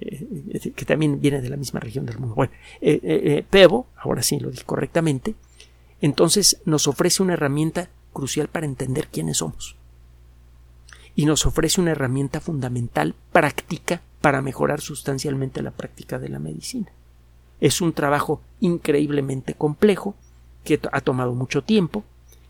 Eh, 0.00 0.72
que 0.76 0.84
también 0.84 1.20
viene 1.20 1.40
de 1.40 1.48
la 1.48 1.56
misma 1.56 1.80
región 1.80 2.04
del 2.04 2.18
mundo. 2.18 2.34
Bueno, 2.34 2.52
eh, 2.82 3.44
Pebo, 3.48 3.86
ahora 3.96 4.22
sí 4.22 4.38
lo 4.38 4.50
dije 4.50 4.64
correctamente, 4.64 5.34
entonces 6.02 6.60
nos 6.66 6.86
ofrece 6.86 7.22
una 7.22 7.32
herramienta 7.32 7.88
crucial 8.12 8.48
para 8.48 8.66
entender 8.66 9.08
quiénes 9.08 9.38
somos 9.38 9.77
y 11.18 11.26
nos 11.26 11.46
ofrece 11.46 11.80
una 11.80 11.90
herramienta 11.90 12.40
fundamental 12.40 13.12
práctica 13.32 14.02
para 14.20 14.40
mejorar 14.40 14.80
sustancialmente 14.80 15.62
la 15.62 15.72
práctica 15.72 16.20
de 16.20 16.28
la 16.28 16.38
medicina. 16.38 16.92
Es 17.60 17.80
un 17.80 17.92
trabajo 17.92 18.40
increíblemente 18.60 19.54
complejo, 19.54 20.14
que 20.62 20.78
ha 20.92 21.00
tomado 21.00 21.34
mucho 21.34 21.64
tiempo, 21.64 22.04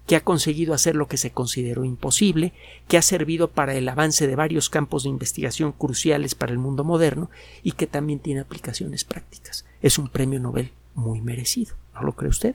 que 0.06 0.16
ha 0.16 0.20
conseguido 0.20 0.74
hacer 0.74 0.96
lo 0.96 1.08
que 1.08 1.16
se 1.16 1.30
consideró 1.30 1.82
imposible, 1.82 2.52
que 2.88 2.98
ha 2.98 3.02
servido 3.02 3.48
para 3.48 3.74
el 3.74 3.88
avance 3.88 4.26
de 4.26 4.36
varios 4.36 4.68
campos 4.68 5.04
de 5.04 5.08
investigación 5.08 5.72
cruciales 5.72 6.34
para 6.34 6.52
el 6.52 6.58
mundo 6.58 6.84
moderno 6.84 7.30
y 7.62 7.72
que 7.72 7.86
también 7.86 8.18
tiene 8.18 8.40
aplicaciones 8.40 9.02
prácticas. 9.02 9.64
Es 9.80 9.96
un 9.96 10.10
premio 10.10 10.40
Nobel 10.40 10.72
muy 10.94 11.22
merecido, 11.22 11.74
¿no 11.94 12.02
lo 12.02 12.12
cree 12.12 12.28
usted? 12.28 12.54